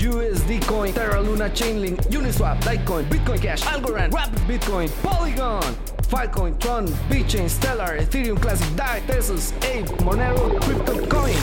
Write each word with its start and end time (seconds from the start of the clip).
USD 0.00 0.66
Coin, 0.66 0.92
Terra 0.94 1.20
Luna, 1.20 1.50
Chainlink, 1.50 1.98
Uniswap, 2.10 2.58
Litecoin, 2.62 3.04
Bitcoin 3.04 3.40
Cash, 3.40 3.62
Algorand, 3.64 4.12
Rapid 4.14 4.40
Bitcoin, 4.48 4.88
Polygon, 5.02 5.62
Filecoin, 6.08 6.58
Tron, 6.58 6.86
BitChain, 7.10 7.48
Stellar, 7.48 7.98
Ethereum 7.98 8.40
Classic, 8.40 8.74
DAI, 8.76 9.00
Tesos, 9.06 9.52
Ape, 9.62 9.86
Monero, 10.02 10.58
CryptoCoin. 10.60 11.36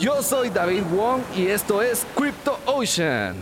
Yo 0.00 0.20
soy 0.22 0.48
David 0.48 0.84
Wong 0.90 1.22
y 1.36 1.46
esto 1.46 1.80
es 1.80 2.04
Crypto 2.16 2.58
Ocean. 2.66 3.36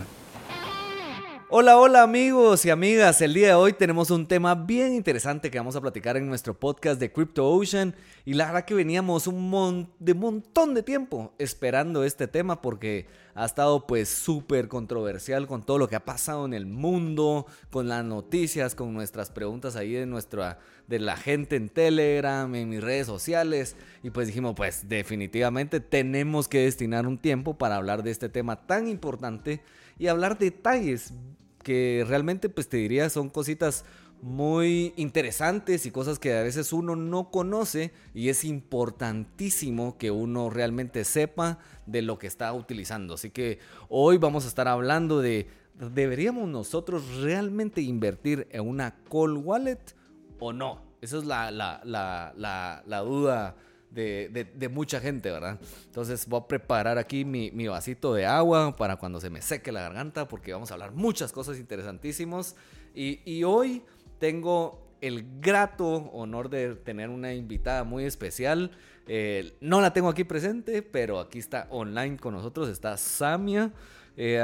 Hola, 1.53 1.77
hola 1.77 2.01
amigos 2.01 2.63
y 2.63 2.69
amigas. 2.69 3.19
El 3.19 3.33
día 3.33 3.47
de 3.47 3.53
hoy 3.55 3.73
tenemos 3.73 4.09
un 4.09 4.25
tema 4.25 4.55
bien 4.55 4.93
interesante 4.93 5.51
que 5.51 5.57
vamos 5.57 5.75
a 5.75 5.81
platicar 5.81 6.15
en 6.15 6.25
nuestro 6.25 6.57
podcast 6.57 6.97
de 6.97 7.11
Crypto 7.11 7.45
Ocean. 7.45 7.93
Y 8.23 8.35
la 8.35 8.45
verdad 8.45 8.63
que 8.63 8.73
veníamos 8.73 9.27
un 9.27 9.89
de 9.99 10.13
montón 10.13 10.73
de 10.73 10.81
tiempo 10.81 11.33
esperando 11.39 12.05
este 12.05 12.29
tema 12.29 12.61
porque 12.61 13.07
ha 13.35 13.43
estado 13.43 13.85
pues 13.85 14.07
súper 14.07 14.69
controversial 14.69 15.45
con 15.45 15.65
todo 15.65 15.77
lo 15.77 15.89
que 15.89 15.97
ha 15.97 16.05
pasado 16.05 16.45
en 16.45 16.53
el 16.53 16.65
mundo, 16.65 17.45
con 17.69 17.89
las 17.89 18.05
noticias, 18.05 18.73
con 18.73 18.93
nuestras 18.93 19.29
preguntas 19.29 19.75
ahí 19.75 19.91
de 19.91 20.05
nuestra 20.05 20.59
de 20.87 20.99
la 20.99 21.17
gente 21.17 21.57
en 21.57 21.67
Telegram, 21.67 22.53
en 22.55 22.69
mis 22.69 22.81
redes 22.81 23.07
sociales 23.07 23.75
y 24.03 24.09
pues 24.09 24.27
dijimos 24.27 24.53
pues 24.55 24.87
definitivamente 24.87 25.81
tenemos 25.81 26.47
que 26.47 26.61
destinar 26.61 27.07
un 27.07 27.17
tiempo 27.17 27.57
para 27.57 27.75
hablar 27.75 28.03
de 28.03 28.11
este 28.11 28.29
tema 28.29 28.67
tan 28.67 28.87
importante 28.87 29.61
y 29.97 30.07
hablar 30.07 30.37
detalles 30.37 31.13
que 31.63 32.05
realmente 32.07 32.49
pues 32.49 32.67
te 32.67 32.77
diría 32.77 33.09
son 33.09 33.29
cositas 33.29 33.85
muy 34.21 34.93
interesantes 34.97 35.85
y 35.85 35.91
cosas 35.91 36.19
que 36.19 36.37
a 36.37 36.43
veces 36.43 36.73
uno 36.73 36.95
no 36.95 37.31
conoce 37.31 37.91
y 38.13 38.29
es 38.29 38.43
importantísimo 38.43 39.97
que 39.97 40.11
uno 40.11 40.49
realmente 40.49 41.03
sepa 41.03 41.57
de 41.87 42.03
lo 42.03 42.19
que 42.19 42.27
está 42.27 42.53
utilizando. 42.53 43.15
Así 43.15 43.31
que 43.31 43.59
hoy 43.89 44.17
vamos 44.17 44.45
a 44.45 44.47
estar 44.47 44.67
hablando 44.67 45.21
de, 45.21 45.47
¿deberíamos 45.93 46.47
nosotros 46.47 47.21
realmente 47.21 47.81
invertir 47.81 48.47
en 48.51 48.67
una 48.67 48.95
call 49.09 49.37
wallet 49.37 49.79
o 50.39 50.53
no? 50.53 50.83
Esa 51.01 51.17
es 51.17 51.25
la, 51.25 51.49
la, 51.49 51.81
la, 51.83 52.83
la 52.85 52.99
duda 52.99 53.55
de, 53.91 54.69
mucha 54.71 54.99
gente, 54.99 55.31
¿verdad? 55.31 55.59
Entonces 55.85 56.27
voy 56.27 56.41
a 56.41 56.47
preparar 56.47 56.97
aquí 56.97 57.25
mi, 57.25 57.67
vasito 57.67 58.13
de 58.13 58.25
agua 58.25 58.75
para 58.75 58.95
cuando 58.95 59.19
se 59.19 59.29
me 59.29 59.41
seque 59.41 59.71
la 59.71 59.81
garganta, 59.81 60.27
porque 60.27 60.53
vamos 60.53 60.71
a 60.71 60.75
hablar 60.75 60.93
muchas 60.93 61.31
cosas 61.31 61.57
interesantísimas. 61.57 62.55
Y, 62.93 63.43
hoy 63.43 63.83
tengo 64.19 64.87
el 65.01 65.25
grato 65.41 65.87
honor 66.13 66.49
de 66.49 66.75
tener 66.75 67.09
una 67.09 67.33
invitada 67.33 67.83
muy 67.83 68.05
especial. 68.05 68.71
Eh, 69.07 69.57
no 69.61 69.81
la 69.81 69.93
tengo 69.93 70.09
aquí 70.09 70.23
presente, 70.23 70.83
pero 70.83 71.19
aquí 71.19 71.39
está 71.39 71.67
online 71.71 72.17
con 72.17 72.33
nosotros, 72.33 72.69
está 72.69 72.97
Samia. 72.97 73.71
Eh, 74.15 74.39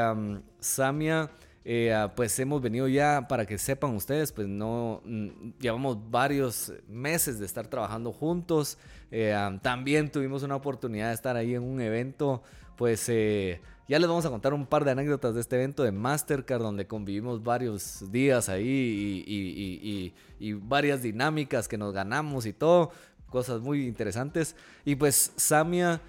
Samia 0.60 1.30
eh, 1.70 1.94
ah, 1.94 2.14
pues 2.16 2.40
hemos 2.40 2.62
venido 2.62 2.88
ya, 2.88 3.28
para 3.28 3.46
que 3.46 3.58
sepan 3.58 3.94
ustedes, 3.94 4.32
pues 4.32 4.48
no, 4.48 5.02
mm, 5.04 5.28
llevamos 5.60 5.98
varios 6.10 6.72
meses 6.88 7.40
de 7.40 7.46
estar 7.46 7.68
trabajando 7.68 8.14
juntos. 8.14 8.78
Eh, 9.12 9.34
ah, 9.34 9.60
también 9.62 10.10
tuvimos 10.10 10.44
una 10.44 10.56
oportunidad 10.56 11.10
de 11.10 11.16
estar 11.16 11.36
ahí 11.36 11.56
en 11.56 11.64
un 11.64 11.82
evento, 11.82 12.42
pues 12.78 13.10
eh, 13.10 13.60
ya 13.90 14.00
les 14.00 14.08
vamos 14.08 14.26
a 14.26 14.30
contar 14.30 14.54
un 14.54 14.66
par 14.66 14.86
de 14.86 14.92
anécdotas 14.92 15.36
de 15.36 15.42
este 15.42 15.58
evento 15.58 15.84
de 15.84 15.92
Mastercard, 15.92 16.62
donde 16.62 16.88
convivimos 16.88 17.44
varios 17.44 18.10
días 18.14 18.48
ahí 18.48 19.26
y, 19.28 20.14
y 20.40 20.54
varias 20.54 21.04
dinámicas 21.04 21.68
que 21.68 21.78
nos 21.78 21.92
ganamos 21.94 22.46
y 22.46 22.54
todo, 22.54 22.92
cosas 23.30 23.60
muy 23.60 23.86
interesantes. 23.88 24.56
Y 24.86 24.96
pues 24.96 25.34
Samia, 25.36 26.00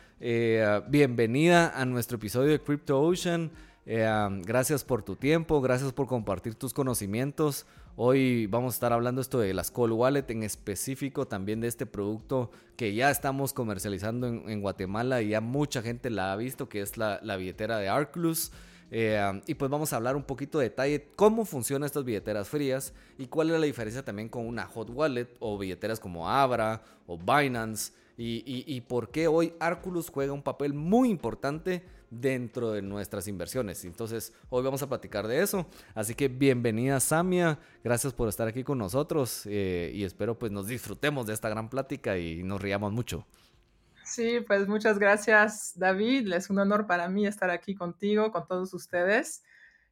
bienvenida 0.88 1.72
a 1.74 1.84
nuestro 1.84 2.16
episodio 2.16 2.52
de 2.52 2.60
Crypto 2.60 3.02
Ocean. 3.02 3.50
Eh, 3.90 4.06
gracias 4.44 4.84
por 4.84 5.02
tu 5.02 5.16
tiempo, 5.16 5.62
gracias 5.62 5.94
por 5.94 6.06
compartir 6.06 6.54
tus 6.54 6.74
conocimientos. 6.74 7.64
Hoy 7.96 8.46
vamos 8.46 8.74
a 8.74 8.76
estar 8.76 8.92
hablando 8.92 9.22
esto 9.22 9.38
de 9.38 9.54
las 9.54 9.70
Call 9.70 9.92
Wallet, 9.92 10.26
en 10.28 10.42
específico 10.42 11.26
también 11.26 11.62
de 11.62 11.68
este 11.68 11.86
producto 11.86 12.50
que 12.76 12.92
ya 12.92 13.10
estamos 13.10 13.54
comercializando 13.54 14.26
en, 14.26 14.60
Guatemala 14.60 15.22
y 15.22 15.30
ya 15.30 15.40
mucha 15.40 15.80
gente 15.80 16.10
la 16.10 16.34
ha 16.34 16.36
visto, 16.36 16.68
que 16.68 16.82
es 16.82 16.98
la, 16.98 17.18
billetera 17.38 17.78
de 17.78 17.88
Arclus. 17.88 18.52
Eh, 18.90 19.40
y 19.46 19.54
pues 19.54 19.70
vamos 19.70 19.94
a 19.94 19.96
hablar 19.96 20.16
un 20.16 20.22
poquito 20.22 20.58
de 20.58 20.64
detalle 20.64 21.08
cómo 21.16 21.46
funcionan 21.46 21.86
estas 21.86 22.04
billeteras 22.04 22.46
frías 22.46 22.92
y 23.16 23.28
cuál 23.28 23.50
es 23.50 23.58
la 23.58 23.64
diferencia 23.64 24.04
también 24.04 24.28
con 24.28 24.46
una 24.46 24.66
hot 24.66 24.90
wallet 24.90 25.28
o 25.40 25.56
billeteras 25.56 25.98
como 25.98 26.28
Abra 26.28 26.82
o 27.06 27.16
Binance 27.16 27.94
y, 28.18 28.42
y 28.66 28.80
por 28.82 29.10
qué 29.10 29.28
hoy 29.28 29.54
Arculus 29.60 30.10
juega 30.10 30.32
un 30.34 30.42
papel 30.42 30.74
muy 30.74 31.08
importante 31.08 31.84
dentro 32.10 32.72
de 32.72 32.82
nuestras 32.82 33.28
inversiones. 33.28 33.84
Entonces, 33.84 34.32
hoy 34.50 34.62
vamos 34.64 34.82
a 34.82 34.88
platicar 34.88 35.26
de 35.26 35.42
eso. 35.42 35.66
Así 35.94 36.14
que 36.14 36.28
bienvenida 36.28 37.00
Samia, 37.00 37.58
gracias 37.84 38.12
por 38.12 38.28
estar 38.28 38.48
aquí 38.48 38.64
con 38.64 38.78
nosotros 38.78 39.42
eh, 39.46 39.90
y 39.94 40.04
espero 40.04 40.38
pues 40.38 40.52
nos 40.52 40.66
disfrutemos 40.66 41.26
de 41.26 41.34
esta 41.34 41.48
gran 41.48 41.68
plática 41.68 42.18
y 42.18 42.42
nos 42.42 42.60
riamos 42.60 42.92
mucho. 42.92 43.26
Sí, 44.04 44.40
pues 44.46 44.66
muchas 44.68 44.98
gracias 44.98 45.72
David, 45.76 46.32
es 46.32 46.48
un 46.48 46.58
honor 46.58 46.86
para 46.86 47.08
mí 47.08 47.26
estar 47.26 47.50
aquí 47.50 47.74
contigo, 47.74 48.32
con 48.32 48.46
todos 48.46 48.72
ustedes 48.72 49.42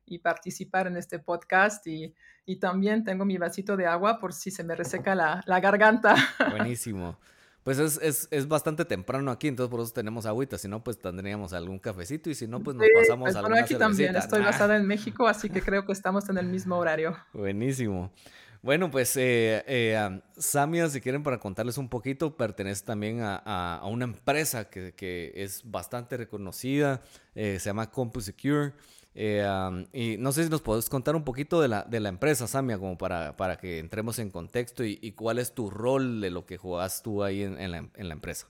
y 0.07 0.19
participar 0.19 0.87
en 0.87 0.97
este 0.97 1.19
podcast 1.19 1.87
y, 1.87 2.15
también 2.61 3.03
tengo 3.03 3.25
mi 3.25 3.39
vasito 3.39 3.77
de 3.77 3.87
agua 3.87 4.21
por 4.21 4.33
si 4.33 4.53
se 4.53 4.63
me 4.63 4.77
reseca 4.77 5.17
la, 5.17 5.43
la 5.47 5.59
garganta. 5.59 6.15
Buenísimo. 6.53 7.19
Pues 7.67 7.81
es, 7.81 8.29
es, 8.31 8.47
bastante 8.47 8.85
temprano 8.85 9.29
aquí, 9.33 9.49
entonces 9.49 9.69
por 9.69 9.81
eso 9.81 9.93
tenemos 9.93 10.25
agüita. 10.25 10.57
Si 10.57 10.69
no, 10.69 10.85
pues 10.85 11.01
tendríamos 11.01 11.53
algún 11.53 11.81
cafecito 11.81 12.31
y 12.31 12.37
si 12.37 12.47
no, 12.47 12.61
pues 12.61 12.77
nos 12.77 12.87
pasamos 12.97 13.25
pues, 13.25 13.35
a 13.35 13.41
alguna 13.41 13.63
aquí 13.63 13.75
también 13.75 14.15
estoy 14.15 14.41
basada 14.41 14.77
en 14.77 14.87
México, 14.87 15.27
así 15.27 15.51
que 15.51 15.61
creo 15.61 15.85
que 15.85 15.91
estamos 15.91 16.29
en 16.29 16.39
el 16.39 16.47
mismo 16.47 16.77
horario. 16.77 17.17
Buenísimo. 17.33 18.13
Bueno, 18.63 18.89
pues 18.89 19.17
eh, 19.17 19.65
eh, 19.67 20.21
Samia, 20.37 20.89
si 20.89 21.01
quieren 21.01 21.25
para 21.25 21.41
contarles 21.41 21.77
un 21.77 21.89
poquito, 21.89 22.37
pertenece 22.37 22.85
también 22.85 23.19
a, 23.23 23.83
una 23.87 24.05
empresa 24.05 24.71
que, 24.71 25.33
es 25.35 25.69
bastante 25.69 26.17
reconocida, 26.17 27.03
eh, 27.35 27.59
se 27.59 27.69
llama 27.69 27.91
CompuSecure. 27.91 28.75
Eh, 29.19 29.87
y 29.95 30.19
no 30.19 30.31
sé 30.31 30.45
si 30.45 30.51
nos 30.51 30.61
puedes 30.61 30.91
contar 30.91 31.17
un 31.17 31.25
poquito 31.25 31.63
de 31.63 31.69
la, 31.69 31.85
de 31.85 32.01
la 32.01 32.11
empresa, 32.11 32.47
Samia, 32.47 32.79
como 32.79 32.99
para, 32.99 33.35
para 33.35 33.57
que 33.57 33.79
entremos 33.79 34.19
en 34.19 34.31
contexto 34.31 34.85
y, 34.85 35.13
cuál 35.13 35.39
es 35.39 35.55
tu 35.55 35.71
rol 35.71 36.21
de 36.21 36.31
lo 36.31 36.45
que 36.45 36.59
juegas 36.59 37.03
tú 37.03 37.25
ahí 37.25 37.43
en, 37.43 37.71
la, 37.71 37.79
en, 37.79 38.09
la, 38.09 38.13
empresa. 38.13 38.47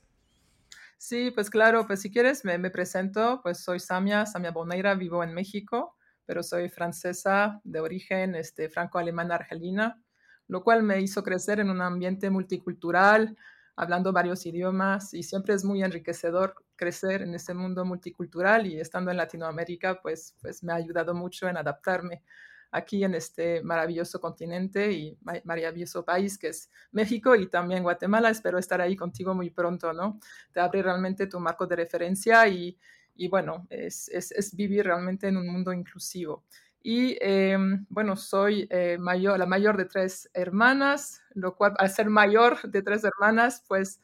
Sí, 0.98 1.30
pues 1.30 1.50
claro, 1.50 1.86
pues 1.86 2.00
si 2.00 2.10
quieres 2.10 2.44
me, 2.44 2.58
me, 2.58 2.70
presento, 2.70 3.38
pues 3.44 3.62
soy 3.62 3.78
Samia, 3.78 4.26
Samia 4.26 4.50
Boneira, 4.50 4.96
vivo 4.96 5.22
en 5.22 5.34
México, 5.34 5.96
pero 6.24 6.42
soy 6.42 6.68
francesa 6.68 7.60
de 7.62 7.78
origen 7.78 8.34
este, 8.34 8.68
franco-alemana 8.68 9.36
argelina, 9.36 10.02
lo 10.48 10.64
cual 10.64 10.82
me 10.82 11.00
hizo 11.00 11.22
crecer 11.22 11.60
en 11.60 11.70
un 11.70 11.80
ambiente 11.80 12.28
multicultural, 12.28 13.36
hablando 13.76 14.12
varios 14.12 14.44
idiomas 14.46 15.12
y 15.14 15.22
siempre 15.22 15.54
es 15.54 15.64
muy 15.64 15.82
enriquecedor 15.82 16.54
crecer 16.76 17.22
en 17.22 17.34
este 17.34 17.54
mundo 17.54 17.84
multicultural 17.84 18.66
y 18.66 18.80
estando 18.80 19.10
en 19.10 19.18
Latinoamérica, 19.18 20.00
pues, 20.00 20.34
pues 20.40 20.64
me 20.64 20.72
ha 20.72 20.76
ayudado 20.76 21.14
mucho 21.14 21.46
en 21.46 21.58
adaptarme 21.58 22.22
aquí 22.70 23.04
en 23.04 23.14
este 23.14 23.62
maravilloso 23.62 24.20
continente 24.20 24.92
y 24.92 25.18
maravilloso 25.44 26.04
país 26.04 26.38
que 26.38 26.48
es 26.48 26.70
México 26.90 27.34
y 27.36 27.48
también 27.48 27.82
Guatemala. 27.82 28.30
Espero 28.30 28.58
estar 28.58 28.80
ahí 28.80 28.96
contigo 28.96 29.34
muy 29.34 29.50
pronto, 29.50 29.92
¿no? 29.92 30.18
Te 30.52 30.60
abre 30.60 30.82
realmente 30.82 31.26
tu 31.26 31.38
marco 31.38 31.66
de 31.66 31.76
referencia 31.76 32.48
y, 32.48 32.76
y 33.14 33.28
bueno, 33.28 33.66
es, 33.70 34.08
es, 34.08 34.32
es, 34.32 34.54
vivir 34.54 34.84
realmente 34.84 35.28
en 35.28 35.36
un 35.36 35.46
mundo 35.48 35.72
inclusivo. 35.72 36.44
Y 36.88 37.18
em, 37.20 37.84
bueno, 37.88 38.14
soy 38.14 38.68
eh, 38.70 38.96
mayor, 38.96 39.40
la 39.40 39.46
mayor 39.46 39.76
de 39.76 39.86
tres 39.86 40.30
hermanas, 40.34 41.20
lo 41.34 41.56
cual 41.56 41.74
al 41.78 41.90
ser 41.90 42.08
mayor 42.08 42.62
de 42.62 42.80
tres 42.80 43.02
hermanas, 43.02 43.64
pues 43.66 44.00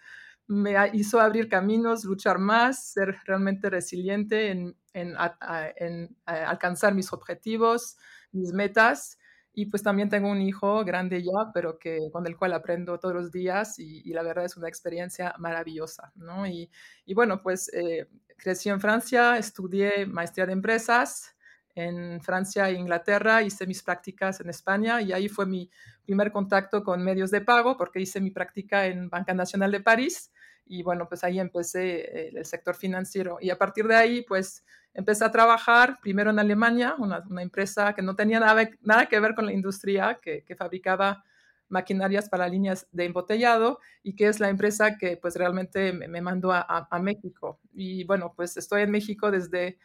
me 0.49 0.75
hizo 0.93 1.21
abrir 1.21 1.49
caminos, 1.49 2.03
luchar 2.05 2.41
más, 2.41 2.85
ser 2.93 3.19
realmente 3.25 3.71
resiliente 3.71 4.51
en, 4.51 4.77
en, 4.95 5.15
en, 5.77 6.17
alcanzar 6.27 6.93
mis 6.93 7.13
objetivos, 7.13 7.99
mis 8.33 8.53
metas. 8.53 9.17
Y 9.53 9.67
pues 9.67 9.85
también 9.85 10.09
tengo 10.09 10.29
un 10.29 10.43
hijo 10.43 10.85
grande 10.85 11.23
ya, 11.23 11.53
pero 11.55 11.79
que, 11.79 12.11
con 12.13 12.27
el 12.27 12.37
cual 12.37 12.53
aprendo 12.53 12.99
todos 12.99 13.15
los 13.15 13.31
días 13.31 13.79
y, 13.79 14.03
y 14.05 14.13
la 14.13 14.25
verdad 14.25 14.47
es 14.47 14.57
una 14.57 14.67
experiencia 14.67 15.37
maravillosa, 15.39 16.11
¿no? 16.17 16.49
Y, 16.49 16.69
y 17.07 17.15
bueno, 17.15 17.41
pues 17.43 17.73
eh, 17.75 18.09
crecí 18.37 18.71
en 18.71 18.81
Francia, 18.81 19.39
estudié 19.39 20.05
maestría 20.07 20.47
de 20.47 20.53
empresas, 20.55 21.37
en 21.75 22.21
Francia 22.21 22.69
e 22.69 22.75
Inglaterra, 22.75 23.43
hice 23.43 23.67
mis 23.67 23.83
prácticas 23.83 24.41
en 24.41 24.51
España 24.51 25.01
y 25.01 25.13
ahí 25.13 25.29
fue 25.29 25.47
mi 25.47 25.71
primer 26.05 26.31
contacto 26.31 26.83
con 26.83 27.03
medios 27.03 27.31
de 27.31 27.41
pago 27.41 27.77
porque 27.77 28.01
hice 28.01 28.21
mi 28.21 28.31
práctica 28.31 28.87
en 28.87 29.09
Banca 29.09 29.33
Nacional 29.35 29.73
de 29.73 29.81
París 29.81 30.33
y 30.67 30.83
bueno, 30.83 31.09
pues 31.09 31.25
ahí 31.25 31.41
empecé 31.41 32.29
el 32.29 32.45
sector 32.45 32.75
financiero 32.75 33.39
y 33.41 33.51
a 33.51 33.59
partir 33.59 33.87
de 33.87 33.97
ahí 33.97 34.23
pues 34.23 34.65
empecé 34.95 35.25
a 35.25 35.31
trabajar 35.33 35.99
primero 36.01 36.31
en 36.31 36.39
Alemania, 36.39 36.95
una, 36.99 37.25
empresa 37.41 37.95
que 37.95 38.03
no 38.03 38.15
tenía 38.15 38.41
nada, 38.41 38.69
nada, 38.83 39.07
que 39.07 39.21
ver 39.21 39.35
con 39.35 39.47
la 39.47 39.53
industria, 39.53 40.19
que, 40.23 40.45
fabricaba 40.57 41.25
maquinarias 41.69 42.29
para 42.29 42.49
líneas 42.49 42.87
de 42.93 43.07
embotellado 43.07 43.79
y 44.03 44.15
que 44.15 44.29
es 44.29 44.41
la 44.41 44.51
empresa 44.51 44.99
que 44.99 45.17
pues 45.17 45.37
realmente 45.37 45.95
me, 45.95 46.21
mandó 46.21 46.53
a, 46.53 46.67
a, 46.91 46.99
México. 46.99 47.61
Y 47.73 48.05
bueno, 48.05 48.35
pues 48.37 48.59
estoy 48.59 48.83
en 48.83 48.91
México 48.91 49.31
desde 49.31 49.79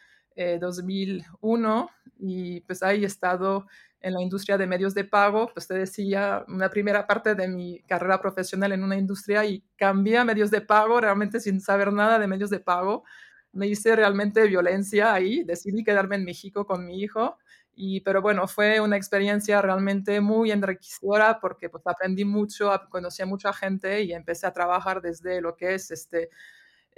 2001 0.60 1.90
eh, 1.90 2.10
y 2.18 2.60
pues 2.60 2.82
ahí 2.82 3.04
he 3.04 3.06
estado 3.06 3.66
en 4.00 4.14
la 4.14 4.22
industria 4.22 4.56
de 4.56 4.66
medios 4.66 4.94
de 4.94 5.04
pago, 5.04 5.50
pues 5.52 5.66
te 5.66 5.74
decía, 5.74 6.44
una 6.48 6.70
primera 6.70 7.06
parte 7.06 7.34
de 7.34 7.48
mi 7.48 7.80
carrera 7.82 8.20
profesional 8.20 8.72
en 8.72 8.84
una 8.84 8.96
industria 8.96 9.44
y 9.44 9.64
cambié 9.76 10.18
a 10.18 10.24
medios 10.24 10.50
de 10.50 10.60
pago 10.60 11.00
realmente 11.00 11.40
sin 11.40 11.60
saber 11.60 11.92
nada 11.92 12.18
de 12.18 12.28
medios 12.28 12.50
de 12.50 12.60
pago. 12.60 13.04
Me 13.52 13.66
hice 13.66 13.96
realmente 13.96 14.46
violencia 14.46 15.12
ahí, 15.12 15.42
decidí 15.42 15.82
quedarme 15.82 16.16
en 16.16 16.24
México 16.24 16.64
con 16.66 16.86
mi 16.86 17.00
hijo, 17.02 17.38
y, 17.80 18.00
pero 18.00 18.20
bueno, 18.20 18.48
fue 18.48 18.80
una 18.80 18.96
experiencia 18.96 19.62
realmente 19.62 20.20
muy 20.20 20.50
enriquecedora 20.50 21.38
porque 21.40 21.70
pues 21.70 21.86
aprendí 21.86 22.24
mucho, 22.24 22.72
conocí 22.90 23.22
a 23.22 23.26
mucha 23.26 23.52
gente 23.52 24.02
y 24.02 24.12
empecé 24.12 24.48
a 24.48 24.52
trabajar 24.52 25.00
desde 25.00 25.40
lo 25.40 25.54
que 25.56 25.74
es 25.74 25.92
este, 25.92 26.28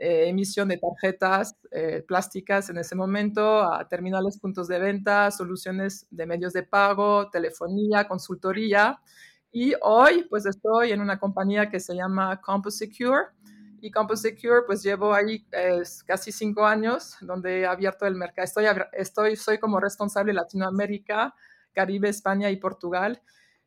eh, 0.03 0.31
emisión 0.31 0.67
de 0.69 0.79
tarjetas 0.79 1.57
eh, 1.71 2.03
plásticas 2.09 2.71
en 2.71 2.79
ese 2.79 2.95
momento, 2.95 3.71
a 3.71 3.87
terminales, 3.87 4.39
puntos 4.39 4.67
de 4.67 4.79
venta, 4.79 5.31
soluciones 5.31 6.07
de 6.11 6.25
medios 6.25 6.55
de 6.55 6.63
pago, 6.63 7.29
telefonía, 7.29 8.09
consultoría. 8.09 8.99
Y 9.53 9.75
hoy 9.83 10.27
pues 10.31 10.47
estoy 10.47 10.93
en 10.93 11.03
una 11.03 11.19
compañía 11.19 11.69
que 11.69 11.81
se 11.81 11.95
llama 11.95 12.41
CompoSecure. 12.41 13.27
Y 13.83 13.91
CompoSecure 13.91 14.63
pues 14.67 14.83
llevo 14.83 15.13
ahí 15.13 15.47
eh, 15.53 15.83
casi 16.07 16.33
cinco 16.33 16.65
años 16.65 17.19
donde 17.21 17.61
he 17.61 17.67
abierto 17.67 18.07
el 18.07 18.15
mercado. 18.15 18.47
Estoy, 18.47 18.65
estoy, 18.95 19.37
soy 19.37 19.59
como 19.59 19.81
responsable 19.81 20.33
Latinoamérica, 20.33 21.35
Caribe, 21.75 22.09
España 22.09 22.49
y 22.49 22.57
Portugal. 22.57 23.21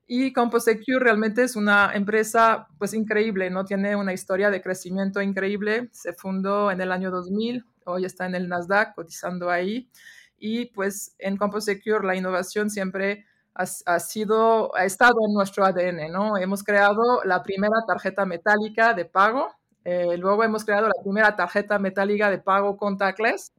Y 0.05 0.33
CompoSecure 0.33 0.99
realmente 0.99 1.43
es 1.43 1.55
una 1.55 1.91
empresa 1.93 2.67
pues 2.77 2.93
increíble, 2.93 3.49
¿no? 3.49 3.63
Tiene 3.63 3.95
una 3.95 4.13
historia 4.13 4.49
de 4.49 4.61
crecimiento 4.61 5.21
increíble. 5.21 5.89
Se 5.91 6.13
fundó 6.13 6.71
en 6.71 6.81
el 6.81 6.91
año 6.91 7.09
2000, 7.09 7.65
hoy 7.85 8.05
está 8.05 8.25
en 8.25 8.35
el 8.35 8.49
Nasdaq 8.49 8.95
cotizando 8.95 9.49
ahí. 9.49 9.89
Y 10.37 10.65
pues 10.67 11.15
en 11.19 11.37
CompoSecure 11.37 12.05
la 12.05 12.15
innovación 12.15 12.69
siempre 12.69 13.25
ha, 13.55 13.99
sido, 13.99 14.75
ha 14.75 14.85
estado 14.85 15.15
en 15.27 15.33
nuestro 15.33 15.65
ADN, 15.65 16.11
¿no? 16.11 16.37
Hemos 16.37 16.63
creado 16.63 17.23
la 17.23 17.43
primera 17.43 17.75
tarjeta 17.87 18.25
metálica 18.25 18.93
de 18.93 19.05
pago, 19.05 19.53
eh, 19.83 20.17
luego 20.17 20.43
hemos 20.43 20.65
creado 20.65 20.87
la 20.87 21.03
primera 21.03 21.35
tarjeta 21.35 21.77
metálica 21.77 22.29
de 22.29 22.39
pago 22.39 22.77
contactless 22.77 23.53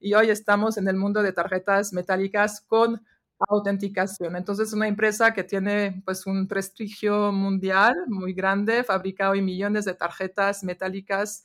y 0.00 0.14
hoy 0.14 0.30
estamos 0.30 0.78
en 0.78 0.88
el 0.88 0.96
mundo 0.96 1.22
de 1.22 1.32
tarjetas 1.32 1.92
metálicas 1.92 2.62
con 2.62 3.04
autenticación. 3.48 4.36
Entonces, 4.36 4.68
es 4.68 4.74
una 4.74 4.88
empresa 4.88 5.32
que 5.32 5.44
tiene 5.44 6.02
pues 6.04 6.26
un 6.26 6.48
prestigio 6.48 7.32
mundial 7.32 7.94
muy 8.08 8.32
grande, 8.32 8.84
fabrica 8.84 9.30
hoy 9.30 9.42
millones 9.42 9.84
de 9.84 9.94
tarjetas 9.94 10.64
metálicas, 10.64 11.44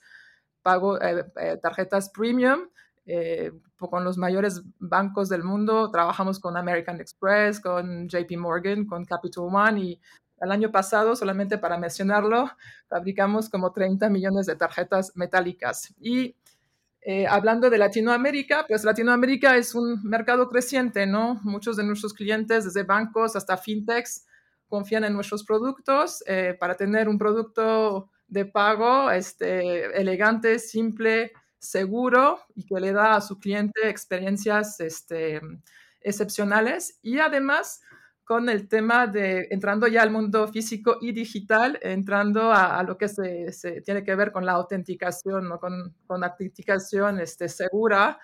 pago, 0.62 1.02
eh, 1.02 1.26
eh, 1.38 1.58
tarjetas 1.62 2.10
premium, 2.10 2.70
eh, 3.06 3.52
con 3.78 4.04
los 4.04 4.18
mayores 4.18 4.64
bancos 4.80 5.30
del 5.30 5.44
mundo. 5.44 5.92
Trabajamos 5.92 6.40
con 6.40 6.58
American 6.58 7.00
Express, 7.02 7.60
con 7.60 8.08
JP 8.08 8.38
Morgan, 8.38 8.86
con 8.86 9.06
Capital 9.06 9.46
One 9.52 9.82
y 9.82 10.02
el 10.44 10.52
año 10.52 10.72
pasado, 10.72 11.16
solamente 11.16 11.58
para 11.58 11.78
mencionarlo, 11.78 12.50
fabricamos 12.90 13.50
como 13.50 13.72
30 13.72 14.10
millones 14.10 14.46
de 14.46 14.58
tarjetas 14.58 15.14
metálicas. 15.16 15.94
Y 16.00 16.36
eh, 17.06 17.28
hablando 17.28 17.70
de 17.70 17.78
Latinoamérica, 17.78 18.66
pues 18.68 18.84
Latinoamérica 18.84 19.58
es 19.58 19.76
un 19.76 20.02
mercado 20.04 20.48
creciente, 20.48 21.06
¿no? 21.06 21.40
Muchos 21.44 21.76
de 21.76 21.84
nuestros 21.84 22.14
clientes, 22.14 22.64
desde 22.64 22.84
bancos 22.84 23.36
hasta 23.36 23.58
fintechs, 23.58 24.26
confían 24.68 25.04
en 25.04 25.14
nuestros 25.14 25.44
productos 25.44 26.24
eh, 26.28 26.56
para 26.60 26.76
tener 26.76 27.10
un 27.10 27.18
producto 27.18 28.10
de 28.28 28.46
pago 28.46 29.12
este, 29.12 30.00
elegante, 30.00 30.60
simple, 30.60 31.34
seguro 31.60 32.40
y 32.56 32.66
que 32.66 32.80
le 32.80 32.92
da 32.92 33.16
a 33.16 33.22
su 33.22 33.40
cliente 33.40 33.90
experiencias 33.90 34.80
este, 34.80 35.42
excepcionales. 36.02 37.00
Y 37.02 37.20
además, 37.20 37.82
con 38.24 38.50
el 38.50 38.68
tema 38.68 39.08
de 39.08 39.48
entrando 39.52 39.88
ya 39.88 40.02
al 40.02 40.12
mundo 40.12 40.48
físico 40.48 40.98
y 41.02 41.12
digital, 41.12 41.78
entrando 41.82 42.52
a, 42.52 42.82
lo 42.84 42.98
que 42.98 43.08
se, 43.10 43.82
tiene 43.82 44.04
que 44.04 44.16
ver 44.16 44.32
con 44.32 44.46
la 44.46 44.54
autenticación, 44.54 45.50
¿no? 45.50 45.60
con, 45.60 45.94
con 46.08 46.24
autenticación 46.24 47.20
este, 47.20 47.50
segura 47.50 48.18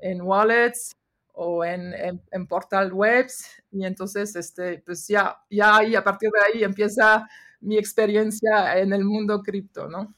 en 0.00 0.22
wallets 0.22 0.96
o 1.34 1.64
en, 1.64 1.94
en, 2.30 2.46
portal 2.46 2.92
webs. 2.92 3.62
Y 3.70 3.84
entonces, 3.84 4.34
este, 4.36 4.82
pues 4.84 5.06
ya, 5.06 5.36
ya 5.50 5.76
ahí, 5.76 5.94
a 5.94 6.02
partir 6.02 6.30
de 6.30 6.58
ahí 6.58 6.64
empieza 6.64 7.26
mi 7.60 7.78
experiencia 7.78 8.78
en 8.78 8.92
el 8.92 9.04
mundo 9.04 9.40
cripto, 9.42 9.88
¿no? 9.88 10.14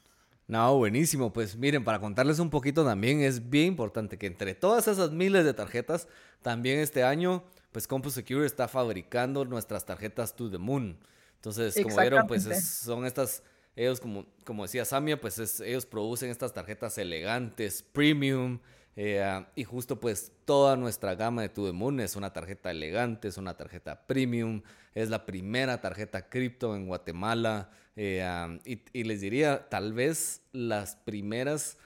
No, 0.47 0.77
buenísimo. 0.77 1.33
Pues 1.33 1.57
miren, 1.57 1.83
para 1.83 1.99
contarles 1.99 2.39
un 2.39 2.49
poquito 2.49 2.85
también, 2.85 3.21
es 3.21 3.49
bien 3.49 3.67
importante 3.67 4.17
que 4.17 4.27
entre 4.27 4.55
todas 4.55 4.87
esas 4.87 5.11
miles 5.11 5.43
de 5.43 5.53
tarjetas, 5.53 6.07
también 6.41 6.79
este 6.79 7.03
año 7.03 7.43
pues 7.77 7.87
CompuSecure 7.87 8.43
está 8.43 8.67
fabricando 8.67 9.45
nuestras 9.45 9.85
tarjetas 9.85 10.35
To 10.35 10.49
The 10.49 10.57
Moon. 10.57 10.97
Entonces, 11.35 11.75
como 11.83 11.95
vieron, 11.95 12.25
pues 12.25 12.45
son 12.81 13.05
estas, 13.05 13.43
ellos 13.75 13.99
como, 13.99 14.25
como 14.43 14.63
decía 14.63 14.83
Samia, 14.83 15.21
pues 15.21 15.61
ellos 15.61 15.85
producen 15.85 16.31
estas 16.31 16.51
tarjetas 16.55 16.97
elegantes, 16.97 17.83
premium, 17.83 18.57
eh, 18.95 19.45
y 19.53 19.63
justo 19.63 19.99
pues 19.99 20.31
toda 20.45 20.75
nuestra 20.75 21.13
gama 21.13 21.43
de 21.43 21.49
To 21.49 21.67
The 21.67 21.71
Moon 21.71 21.99
es 21.99 22.15
una 22.15 22.33
tarjeta 22.33 22.71
elegante, 22.71 23.27
es 23.27 23.37
una 23.37 23.55
tarjeta 23.55 24.07
premium, 24.07 24.63
es 24.95 25.11
la 25.11 25.27
primera 25.27 25.79
tarjeta 25.79 26.29
cripto 26.29 26.75
en 26.75 26.87
Guatemala, 26.87 27.69
eh, 27.95 28.59
y, 28.65 28.81
y 28.91 29.03
les 29.03 29.21
diría, 29.21 29.69
tal 29.69 29.93
vez 29.93 30.41
las 30.51 30.95
primeras 30.95 31.77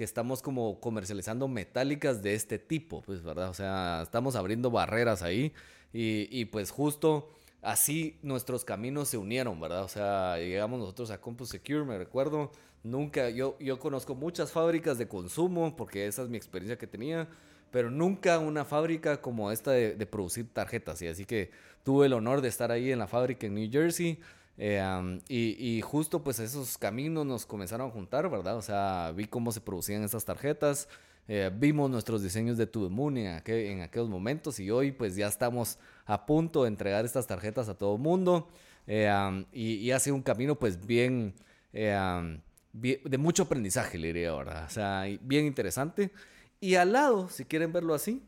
que 0.00 0.04
estamos 0.04 0.40
como 0.40 0.80
comercializando 0.80 1.46
metálicas 1.46 2.22
de 2.22 2.32
este 2.32 2.58
tipo, 2.58 3.02
pues, 3.02 3.22
¿verdad? 3.22 3.50
O 3.50 3.52
sea, 3.52 4.00
estamos 4.02 4.34
abriendo 4.34 4.70
barreras 4.70 5.20
ahí 5.20 5.52
y, 5.92 6.26
y 6.30 6.46
pues 6.46 6.70
justo 6.70 7.28
así 7.60 8.18
nuestros 8.22 8.64
caminos 8.64 9.08
se 9.08 9.18
unieron, 9.18 9.60
¿verdad? 9.60 9.84
O 9.84 9.88
sea, 9.88 10.38
llegamos 10.38 10.80
nosotros 10.80 11.10
a 11.10 11.20
CompuSecure, 11.20 11.84
me 11.84 11.98
recuerdo, 11.98 12.50
nunca, 12.82 13.28
yo, 13.28 13.58
yo 13.60 13.78
conozco 13.78 14.14
muchas 14.14 14.52
fábricas 14.52 14.96
de 14.96 15.06
consumo, 15.06 15.76
porque 15.76 16.06
esa 16.06 16.22
es 16.22 16.30
mi 16.30 16.38
experiencia 16.38 16.78
que 16.78 16.86
tenía, 16.86 17.28
pero 17.70 17.90
nunca 17.90 18.38
una 18.38 18.64
fábrica 18.64 19.20
como 19.20 19.52
esta 19.52 19.72
de, 19.72 19.96
de 19.96 20.06
producir 20.06 20.48
tarjetas, 20.50 21.02
y 21.02 21.08
así 21.08 21.26
que 21.26 21.50
tuve 21.82 22.06
el 22.06 22.14
honor 22.14 22.40
de 22.40 22.48
estar 22.48 22.72
ahí 22.72 22.90
en 22.90 23.00
la 23.00 23.06
fábrica 23.06 23.46
en 23.46 23.54
New 23.54 23.70
Jersey, 23.70 24.18
eh, 24.62 25.20
y, 25.26 25.80
justo 25.80 26.22
pues 26.22 26.38
esos 26.38 26.76
caminos 26.76 27.24
nos 27.24 27.46
comenzaron 27.46 27.88
a 27.88 27.90
juntar, 27.90 28.28
¿verdad? 28.28 28.58
O 28.58 28.62
sea, 28.62 29.10
vi 29.16 29.24
cómo 29.24 29.52
se 29.52 29.62
producían 29.62 30.02
estas 30.02 30.26
tarjetas, 30.26 30.86
eh, 31.28 31.50
vimos 31.50 31.90
nuestros 31.90 32.22
diseños 32.22 32.58
de 32.58 32.66
To 32.66 32.86
The 32.86 32.90
Moon 32.90 33.16
en, 33.16 33.80
aquellos 33.80 34.10
momentos 34.10 34.60
y 34.60 34.70
hoy 34.70 34.92
pues 34.92 35.16
ya 35.16 35.28
estamos 35.28 35.78
a 36.04 36.26
punto 36.26 36.64
de 36.64 36.68
entregar 36.68 37.06
estas 37.06 37.26
tarjetas 37.26 37.70
a 37.70 37.78
todo 37.78 37.94
el 37.94 38.02
mundo 38.02 38.50
eh, 38.86 39.08
y, 39.50 39.90
ha 39.92 39.98
sido 39.98 40.14
un 40.14 40.22
camino 40.22 40.58
pues 40.58 40.84
bien, 40.86 41.34
de 41.72 43.18
mucho 43.18 43.44
aprendizaje, 43.44 43.96
le 43.96 44.08
diría, 44.08 44.34
¿verdad? 44.34 44.66
O 44.66 44.70
sea, 44.70 45.06
bien 45.22 45.46
interesante. 45.46 46.12
Y 46.60 46.74
al 46.74 46.92
lado, 46.92 47.30
si 47.30 47.46
quieren 47.46 47.72
verlo 47.72 47.94
así, 47.94 48.22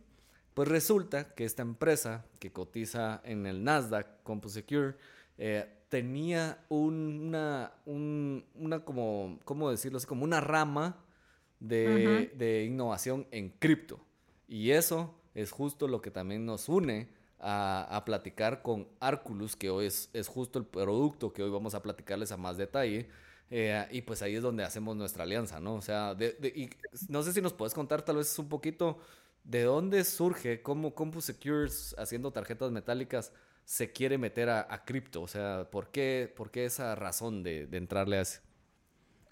pues 0.55 0.67
resulta 0.67 1.35
que 1.35 1.45
esta 1.45 1.61
empresa 1.61 2.25
que 2.39 2.53
cotiza 2.53 3.21
en 3.23 3.45
el 3.45 3.63
Nasdaq, 3.63 4.23
CompuSecure, 4.23 4.95
eh, 5.37 5.82
tenía 5.93 6.65
una, 6.71 7.71
una 7.85 8.83
como, 8.83 9.39
¿cómo 9.45 9.71
decirlo? 9.71 9.99
Así, 9.99 10.07
como 10.07 10.25
una 10.25 10.41
rama 10.41 11.05
de, 11.61 12.65
innovación 12.67 13.27
en 13.31 13.51
cripto. 13.51 14.01
Y 14.49 14.71
eso 14.71 15.15
es 15.35 15.51
justo 15.51 15.87
lo 15.89 16.01
que 16.01 16.11
también 16.11 16.47
nos 16.47 16.71
une 16.71 17.11
a, 17.39 18.03
platicar 18.07 18.63
con 18.63 18.89
Arculus, 19.01 19.55
que 19.55 19.69
hoy 19.69 19.85
es, 19.85 20.09
es, 20.15 20.29
justo 20.29 20.59
el 20.59 20.65
producto 20.65 21.31
que 21.35 21.43
hoy 21.43 21.51
vamos 21.51 21.75
a 21.75 21.83
platicarles 21.83 22.33
a 22.33 22.39
más 22.39 22.57
detalle. 22.57 23.11
Eh, 23.51 23.87
y 23.91 24.01
pues 24.01 24.23
ahí 24.23 24.35
es 24.35 24.43
donde 24.43 24.65
hacemos 24.65 24.97
nuestra 24.97 25.25
alianza, 25.25 25.61
¿no? 25.61 25.75
O 25.75 25.83
sea, 25.83 26.17
y 26.43 26.71
no 27.11 27.23
sé 27.23 27.35
si 27.35 27.43
nos 27.43 27.53
puedes 27.53 27.75
contar 27.75 28.01
tal 28.01 28.17
vez 28.17 28.39
un 28.39 28.49
poquito 28.49 28.97
de 29.45 29.65
dónde 29.65 30.05
surge, 30.05 30.63
cómo 30.63 30.95
CompuSecure 30.95 31.71
haciendo 31.99 32.31
tarjetas 32.31 32.71
metálicas 32.71 33.31
se 33.65 33.93
quiere 33.93 34.19
meter 34.19 34.51
a, 34.51 34.85
cripto? 34.85 35.23
O 35.23 35.29
sea, 35.29 35.69
¿por 35.71 35.91
qué, 35.91 36.33
¿por 36.37 36.51
qué 36.51 36.65
esa 36.65 36.95
razón 36.95 37.43
de, 37.43 37.69
entrarle 37.73 38.19
a 38.19 38.21
ese? 38.23 38.41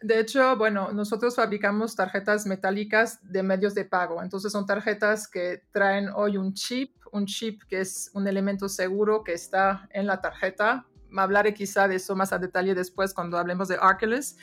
De 0.02 0.18
hecho, 0.18 0.56
bueno, 0.56 0.92
nosotros 0.92 1.36
fabricamos 1.36 1.94
tarjetas 1.94 2.46
metálicas 2.46 3.18
de 3.22 3.42
medios 3.42 3.74
de 3.74 3.84
pago. 3.84 4.22
Entonces 4.22 4.50
son 4.50 4.64
tarjetas 4.66 5.28
que 5.28 5.62
traen 5.72 6.08
hoy 6.14 6.38
un 6.38 6.54
chip, 6.54 6.96
un 7.12 7.26
chip 7.26 7.62
que 7.68 7.80
es 7.80 8.10
un 8.14 8.26
elemento 8.26 8.68
seguro 8.68 9.22
que 9.22 9.34
está 9.34 9.88
en 9.92 10.06
la 10.06 10.20
tarjeta. 10.20 10.86
Hablaré 11.14 11.52
quizá 11.52 11.86
de 11.86 11.96
eso 11.96 12.16
más 12.16 12.32
a 12.32 12.38
detalle 12.38 12.74
después 12.74 13.12
cuando 13.12 13.36
hablemos 13.36 13.68
de 13.68 13.76
Arculus. 13.78 14.36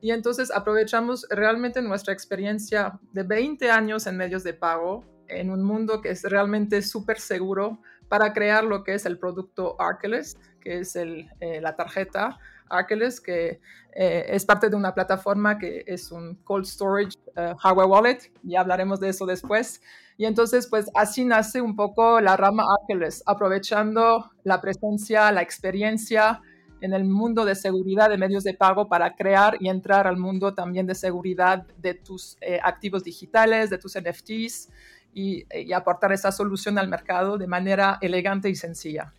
Y 0.00 0.10
entonces 0.10 0.50
aprovechamos 0.50 1.26
realmente 1.30 1.80
nuestra 1.82 2.12
experiencia 2.12 2.98
de 3.12 3.22
20 3.22 3.70
años 3.70 4.06
en 4.06 4.16
medios 4.16 4.42
de 4.42 4.54
pago 4.54 5.04
en 5.28 5.50
un 5.50 5.62
mundo 5.62 6.00
que 6.00 6.10
es 6.10 6.22
realmente 6.24 6.82
súper 6.82 7.18
seguro 7.18 7.80
para 8.08 8.32
crear 8.32 8.64
lo 8.64 8.84
que 8.84 8.94
es 8.94 9.06
el 9.06 9.18
producto 9.18 9.80
Arculus, 9.80 10.36
que 10.60 10.78
es 10.80 10.96
eh, 10.96 11.28
la 11.60 11.76
tarjeta 11.76 12.38
Arculus, 12.68 13.20
que 13.20 13.60
eh, 13.92 14.26
es 14.28 14.44
parte 14.44 14.68
de 14.68 14.76
una 14.76 14.94
plataforma 14.94 15.58
que 15.58 15.84
es 15.86 16.10
un 16.10 16.34
cold 16.44 16.66
storage 16.66 17.16
eh, 17.36 17.54
hardware 17.58 17.86
wallet. 17.86 18.32
Ya 18.42 18.60
hablaremos 18.60 19.00
de 19.00 19.10
eso 19.10 19.26
después. 19.26 19.80
Y 20.16 20.24
entonces, 20.24 20.66
pues 20.66 20.90
así 20.94 21.24
nace 21.24 21.60
un 21.60 21.76
poco 21.76 22.20
la 22.20 22.36
rama 22.36 22.64
Arculus, 22.80 23.22
aprovechando 23.26 24.30
la 24.44 24.60
presencia, 24.60 25.30
la 25.32 25.42
experiencia 25.42 26.40
en 26.80 26.92
el 26.92 27.04
mundo 27.04 27.44
de 27.44 27.54
seguridad 27.54 28.10
de 28.10 28.18
medios 28.18 28.44
de 28.44 28.52
pago 28.52 28.88
para 28.88 29.14
crear 29.16 29.56
y 29.60 29.68
entrar 29.68 30.06
al 30.06 30.18
mundo 30.18 30.52
también 30.54 30.86
de 30.86 30.94
seguridad 30.94 31.66
de 31.78 31.94
tus 31.94 32.36
activos 32.62 33.02
digitales, 33.02 33.70
de 33.70 33.78
tus 33.78 33.96
NFTs 33.98 34.68
y, 35.16 35.46
y 35.50 35.72
aportar 35.72 36.12
esa 36.12 36.30
solución 36.30 36.78
al 36.78 36.88
mercado 36.88 37.38
de 37.38 37.46
manera 37.46 37.98
elegante 38.02 38.50
y 38.50 38.54
sencilla. 38.54 39.14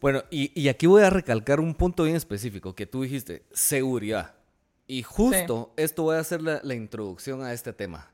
Bueno, 0.00 0.24
y, 0.30 0.68
aquí 0.68 0.86
voy 0.86 1.02
a 1.02 1.10
recalcar 1.10 1.60
un 1.60 1.74
punto 1.74 2.04
bien 2.04 2.16
específico 2.16 2.74
que 2.74 2.86
tú 2.86 3.02
dijiste, 3.02 3.44
seguridad. 3.52 4.34
Y 4.88 5.02
justo 5.04 5.72
esto 5.76 6.02
voy 6.04 6.16
a 6.16 6.20
hacer 6.20 6.42
la, 6.42 6.74
introducción 6.74 7.42
a 7.42 7.52
este 7.52 7.72
tema. 7.72 8.10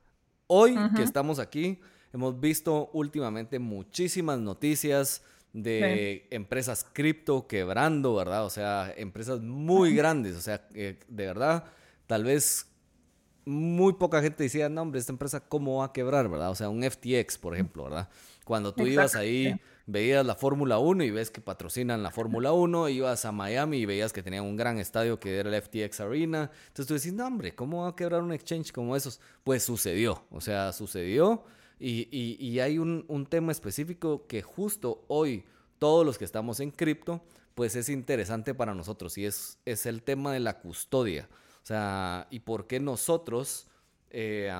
Hoy 0.46 0.76
que 0.94 1.02
estamos 1.02 1.38
aquí, 1.38 1.80
hemos 2.12 2.38
visto 2.38 2.90
últimamente 2.92 3.58
muchísimas 3.58 4.38
noticias 4.38 5.22
de 5.52 6.26
empresas 6.30 6.86
cripto 6.92 7.46
quebrando, 7.46 8.14
¿verdad? 8.14 8.44
O 8.44 8.50
sea, 8.50 8.92
empresas 8.96 9.40
muy 9.40 9.94
grandes, 9.94 10.36
o 10.36 10.40
sea, 10.40 10.66
de 10.72 10.96
verdad, 11.08 11.64
tal 12.06 12.24
vez 12.24 12.66
muy 13.44 13.94
poca 13.94 14.22
gente 14.22 14.42
decía, 14.42 14.68
no, 14.68 14.82
hombre, 14.82 15.00
esta 15.00 15.12
empresa, 15.12 15.40
¿cómo 15.40 15.78
va 15.78 15.86
a 15.86 15.92
quebrar, 15.92 16.28
verdad? 16.28 16.50
O 16.50 16.54
sea, 16.54 16.68
un 16.68 16.82
FTX, 16.82 17.38
por 17.38 17.54
ejemplo, 17.54 17.84
¿verdad? 17.84 18.08
Cuando 18.44 18.74
tú 18.74 18.86
ibas 18.86 19.14
ahí 19.14 19.58
veías 19.86 20.24
la 20.24 20.34
Fórmula 20.34 20.78
1 20.78 21.04
y 21.04 21.10
ves 21.10 21.30
que 21.30 21.40
patrocinan 21.40 22.02
la 22.02 22.10
Fórmula 22.10 22.52
1, 22.52 22.88
ibas 22.88 23.24
a 23.24 23.32
Miami 23.32 23.78
y 23.78 23.86
veías 23.86 24.12
que 24.12 24.22
tenían 24.22 24.44
un 24.44 24.56
gran 24.56 24.78
estadio 24.78 25.20
que 25.20 25.38
era 25.38 25.54
el 25.54 25.62
FTX 25.62 26.00
Arena. 26.00 26.50
Entonces 26.68 26.86
tú 26.86 26.94
decís, 26.94 27.12
no, 27.12 27.26
hombre, 27.26 27.54
¿cómo 27.54 27.82
va 27.82 27.90
a 27.90 27.96
quebrar 27.96 28.22
un 28.22 28.32
exchange 28.32 28.72
como 28.72 28.96
esos? 28.96 29.20
Pues 29.44 29.62
sucedió, 29.62 30.24
o 30.30 30.40
sea, 30.40 30.72
sucedió 30.72 31.44
y, 31.78 32.08
y, 32.10 32.60
hay 32.60 32.78
un, 32.78 33.04
un, 33.08 33.26
tema 33.26 33.52
específico 33.52 34.26
que 34.26 34.42
justo 34.42 35.04
hoy 35.08 35.44
todos 35.78 36.06
los 36.06 36.18
que 36.18 36.24
estamos 36.24 36.60
en 36.60 36.70
cripto, 36.70 37.22
pues 37.54 37.76
es 37.76 37.88
interesante 37.88 38.54
para 38.54 38.74
nosotros 38.74 39.18
y 39.18 39.26
es, 39.26 39.58
es 39.64 39.84
el 39.84 40.02
tema 40.02 40.32
de 40.32 40.40
la 40.40 40.60
custodia. 40.60 41.28
O 41.64 41.66
sea, 41.66 42.28
y 42.30 42.40
por 42.40 42.68
qué 42.68 42.78
nosotros... 42.78 43.66
Eh, 44.10 44.52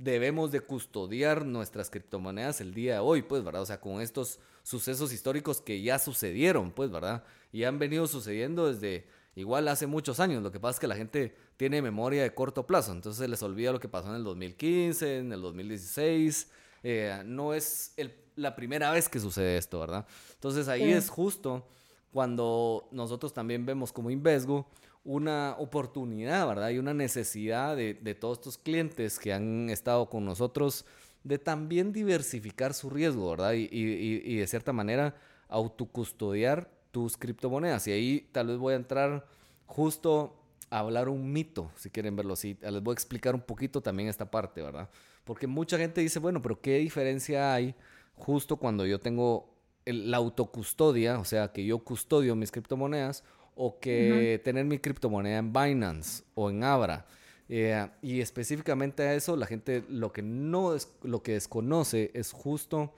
debemos 0.00 0.50
de 0.50 0.60
custodiar 0.60 1.44
nuestras 1.44 1.90
criptomonedas 1.90 2.62
el 2.62 2.72
día 2.72 2.94
de 2.94 2.98
hoy, 3.00 3.20
pues, 3.20 3.44
¿verdad? 3.44 3.60
O 3.60 3.66
sea, 3.66 3.82
con 3.82 4.00
estos 4.00 4.40
sucesos 4.62 5.12
históricos 5.12 5.60
que 5.60 5.82
ya 5.82 5.98
sucedieron, 5.98 6.70
pues, 6.70 6.90
¿verdad? 6.90 7.22
Y 7.52 7.64
han 7.64 7.78
venido 7.78 8.06
sucediendo 8.06 8.72
desde 8.72 9.06
igual 9.34 9.68
hace 9.68 9.86
muchos 9.86 10.18
años. 10.18 10.42
Lo 10.42 10.50
que 10.50 10.58
pasa 10.58 10.76
es 10.76 10.80
que 10.80 10.86
la 10.86 10.96
gente 10.96 11.36
tiene 11.58 11.82
memoria 11.82 12.22
de 12.22 12.32
corto 12.32 12.66
plazo, 12.66 12.92
entonces 12.92 13.28
les 13.28 13.42
olvida 13.42 13.72
lo 13.72 13.78
que 13.78 13.88
pasó 13.88 14.08
en 14.08 14.16
el 14.16 14.24
2015, 14.24 15.18
en 15.18 15.32
el 15.34 15.42
2016. 15.42 16.50
Eh, 16.82 17.22
no 17.26 17.52
es 17.52 17.94
la 18.36 18.56
primera 18.56 18.90
vez 18.92 19.06
que 19.06 19.20
sucede 19.20 19.58
esto, 19.58 19.80
¿verdad? 19.80 20.06
Entonces 20.32 20.66
ahí 20.68 20.90
es 20.90 21.10
justo 21.10 21.68
cuando 22.10 22.88
nosotros 22.90 23.34
también 23.34 23.66
vemos 23.66 23.92
como 23.92 24.10
Invesgo 24.10 24.66
una 25.04 25.56
oportunidad, 25.58 26.46
¿verdad? 26.46 26.70
Y 26.70 26.78
una 26.78 26.94
necesidad 26.94 27.76
de, 27.76 27.94
todos 28.14 28.38
estos 28.38 28.58
clientes 28.58 29.18
que 29.18 29.32
han 29.32 29.70
estado 29.70 30.08
con 30.08 30.24
nosotros 30.24 30.84
de 31.24 31.38
también 31.38 31.92
diversificar 31.92 32.74
su 32.74 32.90
riesgo, 32.90 33.30
¿verdad? 33.30 33.52
Y, 33.54 34.36
de 34.36 34.46
cierta 34.46 34.72
manera 34.72 35.14
autocustodiar 35.48 36.70
tus 36.90 37.16
criptomonedas. 37.16 37.86
Y 37.88 37.92
ahí 37.92 38.28
tal 38.32 38.48
vez 38.48 38.58
voy 38.58 38.74
a 38.74 38.76
entrar 38.76 39.26
justo 39.66 40.36
a 40.70 40.80
hablar 40.80 41.08
un 41.08 41.32
mito, 41.32 41.70
si 41.76 41.90
quieren 41.90 42.14
verlo 42.14 42.34
así. 42.34 42.56
Les 42.60 42.82
voy 42.82 42.92
a 42.92 42.94
explicar 42.94 43.34
un 43.34 43.40
poquito 43.40 43.80
también 43.80 44.08
esta 44.08 44.30
parte, 44.30 44.62
¿verdad? 44.62 44.88
Porque 45.24 45.46
mucha 45.46 45.78
gente 45.78 46.00
dice, 46.00 46.18
bueno, 46.18 46.40
pero 46.42 46.60
¿qué 46.60 46.78
diferencia 46.78 47.54
hay 47.54 47.74
justo 48.14 48.56
cuando 48.56 48.86
yo 48.86 49.00
tengo 49.00 49.50
la 49.86 50.18
autocustodia, 50.18 51.18
o 51.18 51.24
sea, 51.24 51.52
que 51.52 51.64
yo 51.64 51.78
custodio 51.80 52.36
mis 52.36 52.52
criptomonedas, 52.52 53.24
o 53.62 53.78
que 53.78 54.40
tener 54.42 54.64
mi 54.64 54.78
criptomoneda 54.78 55.36
en 55.36 55.52
Binance 55.52 56.24
o 56.34 56.48
en 56.48 56.64
Abra. 56.64 57.04
Eh, 57.46 57.86
y 58.00 58.22
específicamente 58.22 59.02
a 59.02 59.14
eso, 59.14 59.36
la 59.36 59.44
gente 59.44 59.84
lo 59.90 60.14
que 60.14 60.22
no 60.22 60.74
es, 60.74 60.88
lo 61.02 61.22
que 61.22 61.32
desconoce 61.32 62.10
es 62.14 62.32
justo 62.32 62.94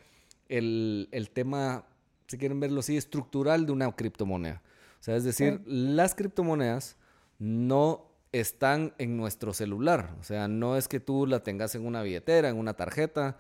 el, 0.48 1.08
el 1.10 1.30
tema, 1.30 1.84
si 2.28 2.38
quieren 2.38 2.60
verlo 2.60 2.78
así, 2.78 2.96
estructural 2.96 3.66
de 3.66 3.72
una 3.72 3.90
criptomoneda. 3.90 4.62
O 5.00 5.02
sea, 5.02 5.16
es 5.16 5.24
decir, 5.24 5.60
las 5.66 6.14
criptomonedas 6.14 6.96
no 7.40 8.06
están 8.30 8.94
en 8.98 9.16
nuestro 9.16 9.52
celular. 9.54 10.14
O 10.20 10.22
sea, 10.22 10.46
no 10.46 10.76
es 10.76 10.86
que 10.86 11.00
tú 11.00 11.26
la 11.26 11.42
tengas 11.42 11.74
en 11.74 11.84
una 11.84 12.02
billetera, 12.02 12.48
en 12.48 12.56
una 12.56 12.74
tarjeta. 12.74 13.36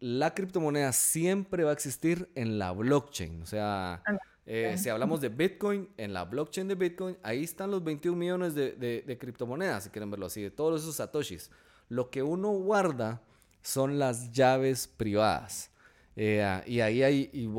La 0.00 0.34
criptomoneda 0.34 0.92
siempre 0.92 1.64
va 1.64 1.70
a 1.70 1.72
existir 1.72 2.28
en 2.34 2.58
la 2.58 2.72
blockchain. 2.72 3.40
O 3.40 3.46
sea, 3.46 4.02
eh, 4.46 4.76
si 4.78 4.88
hablamos 4.88 5.20
de 5.20 5.28
Bitcoin, 5.28 5.88
en 5.96 6.12
la 6.12 6.24
blockchain 6.24 6.68
de 6.68 6.76
Bitcoin, 6.76 7.16
ahí 7.22 7.42
están 7.42 7.70
los 7.70 7.82
21 7.82 8.16
millones 8.16 8.54
de, 8.54 9.16
criptomonedas, 9.20 9.84
si 9.84 9.90
quieren 9.90 10.10
verlo 10.10 10.26
así, 10.26 10.40
de 10.40 10.50
todos 10.50 10.82
esos 10.82 10.96
satoshis. 10.96 11.50
Lo 11.88 12.10
que 12.10 12.22
uno 12.22 12.50
guarda 12.50 13.22
son 13.60 13.98
las 13.98 14.30
llaves 14.30 14.86
privadas. 14.86 15.70
Eh, 16.14 16.62
y 16.66 16.80
ahí 16.80 17.02
hay, 17.02 17.30
y 17.32 17.50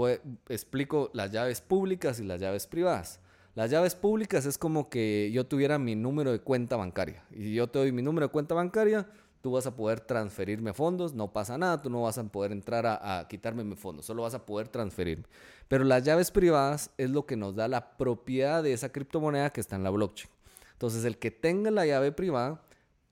explico 0.52 1.12
las 1.14 1.32
llaves 1.32 1.60
públicas 1.60 2.20
y 2.22 2.24
las 2.24 2.40
llaves 2.40 2.66
privadas. 2.68 3.20
Las 3.54 3.70
llaves 3.70 3.96
públicas 3.96 4.46
es 4.46 4.58
como 4.58 4.88
que 4.90 5.30
yo 5.34 5.46
tuviera 5.46 5.78
mi 5.78 5.96
número 5.96 6.32
de 6.32 6.40
cuenta 6.40 6.78
bancaria. 6.78 7.24
Y 7.32 7.54
yo 7.54 7.68
te 7.68 7.80
doy 7.80 7.92
mi 7.92 8.02
número 8.02 8.28
de 8.28 8.32
cuenta 8.32 8.56
bancaria, 8.56 9.10
tú 9.48 9.52
vas 9.54 9.66
a 9.66 9.78
poder 9.78 10.02
transferirme 10.02 10.74
fondos, 10.74 11.14
no 11.14 11.32
pasa 11.32 11.58
nada, 11.58 11.82
tú 11.82 11.90
no 11.90 12.02
vas 12.02 12.18
a 12.18 12.24
poder 12.26 12.52
entrar 12.52 12.86
a, 12.86 13.20
a 13.20 13.28
quitarme 13.30 13.64
mis 13.64 13.80
fondos, 13.80 14.06
solo 14.06 14.24
vas 14.24 14.34
a 14.34 14.46
poder 14.46 14.68
transferirme. 14.68 15.24
Pero 15.70 15.86
las 15.86 16.04
llaves 16.04 16.32
privadas 16.32 16.92
es 16.98 17.12
lo 17.12 17.26
que 17.26 17.38
nos 17.38 17.56
da 17.56 17.70
la 17.70 17.96
propiedad 17.96 18.62
de 18.62 18.74
esa 18.74 18.92
criptomoneda 18.92 19.52
que 19.52 19.62
está 19.62 19.78
en 19.78 19.84
la 19.84 19.90
blockchain. 19.90 20.30
Entonces, 20.74 21.06
el 21.06 21.18
que 21.18 21.32
tenga 21.32 21.72
la 21.72 21.86
llave 21.86 22.12
privada 22.12 22.62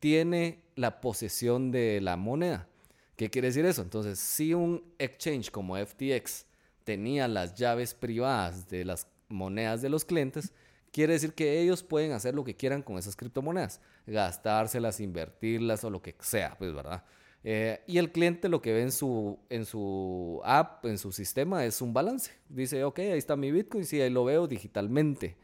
tiene 0.01 0.61
la 0.75 0.99
posesión 0.99 1.71
de 1.71 2.01
la 2.01 2.17
moneda. 2.17 2.67
¿Qué 3.15 3.29
quiere 3.29 3.47
decir 3.47 3.65
eso? 3.65 3.81
Entonces, 3.81 4.19
si 4.19 4.53
un 4.53 4.83
exchange 4.99 5.51
como 5.51 5.77
FTX 5.77 6.47
tenía 6.83 7.29
las 7.29 7.55
llaves 7.55 7.93
privadas 7.93 8.67
de 8.67 8.83
las 8.83 9.07
monedas 9.29 9.81
de 9.81 9.87
los 9.87 10.03
clientes, 10.03 10.51
quiere 10.95 11.11
decir 11.11 11.33
que 11.33 11.59
ellos 11.59 11.83
pueden 11.83 12.13
hacer 12.13 12.33
lo 12.33 12.45
que 12.45 12.55
quieran 12.55 12.81
con 12.81 12.97
esas 12.97 13.17
criptomonedas, 13.17 13.81
gastárselas, 14.07 15.01
invertirlas 15.01 15.83
o 15.83 15.89
lo 15.89 16.01
que 16.01 16.15
sea, 16.21 16.55
pues, 16.57 16.73
¿verdad? 16.73 17.03
Eh, 17.43 17.81
y 17.85 17.97
el 17.97 18.13
cliente 18.13 18.47
lo 18.47 18.61
que 18.61 18.71
ve 18.71 18.83
en 18.83 18.93
su, 18.93 19.37
en 19.49 19.65
su 19.65 20.39
app, 20.45 20.85
en 20.85 20.97
su 20.97 21.11
sistema, 21.11 21.65
es 21.65 21.81
un 21.81 21.93
balance. 21.93 22.31
Dice, 22.47 22.85
ok, 22.85 22.99
ahí 22.99 23.17
está 23.17 23.35
mi 23.35 23.51
Bitcoin, 23.51 23.83
sí, 23.83 23.99
ahí 23.99 24.09
lo 24.09 24.23
veo 24.23 24.47
digitalmente. 24.47 25.35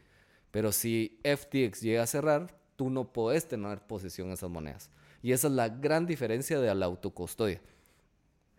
Pero 0.50 0.72
si 0.72 1.20
FTX 1.22 1.82
llega 1.82 2.02
a 2.02 2.06
cerrar, 2.06 2.58
tú 2.76 2.88
no 2.88 3.12
puedes 3.12 3.46
tener 3.46 3.86
posesión 3.86 4.28
de 4.28 4.34
esas 4.34 4.48
monedas. 4.48 4.90
Y 5.20 5.32
esa 5.32 5.48
es 5.48 5.52
la 5.52 5.68
gran 5.68 6.06
diferencia 6.06 6.60
de 6.60 6.74
la 6.74 6.86
autocustodia. 6.86 7.60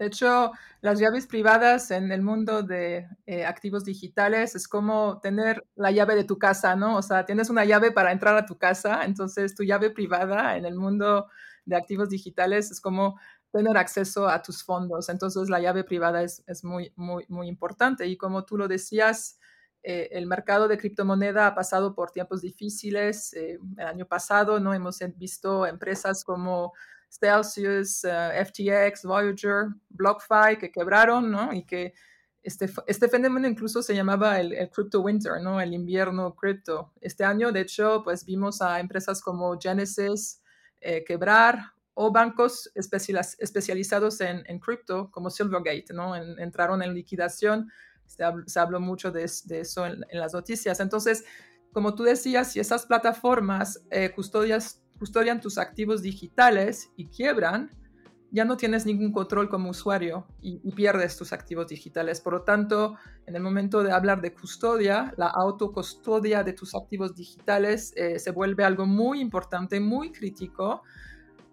De 0.04 0.08
hecho, 0.08 0.52
las 0.82 1.00
llaves 1.00 1.28
privadas 1.28 1.90
en 1.90 2.12
el 2.12 2.22
mundo 2.22 2.62
de 2.62 3.08
eh, 3.26 3.46
activos 3.46 3.86
digitales 3.86 4.54
es 4.54 4.68
como 4.68 5.22
tener 5.22 5.66
la 5.76 5.92
llave 5.92 6.14
de 6.16 6.26
tu 6.26 6.38
casa, 6.38 6.76
¿no? 6.76 6.98
O 6.98 7.02
sea, 7.02 7.26
tienes 7.26 7.50
una 7.50 7.64
llave 7.64 7.94
para 7.94 8.12
entrar 8.12 8.36
a 8.36 8.46
tu 8.46 8.58
casa, 8.58 9.06
entonces 9.06 9.56
tu 9.56 9.64
llave 9.64 9.92
privada 9.92 10.58
en 10.58 10.66
el 10.66 10.76
mundo 10.76 11.28
de 11.64 11.78
activos 11.78 12.10
digitales 12.10 12.70
es 12.70 12.82
como 12.82 13.18
tener 13.54 13.78
acceso 13.78 14.28
a 14.28 14.42
tus 14.42 14.62
fondos. 14.62 15.08
Entonces 15.08 15.48
la 15.48 15.62
llave 15.62 15.86
privada 15.86 16.22
es, 16.22 16.44
muy, 16.66 16.92
muy, 16.98 17.24
muy 17.30 17.48
importante. 17.48 18.06
Y 18.06 18.18
como 18.18 18.44
tú 18.44 18.58
lo 18.58 18.68
decías, 18.68 19.40
eh, 19.84 20.10
el 20.12 20.28
mercado 20.28 20.68
de 20.68 20.78
criptomoneda 20.78 21.48
ha 21.48 21.56
pasado 21.56 21.96
por 21.96 22.12
tiempos 22.12 22.42
difíciles. 22.42 23.32
Eh, 23.36 23.58
el 23.78 23.88
año 23.88 24.06
pasado 24.06 24.60
no 24.60 24.74
hemos 24.74 25.00
visto 25.16 25.66
empresas 25.66 26.26
como 26.26 26.74
Celsius, 27.20 28.04
eh, 28.04 28.46
FTX, 28.46 29.04
Voyager, 29.04 29.68
BlockFi 29.90 30.58
que 30.60 30.72
quebraron, 30.72 31.32
¿no? 31.32 31.54
Y 31.54 31.66
que 31.66 31.94
este, 32.42 32.70
este 32.88 33.08
fenómeno 33.08 33.48
incluso 33.48 33.82
se 33.82 33.96
llamaba 33.96 34.40
el, 34.40 34.70
crypto 34.70 35.02
winter, 35.02 35.42
¿no? 35.42 35.62
El 35.62 35.74
invierno 35.74 36.36
cripto. 36.36 36.92
Este 37.00 37.24
año, 37.24 37.52
de 37.52 37.62
hecho, 37.62 38.02
pues 38.04 38.26
vimos 38.26 38.62
a 38.62 38.80
empresas 38.80 39.22
como 39.22 39.58
Genesis 39.60 40.42
eh, 40.82 41.04
quebrar 41.06 41.74
o 41.94 42.12
bancos 42.12 42.72
especializados 42.74 44.20
en, 44.20 44.44
en 44.48 44.60
cripto 44.60 45.12
como 45.12 45.30
Silvergate, 45.30 45.94
¿no? 45.94 46.16
entraron 46.16 46.82
en 46.82 46.94
liquidación. 46.94 47.72
Se, 48.08 48.60
habló 48.60 48.80
mucho 48.80 49.12
de, 49.12 49.24
eso 49.24 49.86
en, 49.86 50.04
las 50.12 50.34
noticias. 50.34 50.80
Entonces, 50.80 51.24
como 51.72 51.96
tú 51.96 52.04
decías, 52.04 52.52
si 52.52 52.60
esas 52.60 52.86
plataformas 52.88 53.84
eh, 53.92 54.12
custodian 55.00 55.42
tus 55.42 55.58
activos 55.58 56.02
digitales 56.02 56.92
y 56.96 57.08
quiebran, 57.08 57.72
ya 58.34 58.46
no 58.46 58.58
tienes 58.58 58.88
ningún 58.88 59.12
control 59.12 59.48
como 59.48 59.70
usuario 59.70 60.26
y, 60.42 60.58
pierdes 60.72 61.16
tus 61.16 61.34
activos 61.34 61.68
digitales. 61.68 62.20
Por 62.20 62.34
lo 62.34 62.42
tanto, 62.42 62.96
en 63.28 63.36
el 63.36 63.44
momento 63.44 63.84
de 63.84 63.92
hablar 63.92 64.22
de 64.22 64.34
custodia, 64.34 65.14
la 65.18 65.28
autocustodia 65.28 66.44
de 66.44 66.54
tus 66.54 66.74
activos 66.74 67.16
digitales 67.16 67.94
eh, 67.96 68.18
se 68.18 68.32
vuelve 68.32 68.64
algo 68.64 68.88
muy 68.88 69.20
importante, 69.22 69.80
muy 69.80 70.12
crítico 70.12 70.82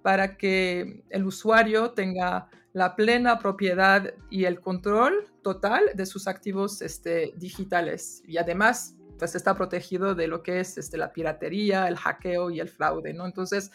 para 0.00 0.38
que 0.38 1.04
el 1.11 1.26
usuario 1.26 1.90
tenga 1.90 2.49
la 2.73 2.97
plena 2.97 3.38
propiedad 3.38 4.14
y 4.30 4.44
el 4.44 4.61
control 4.61 5.28
total 5.42 5.82
de 5.94 6.06
sus 6.06 6.26
activos 6.28 6.80
este, 6.80 7.35
digitales. 7.37 8.23
Y 8.26 8.38
además, 8.38 8.97
pues 9.20 9.34
está 9.34 9.54
protegido 9.54 10.14
de 10.14 10.26
lo 10.26 10.42
que 10.42 10.60
es 10.60 10.78
este, 10.78 10.96
la 10.96 11.12
piratería, 11.12 11.86
el 11.86 11.96
hackeo 11.96 12.50
y 12.50 12.58
el 12.58 12.68
fraude, 12.68 13.12
¿no? 13.12 13.26
Entonces, 13.26 13.70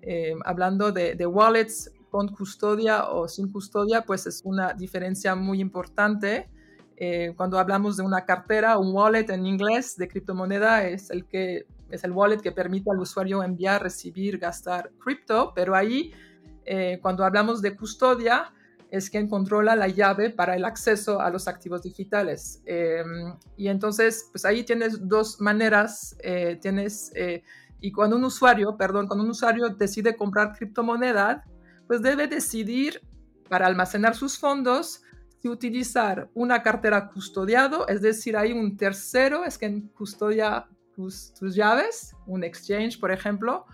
eh, 0.00 0.34
hablando 0.44 0.90
de, 0.90 1.14
wallets 1.26 1.92
con 2.10 2.28
custodia 2.28 3.10
o 3.10 3.28
sin 3.28 3.52
custodia, 3.52 4.00
pues 4.02 4.26
es 4.26 4.40
una 4.42 4.72
diferencia 4.72 5.34
muy 5.34 5.60
importante. 5.60 6.48
Eh, 6.96 7.34
cuando 7.36 7.58
hablamos 7.58 7.98
de 7.98 8.02
una 8.02 8.24
cartera, 8.24 8.78
un 8.78 8.94
wallet 8.94 9.28
en 9.28 9.46
inglés 9.46 9.96
de 9.98 10.08
criptomoneda 10.08 10.88
es 10.88 11.10
el 11.10 11.26
que 11.26 11.66
es 11.90 12.02
el 12.04 12.12
wallet 12.12 12.40
que 12.40 12.52
permite 12.52 12.90
al 12.90 13.00
usuario 13.00 13.42
enviar, 13.42 13.82
recibir, 13.82 14.38
gastar 14.38 14.92
cripto, 14.98 15.52
pero 15.54 15.74
ahí 15.74 16.12
eh, 16.64 16.98
cuando 17.02 17.24
hablamos 17.24 17.60
de 17.60 17.76
custodia 17.76 18.52
es 18.90 19.10
quien 19.10 19.28
controla 19.28 19.76
la 19.76 19.88
llave 19.88 20.30
para 20.30 20.56
el 20.56 20.64
acceso 20.64 21.20
a 21.20 21.30
los 21.30 21.48
activos 21.48 21.82
digitales. 21.82 22.62
Em, 22.66 23.34
y 23.56 23.68
entonces, 23.68 24.28
pues 24.32 24.44
ahí 24.44 24.64
tienes 24.64 25.08
dos 25.08 25.40
maneras, 25.40 26.16
eh, 26.22 26.58
tienes, 26.60 27.12
y 27.80 27.92
cuando 27.92 28.16
un 28.16 28.24
usuario, 28.24 28.76
perdón, 28.76 29.06
cuando 29.06 29.24
un 29.24 29.30
usuario 29.30 29.68
decide 29.70 30.16
comprar 30.16 30.52
criptomoneda, 30.52 31.44
pues 31.86 32.02
debe 32.02 32.26
decidir 32.26 33.00
para 33.48 33.66
almacenar 33.66 34.14
sus 34.14 34.38
fondos 34.38 35.02
si 35.40 35.48
utilizar 35.48 36.28
una 36.34 36.62
cartera 36.62 37.08
custodiado, 37.08 37.88
es 37.88 38.02
decir, 38.02 38.36
hay 38.36 38.52
un 38.52 38.76
tercero, 38.76 39.44
es 39.44 39.56
quien 39.56 39.88
custodia 39.88 40.68
tus, 40.94 41.32
llaves, 41.40 42.14
un 42.26 42.44
exchange, 42.44 43.00
por 43.00 43.10
ejemplo, 43.10 43.64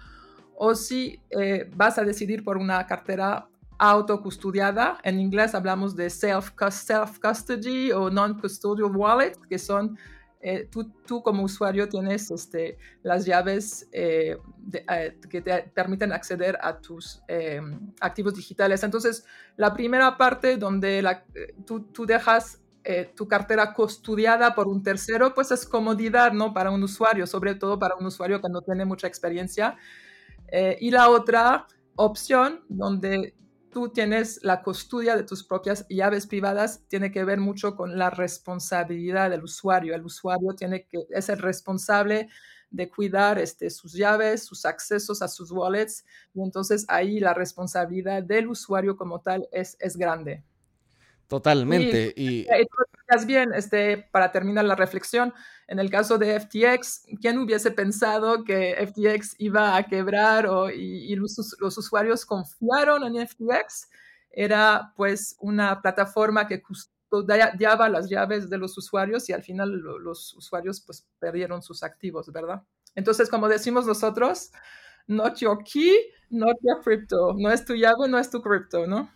o 0.55 0.75
si 0.75 1.21
eh, 1.31 1.69
vas 1.75 1.99
a 1.99 2.05
decidir 2.05 2.45
por 2.45 2.57
una 2.57 2.87
cartera 2.87 3.49
autocustodiada. 3.79 4.99
En 5.03 5.21
inglés 5.21 5.55
hablamos 5.55 5.95
de 5.97 6.09
self-custody 6.11 7.93
o 7.93 8.11
non-custodial 8.11 8.95
wallet, 8.95 9.35
que 9.49 9.59
son 9.59 9.97
eh, 10.49 10.71
tú, 10.71 11.23
como 11.23 11.43
usuario 11.43 11.89
tienes 11.89 12.31
este, 12.31 12.79
las 13.03 13.25
llaves 13.25 13.89
eh, 13.91 14.37
eh, 14.73 15.19
que 15.29 15.41
te 15.41 15.63
permiten 15.75 16.13
acceder 16.13 16.57
a 16.61 16.79
tus 16.79 17.21
activos 18.01 18.35
digitales. 18.35 18.85
Entonces, 18.85 19.25
la 19.57 19.75
primera 19.75 20.17
parte 20.17 20.57
donde 20.57 21.05
tú, 21.67 22.07
dejas 22.07 22.61
tu 23.17 23.27
cartera 23.27 23.73
custodiada 23.73 24.55
por 24.55 24.69
un 24.69 24.85
tercero, 24.85 25.35
pues 25.35 25.51
es 25.51 25.67
comodidad, 25.67 26.33
¿no? 26.33 26.55
Para 26.55 26.71
un 26.71 26.81
usuario, 26.85 27.27
sobre 27.27 27.57
todo 27.57 27.77
para 27.77 27.97
un 27.97 28.07
usuario 28.07 28.41
que 28.41 28.49
no 28.49 28.63
tiene 28.63 28.85
mucha 28.85 29.09
experiencia. 29.09 29.77
y 30.81 30.91
la 30.93 31.11
otra 31.11 31.67
opción 31.97 32.61
donde 32.69 33.35
tú 33.77 33.91
tienes 33.91 34.41
la 34.43 34.63
custodia 34.63 35.17
de 35.17 35.23
tus 35.23 35.45
propias 35.45 35.85
llaves 35.91 36.27
privadas, 36.27 36.81
tiene 36.89 37.11
que 37.11 37.25
ver 37.25 37.41
mucho 37.41 37.77
con 37.77 37.99
la 37.99 38.09
responsabilidad 38.09 39.29
del 39.29 39.45
usuario. 39.45 39.95
El 39.95 40.03
usuario 40.03 40.55
tiene 40.55 40.87
que, 40.87 41.07
es 41.11 41.29
el 41.29 41.37
responsable 41.37 42.31
de 42.71 42.89
cuidar 42.89 43.39
este, 43.39 43.69
sus 43.69 43.93
llaves, 43.93 44.47
sus 44.47 44.65
accesos 44.65 45.21
a 45.21 45.29
sus 45.29 45.51
wallets, 45.51 46.07
y 46.33 46.41
entonces 46.41 46.87
ahí 46.89 47.21
la 47.21 47.35
responsabilidad 47.35 48.23
del 48.23 48.49
usuario 48.49 48.97
como 48.97 49.21
tal 49.21 49.47
es, 49.53 49.77
es 49.79 49.99
grande. 49.99 50.43
Totalmente. 51.29 52.13
Y, 52.17 52.47
bien, 53.27 53.53
este, 53.55 54.09
para 54.11 54.31
terminar 54.31 54.65
la 54.65 54.75
reflexión, 54.75 55.33
en 55.67 55.79
el 55.79 55.91
caso 55.91 56.19
de 56.19 56.39
FTX, 56.39 57.07
¿quién 57.21 57.39
hubiese 57.39 57.71
pensado 57.71 58.45
que 58.45 58.75
FTX 58.87 59.35
iba 59.39 59.77
a 59.77 59.83
quebrar 59.85 60.47
o, 60.47 60.71
y, 60.71 61.15
los, 61.17 61.39
usuarios 61.61 62.25
confiaron 62.25 63.05
en 63.05 63.27
FTX? 63.27 63.89
Era 64.31 64.93
pues 64.97 65.37
una 65.41 65.81
plataforma 65.81 66.47
que 66.47 66.63
custodiaba 66.63 67.89
las 67.89 68.09
llaves 68.09 68.49
de 68.51 68.59
los 68.59 68.77
usuarios 68.79 69.29
y 69.29 69.33
al 69.33 69.43
final 69.43 69.71
los 69.73 70.35
usuarios 70.35 70.81
pues 70.81 71.07
perdieron 71.19 71.63
sus 71.63 71.83
activos, 71.83 72.31
¿verdad? 72.33 72.63
Entonces, 72.95 73.29
como 73.29 73.49
decimos 73.49 73.87
nosotros, 73.87 74.51
not 75.07 75.39
your 75.39 75.63
key, 75.65 75.93
not 76.31 76.57
your 76.63 76.83
crypto. 76.83 77.35
No 77.37 77.51
es 77.51 77.65
tu 77.65 77.75
llave, 77.75 78.09
no 78.09 78.19
es 78.19 78.31
tu 78.31 78.41
crypto, 78.43 78.87
¿no? 78.87 79.11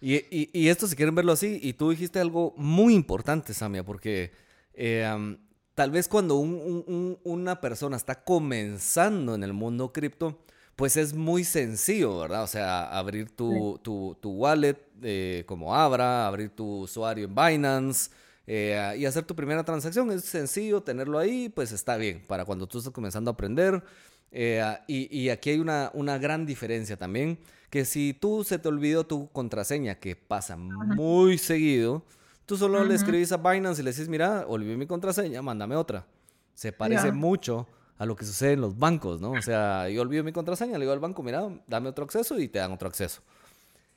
Y, 0.00 0.68
esto, 0.68 0.86
si 0.86 0.94
quieren 0.94 1.14
verlo 1.14 1.32
así, 1.32 1.58
y 1.62 1.72
tú 1.72 1.90
dijiste 1.90 2.20
algo 2.20 2.54
muy 2.56 2.94
importante, 2.94 3.52
Samia, 3.52 3.84
porque 3.84 4.30
eh, 4.74 5.36
tal 5.74 5.90
vez 5.90 6.08
cuando 6.08 6.36
una 6.36 7.60
persona 7.60 7.96
está 7.96 8.22
comenzando 8.22 9.34
en 9.34 9.42
el 9.42 9.52
mundo 9.52 9.92
cripto, 9.92 10.38
pues 10.78 10.96
es 10.96 11.12
muy 11.12 11.42
sencillo, 11.42 12.20
¿verdad? 12.20 12.44
O 12.44 12.46
sea, 12.46 12.88
abrir 12.96 13.30
tu, 13.30 13.80
wallet 14.22 14.76
eh, 15.02 15.42
como 15.46 15.74
Abra, 15.74 16.28
abrir 16.28 16.50
tu 16.50 16.82
usuario 16.82 17.24
en 17.24 17.34
Binance 17.34 18.12
eh, 18.46 18.94
y 18.96 19.04
hacer 19.04 19.24
tu 19.24 19.34
primera 19.34 19.64
transacción. 19.64 20.12
Es 20.12 20.24
sencillo 20.24 20.80
tenerlo 20.80 21.18
ahí, 21.18 21.48
pues 21.48 21.72
está 21.72 21.96
bien 21.96 22.24
para 22.28 22.44
cuando 22.44 22.68
tú 22.68 22.78
estás 22.78 22.92
comenzando 22.92 23.28
a 23.28 23.34
aprender. 23.34 23.82
Y, 24.30 25.28
aquí 25.30 25.50
hay 25.50 25.58
una, 25.58 25.90
una 25.94 26.18
gran 26.18 26.46
diferencia 26.46 26.96
también 26.96 27.38
que 27.70 27.84
si 27.84 28.14
tú 28.14 28.44
se 28.44 28.58
te 28.58 28.68
olvidó 28.68 29.06
tu 29.06 29.30
contraseña, 29.30 29.96
que 29.96 30.16
pasa 30.16 30.56
muy 30.56 31.38
seguido, 31.38 32.02
tú 32.46 32.56
solo 32.56 32.82
le 32.84 32.94
escribes 32.94 33.30
a 33.32 33.36
Binance 33.36 33.82
y 33.82 33.84
le 33.84 33.90
dices, 33.90 34.08
mira, 34.08 34.44
olvidé 34.46 34.76
mi 34.76 34.86
contraseña, 34.86 35.42
mándame 35.42 35.76
otra. 35.76 36.06
Se 36.54 36.72
parece 36.72 37.12
mucho 37.12 37.66
a 37.98 38.06
lo 38.06 38.16
que 38.16 38.24
sucede 38.24 38.52
en 38.52 38.60
los 38.60 38.78
bancos, 38.78 39.20
¿no? 39.20 39.32
O 39.32 39.42
sea, 39.42 39.88
yo 39.88 40.00
olvido 40.02 40.24
mi 40.24 40.32
contraseña, 40.32 40.78
le 40.78 40.84
digo 40.84 40.92
al 40.92 40.98
banco, 40.98 41.22
mira, 41.22 41.46
dame 41.66 41.88
otro 41.88 42.04
acceso 42.04 42.38
y 42.38 42.48
te 42.48 42.58
dan 42.58 42.72
otro 42.72 42.88
acceso. 42.88 43.20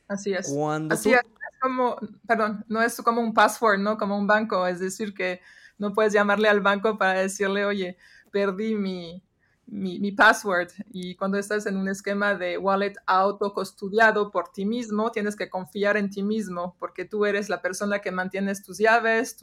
Así 0.08 0.34
es. 0.34 0.54
Así 0.90 1.14
es. 1.14 1.22
como, 1.62 1.96
perdón, 2.28 2.66
no 2.68 2.82
es 2.82 2.98
como 2.98 3.22
un 3.22 3.34
password, 3.34 3.80
¿no? 3.80 3.98
Como 3.98 4.18
un 4.18 4.28
banco, 4.28 4.68
es 4.68 4.80
decir, 4.80 5.14
que 5.14 5.40
no 5.78 5.94
puedes 5.94 6.12
llamarle 6.12 6.50
al 6.50 6.60
banco 6.60 6.98
para 6.98 7.22
decirle, 7.22 7.64
oye, 7.64 7.98
perdí 8.32 8.76
mi, 8.76 9.24
mi, 9.72 10.12
password. 10.12 10.70
Y 10.92 11.16
cuando 11.16 11.38
estás 11.38 11.66
en 11.66 11.78
un 11.78 11.88
esquema 11.88 12.36
de 12.36 12.58
wallet 12.58 12.94
autocustodiado 13.06 14.30
por 14.30 14.52
ti 14.52 14.66
mismo, 14.66 15.12
tienes 15.12 15.36
que 15.36 15.50
confiar 15.50 15.98
en 15.98 16.10
ti 16.10 16.22
mismo, 16.22 16.76
porque 16.78 17.06
tú 17.06 17.26
eres 17.26 17.50
la 17.50 17.62
persona 17.62 18.00
que 18.00 18.12
mantienes 18.12 18.64
tus 18.64 18.78
llaves 18.78 19.38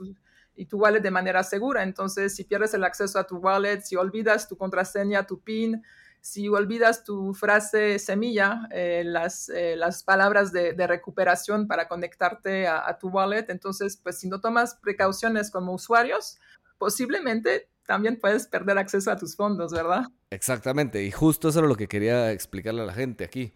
y 0.55 0.67
tu 0.67 0.79
wallet 0.79 1.01
de 1.01 1.11
manera 1.11 1.43
segura. 1.43 1.83
Entonces, 1.83 2.37
si 2.37 2.45
pierdes 2.45 2.75
el 2.75 2.85
acceso 2.85 3.19
a 3.19 3.27
tu 3.27 3.39
wallet, 3.39 3.81
si 3.81 3.97
olvidas 3.97 4.49
tu 4.49 4.57
contraseña, 4.57 5.27
tu 5.27 5.41
PIN, 5.41 5.83
si 6.21 6.49
olvidas 6.49 7.05
tu 7.05 7.33
frase 7.33 7.99
semilla, 7.99 8.69
eh, 8.71 9.05
las, 9.07 9.49
eh, 9.49 9.77
las 9.77 10.03
palabras 10.03 10.53
de, 10.53 10.75
recuperación 10.87 11.67
para 11.67 11.89
conectarte 11.89 12.67
a, 12.67 12.87
a 12.87 12.99
tu 12.99 13.09
wallet, 13.09 13.47
entonces, 13.49 13.97
pues 13.97 14.19
si 14.19 14.29
no 14.29 14.41
tomas 14.41 14.75
precauciones 14.75 15.51
como 15.51 15.73
usuarios, 15.73 16.39
posiblemente 16.77 17.71
también 17.89 18.21
puedes 18.21 18.47
perder 18.47 18.77
acceso 18.77 19.11
a 19.11 19.17
tus 19.17 19.35
fondos, 19.35 19.73
¿verdad? 19.73 20.05
Exactamente, 20.29 21.03
y 21.05 21.11
justo 21.11 21.49
eso 21.49 21.61
era 21.61 21.69
lo 21.69 21.75
que 21.75 21.89
quería 21.89 22.33
explicarle 22.33 22.83
a 22.83 22.85
la 22.85 22.93
gente 22.93 23.25
aquí. 23.25 23.55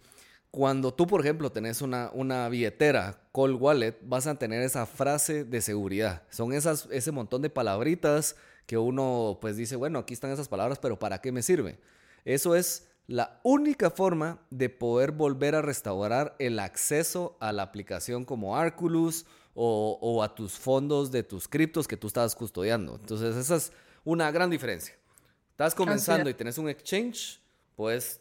Cuando 0.50 0.94
tú, 0.94 1.06
por 1.06 1.20
ejemplo, 1.20 1.52
tenés 1.52 1.82
una, 1.82 2.10
una 2.14 2.48
billetera, 2.48 3.28
Call 3.34 3.56
Wallet, 3.56 3.98
vas 4.02 4.26
a 4.26 4.36
tener 4.36 4.62
esa 4.62 4.86
frase 4.86 5.44
de 5.44 5.60
seguridad. 5.60 6.22
Son 6.30 6.54
esas, 6.54 6.88
ese 6.90 7.12
montón 7.12 7.42
de 7.42 7.50
palabritas 7.50 8.36
que 8.64 8.78
uno 8.78 9.36
pues 9.38 9.58
dice, 9.58 9.76
bueno, 9.76 9.98
aquí 9.98 10.14
están 10.14 10.30
esas 10.30 10.48
palabras, 10.48 10.78
pero 10.78 10.98
¿para 10.98 11.20
qué 11.20 11.30
me 11.30 11.42
sirve? 11.42 11.78
Eso 12.24 12.56
es 12.56 12.88
la 13.06 13.38
única 13.42 13.90
forma 13.90 14.40
de 14.48 14.70
poder 14.70 15.12
volver 15.12 15.54
a 15.56 15.62
restaurar 15.62 16.36
el 16.38 16.58
acceso 16.58 17.36
a 17.38 17.52
la 17.52 17.64
aplicación 17.64 18.24
como 18.24 18.56
Arculus 18.56 19.26
o, 19.54 19.98
o 20.00 20.22
a 20.22 20.34
tus 20.34 20.52
fondos 20.54 21.10
de 21.10 21.22
tus 21.22 21.48
criptos 21.48 21.86
que 21.86 21.98
tú 21.98 22.06
estabas 22.06 22.34
custodiando. 22.34 22.96
Entonces, 22.96 23.36
esas 23.36 23.72
una 24.04 24.30
gran 24.30 24.50
diferencia. 24.50 24.94
Estás 25.50 25.74
comenzando 25.74 26.28
y 26.28 26.34
tenés 26.34 26.58
un 26.58 26.68
exchange, 26.68 27.40
puedes 27.76 28.20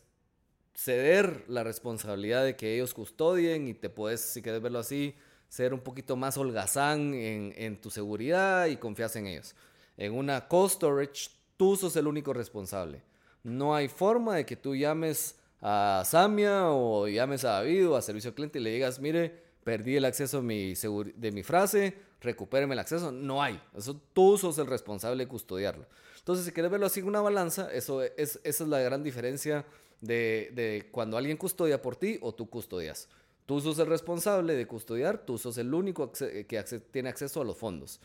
ceder 0.73 1.45
la 1.47 1.63
responsabilidad 1.63 2.43
de 2.43 2.55
que 2.55 2.75
ellos 2.75 2.93
custodien 2.93 3.67
y 3.67 3.73
te 3.73 3.89
puedes, 3.89 4.21
si 4.21 4.41
quieres 4.41 4.61
verlo 4.61 4.79
así, 4.79 5.15
ser 5.49 5.73
un 5.73 5.81
poquito 5.81 6.15
más 6.15 6.37
holgazán 6.37 7.13
en, 7.13 7.53
en 7.57 7.79
tu 7.79 7.89
seguridad 7.89 8.67
y 8.67 8.77
confías 8.77 9.15
en 9.15 9.27
ellos. 9.27 9.55
En 9.97 10.13
una 10.13 10.47
cold 10.47 10.71
storage, 10.71 11.29
tú 11.57 11.75
sos 11.75 11.95
el 11.95 12.07
único 12.07 12.33
responsable. 12.33 13.03
No 13.43 13.75
hay 13.75 13.87
forma 13.87 14.35
de 14.35 14.45
que 14.45 14.55
tú 14.55 14.75
llames 14.75 15.35
a 15.61 16.03
Samia 16.05 16.69
o 16.69 17.07
llames 17.07 17.43
a 17.43 17.51
David 17.51 17.89
o 17.89 17.95
a 17.95 18.01
servicio 18.01 18.29
al 18.29 18.35
cliente 18.35 18.59
y 18.59 18.63
le 18.63 18.71
digas, 18.71 18.99
mire, 18.99 19.50
perdí 19.63 19.95
el 19.95 20.05
acceso 20.05 20.39
a 20.39 20.41
mi 20.41 20.73
de 20.73 21.31
mi 21.31 21.43
frase, 21.43 21.95
recupéreme 22.21 22.73
el 22.73 22.79
acceso. 22.79 23.11
No 23.11 23.41
hay. 23.41 23.61
Eso 23.75 23.99
tú 24.13 24.37
sos 24.37 24.57
el 24.57 24.67
responsable 24.67 25.23
de 25.23 25.27
custodiarlo. 25.27 25.85
Entonces, 26.17 26.45
si 26.45 26.51
quieres 26.51 26.71
verlo 26.71 26.85
así 26.85 26.99
en 26.99 27.07
una 27.07 27.21
balanza, 27.21 27.71
eso 27.73 28.03
es, 28.03 28.39
esa 28.43 28.63
es 28.63 28.69
la 28.69 28.79
gran 28.79 29.03
diferencia 29.03 29.65
de, 30.01 30.51
de 30.53 30.87
cuando 30.91 31.17
alguien 31.17 31.37
custodia 31.37 31.81
por 31.81 31.95
ti 31.95 32.19
o 32.21 32.33
tú 32.33 32.49
custodias. 32.49 33.09
Tú 33.45 33.59
sos 33.59 33.79
el 33.79 33.87
responsable 33.87 34.55
de 34.55 34.67
custodiar, 34.67 35.25
tú 35.25 35.37
sos 35.37 35.57
el 35.57 35.73
único 35.73 36.11
que 36.11 36.63
tiene 36.91 37.09
acceso 37.09 37.41
a 37.41 37.43
los 37.43 37.57
fondos. 37.57 37.99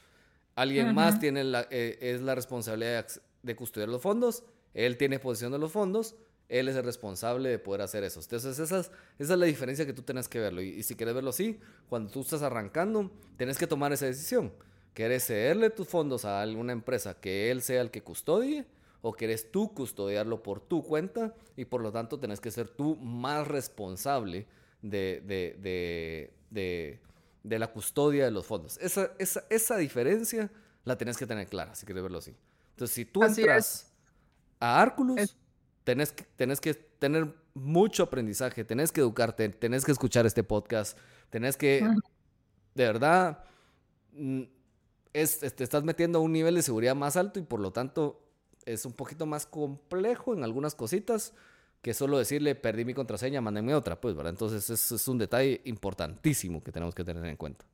Alguien 0.55 0.95
más 0.95 1.21
tiene 1.21 1.45
la, 1.45 1.69
eh, 1.71 1.99
es 2.01 2.23
la 2.23 2.35
responsabilidad 2.35 3.07
de 3.43 3.55
custodiar 3.55 3.91
los 3.91 4.01
fondos, 4.01 4.43
él 4.73 4.97
tiene 4.97 5.19
posición 5.19 5.53
de 5.53 5.59
los 5.59 5.71
fondos, 5.71 6.17
él 6.49 6.69
es 6.69 6.77
el 6.77 6.85
responsable 6.85 7.49
de 7.49 7.59
poder 7.59 7.83
hacer 7.83 8.05
eso. 8.05 8.21
Entonces, 8.21 8.59
esa 8.59 8.81
es, 8.81 8.91
esa 9.19 9.33
es 9.33 9.39
la 9.39 9.47
diferencia 9.47 9.85
que 9.87 9.93
tú 9.93 10.03
tienes 10.03 10.29
que 10.29 10.39
verlo. 10.39 10.63
Y, 10.63 10.83
si 10.83 10.95
quieres 10.95 11.15
verlo 11.15 11.31
así, 11.31 11.59
cuando 11.89 12.11
tú 12.11 12.21
estás 12.21 12.43
arrancando, 12.43 13.11
tienes 13.37 13.59
que 13.59 13.67
tomar 13.67 13.93
esa 13.93 14.07
decisión. 14.07 14.53
¿Quieres 14.95 15.27
cederle 15.27 15.71
tus 15.71 15.89
fondos 15.89 16.25
a 16.25 16.41
alguna 16.41 16.73
empresa 16.73 17.15
que 17.21 17.51
él 17.51 17.63
sea 17.63 17.83
el 17.83 17.91
que 17.91 18.03
custodie? 18.03 18.67
¿O 19.03 19.13
quieres 19.13 19.51
tú 19.51 19.75
custodiarlo 19.75 20.43
por 20.43 20.61
tu 20.61 20.83
cuenta? 20.83 21.35
Y 21.57 21.67
por 21.67 21.83
lo 21.83 21.93
tanto, 21.93 22.19
tenés 22.19 22.41
que 22.41 22.51
ser 22.51 22.69
tú 22.69 22.97
más 22.97 23.47
responsable 23.47 24.47
de, 24.83 25.23
de, 25.27 26.31
de, 26.51 27.01
de 27.43 27.59
la 27.59 27.69
custodia 27.69 28.25
de 28.25 28.31
los 28.31 28.47
fondos. 28.47 28.79
Esa, 28.79 29.13
esa, 29.19 29.45
esa 29.51 29.77
diferencia 29.77 30.51
la 30.85 30.97
tienes 30.97 31.17
que 31.17 31.27
tener 31.27 31.47
clara, 31.49 31.75
si 31.75 31.85
quieres 31.85 32.03
verlo 32.03 32.19
así. 32.19 32.35
Entonces, 32.71 32.95
si 32.95 33.05
tú 33.05 33.23
entras 33.23 33.93
a 34.61 34.81
Arculus, 34.81 35.37
tenés, 35.87 36.13
que, 36.61 36.75
tener 36.75 37.33
mucho 37.55 38.03
aprendizaje, 38.03 38.65
tenés 38.65 38.91
que 38.91 39.01
educarte, 39.01 39.49
tenés 39.51 39.85
que 39.85 39.93
escuchar 39.93 40.27
este 40.27 40.43
podcast, 40.43 40.99
tenés 41.31 41.57
que, 41.57 41.81
de 42.75 42.85
verdad, 42.85 43.45
mm, 44.13 44.43
es, 45.13 45.39
te 45.39 45.63
estás 45.63 45.85
metiendo 45.85 46.19
a 46.19 46.23
un 46.23 46.33
nivel 46.33 46.57
de 46.57 46.63
seguridad 46.63 46.97
más 46.97 47.17
alto 47.17 47.39
y 47.39 47.43
por 47.43 47.61
lo 47.61 47.71
tanto 47.71 48.21
es 48.65 48.85
un 48.85 48.95
poquito 48.95 49.27
más 49.27 49.47
complejo 49.47 50.35
en 50.35 50.43
algunas 50.43 50.75
cositas 50.75 51.33
que 51.83 51.95
solo 51.95 52.19
decirle 52.19 52.57
perdí 52.57 52.85
mi 52.85 52.93
contraseña, 52.93 53.41
mándenme 53.41 53.73
otra, 53.77 54.01
pues, 54.01 54.17
¿verdad? 54.17 54.33
Entonces 54.33 54.69
es, 54.69 54.91
es 54.91 55.07
un 55.07 55.19
detalle 55.19 55.61
importantísimo 55.67 56.65
que 56.65 56.73
tenemos 56.73 56.97
que 56.97 57.05
tener 57.05 57.25
en 57.25 57.37
cuenta. 57.37 57.65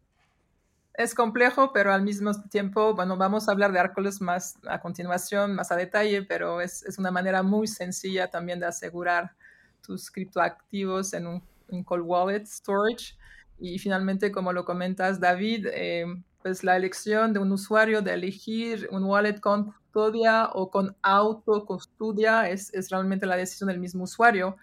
Es 0.94 1.14
complejo, 1.14 1.72
pero 1.72 1.92
al 1.92 2.02
mismo 2.02 2.32
tiempo, 2.50 2.94
bueno, 2.94 3.16
vamos 3.16 3.48
a 3.48 3.52
hablar 3.52 3.72
de 3.72 3.78
Arculus 3.78 4.20
más 4.20 4.58
a 4.68 4.80
continuación, 4.80 5.54
más 5.54 5.72
a 5.72 5.76
detalle, 5.76 6.22
pero 6.22 6.60
es, 6.60 6.82
es 6.82 6.98
una 6.98 7.10
manera 7.10 7.42
muy 7.42 7.66
sencilla 7.66 8.28
también 8.28 8.60
de 8.60 8.66
asegurar 8.66 9.32
tus 9.80 10.10
criptoactivos 10.10 11.14
en 11.14 11.26
un 11.26 11.84
cold 11.84 12.04
wallet 12.04 12.44
storage. 12.44 13.16
Y 13.58 13.78
finalmente, 13.78 14.32
como 14.32 14.52
lo 14.52 14.64
comentas, 14.64 15.20
David, 15.20 15.68
eh, 15.72 16.04
pues 16.42 16.64
la 16.64 16.76
elección 16.76 17.32
de 17.32 17.38
un 17.38 17.52
usuario 17.52 18.02
de 18.02 18.14
elegir 18.14 18.88
un 18.90 19.04
wallet 19.04 19.38
con 19.40 19.72
custodia 19.72 20.48
o 20.52 20.70
con 20.70 20.96
autocustodia 21.02 22.48
es, 22.48 22.72
es 22.74 22.90
realmente 22.90 23.26
la 23.26 23.36
decisión 23.36 23.68
del 23.68 23.78
mismo 23.78 24.04
usuario, 24.04 24.56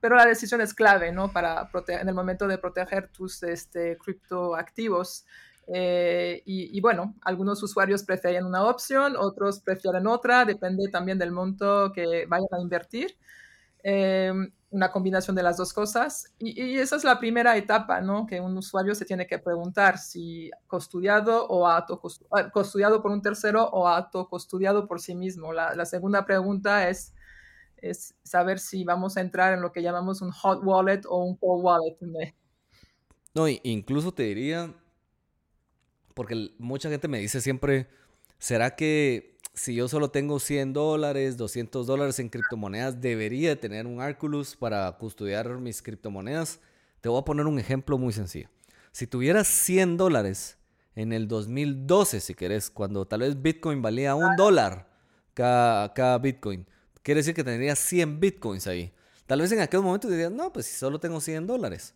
pero 0.00 0.16
la 0.16 0.24
decisión 0.24 0.60
es 0.60 0.72
clave, 0.72 1.12
¿no? 1.12 1.32
Para 1.32 1.68
en 1.88 2.08
el 2.08 2.14
momento 2.14 2.46
de 2.46 2.58
proteger 2.58 3.08
tus 3.08 3.42
este, 3.42 3.98
criptoactivos. 3.98 5.26
Eh, 5.72 6.42
y, 6.44 6.80
bueno, 6.80 7.14
algunos 7.22 7.62
usuarios 7.62 8.04
prefieren 8.04 8.44
una 8.44 8.64
opción, 8.64 9.16
otros 9.16 9.60
prefieren 9.60 10.06
otra, 10.06 10.44
depende 10.44 10.88
también 10.90 11.18
del 11.18 11.32
monto 11.32 11.92
que 11.92 12.26
vayan 12.26 12.48
a 12.52 12.60
invertir. 12.60 13.16
Eh, 13.82 14.32
una 14.70 14.90
combinación 14.90 15.34
de 15.36 15.42
las 15.42 15.56
dos 15.56 15.72
cosas. 15.72 16.32
Y, 16.38 16.78
esa 16.78 16.96
es 16.96 17.04
la 17.04 17.18
primera 17.18 17.56
etapa, 17.56 18.00
¿no? 18.00 18.26
Que 18.26 18.40
un 18.40 18.56
usuario 18.56 18.94
se 18.94 19.04
tiene 19.04 19.26
que 19.26 19.38
preguntar 19.38 19.98
si 19.98 20.50
custodiado 20.66 21.46
o 21.48 21.66
custodiado 22.52 23.02
por 23.02 23.10
un 23.10 23.22
tercero 23.22 23.64
o 23.64 23.88
autocustodiado 23.88 24.86
por 24.86 25.00
sí 25.00 25.14
mismo. 25.14 25.52
La, 25.52 25.84
segunda 25.86 26.26
pregunta 26.26 26.88
es, 26.88 27.14
es 27.78 28.14
saber 28.22 28.58
si 28.58 28.84
vamos 28.84 29.16
a 29.16 29.20
entrar 29.20 29.54
en 29.54 29.62
lo 29.62 29.72
que 29.72 29.82
llamamos 29.82 30.20
un 30.20 30.30
hot 30.30 30.60
wallet 30.62 31.02
o 31.08 31.24
un 31.24 31.36
cold 31.36 31.64
wallet. 31.64 31.96
No, 33.34 33.48
incluso 33.48 34.12
te 34.12 34.24
diría, 34.24 34.74
porque 36.16 36.54
mucha 36.56 36.88
gente 36.88 37.08
me 37.08 37.18
dice 37.18 37.42
siempre, 37.42 37.88
¿será 38.38 38.74
que 38.74 39.36
si 39.52 39.74
yo 39.74 39.86
solo 39.86 40.10
tengo 40.10 40.40
100 40.40 40.72
dólares, 40.72 41.36
200 41.36 41.86
dólares 41.86 42.18
en 42.20 42.30
criptomonedas, 42.30 43.02
debería 43.02 43.60
tener 43.60 43.86
un 43.86 44.00
Arculus 44.00 44.56
para 44.56 44.90
custodiar 44.92 45.58
mis 45.58 45.82
criptomonedas. 45.82 46.60
Te 47.02 47.10
voy 47.10 47.20
a 47.20 47.24
poner 47.24 47.46
un 47.46 47.58
ejemplo 47.58 47.98
muy 47.98 48.14
sencillo. 48.14 48.48
Si 48.92 49.06
tuvieras 49.06 49.46
100 49.46 49.98
dólares 49.98 50.56
en 50.94 51.12
el 51.12 51.28
2012, 51.28 52.20
si 52.20 52.34
querés, 52.34 52.70
cuando 52.70 53.06
tal 53.06 53.20
vez 53.20 53.42
Bitcoin 53.42 53.82
valía 53.82 54.14
un 54.14 54.36
dólar 54.36 54.88
cada, 55.34 56.16
Bitcoin, 56.16 56.66
quiere 57.02 57.20
decir 57.20 57.34
que 57.34 57.44
tendrías 57.44 57.78
100 57.78 58.20
Bitcoins 58.20 58.66
ahí. 58.66 58.90
Tal 59.26 59.42
vez 59.42 59.52
en 59.52 59.60
aquel 59.60 59.82
momento 59.82 60.08
dirías, 60.08 60.32
no, 60.32 60.50
pues 60.50 60.64
si 60.64 60.76
solo 60.76 60.98
tengo 60.98 61.20
100 61.20 61.46
dólares. 61.46 61.94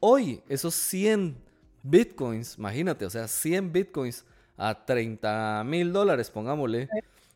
Hoy, 0.00 0.42
esos 0.48 0.74
100 0.74 1.49
Bitcoins, 1.82 2.58
imagínate, 2.58 3.06
o 3.06 3.10
sea, 3.10 3.26
100 3.26 3.72
Bitcoins 3.72 4.24
a 4.56 4.84
30 4.84 5.64
mil 5.64 5.92
dólares, 5.92 6.30
pongámosle, 6.30 6.88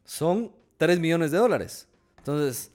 son 0.05 0.53
3 0.77 1.01
millones 1.01 1.31
de 1.31 1.39
dólares. 1.39 1.89
Entonces, 2.19 2.71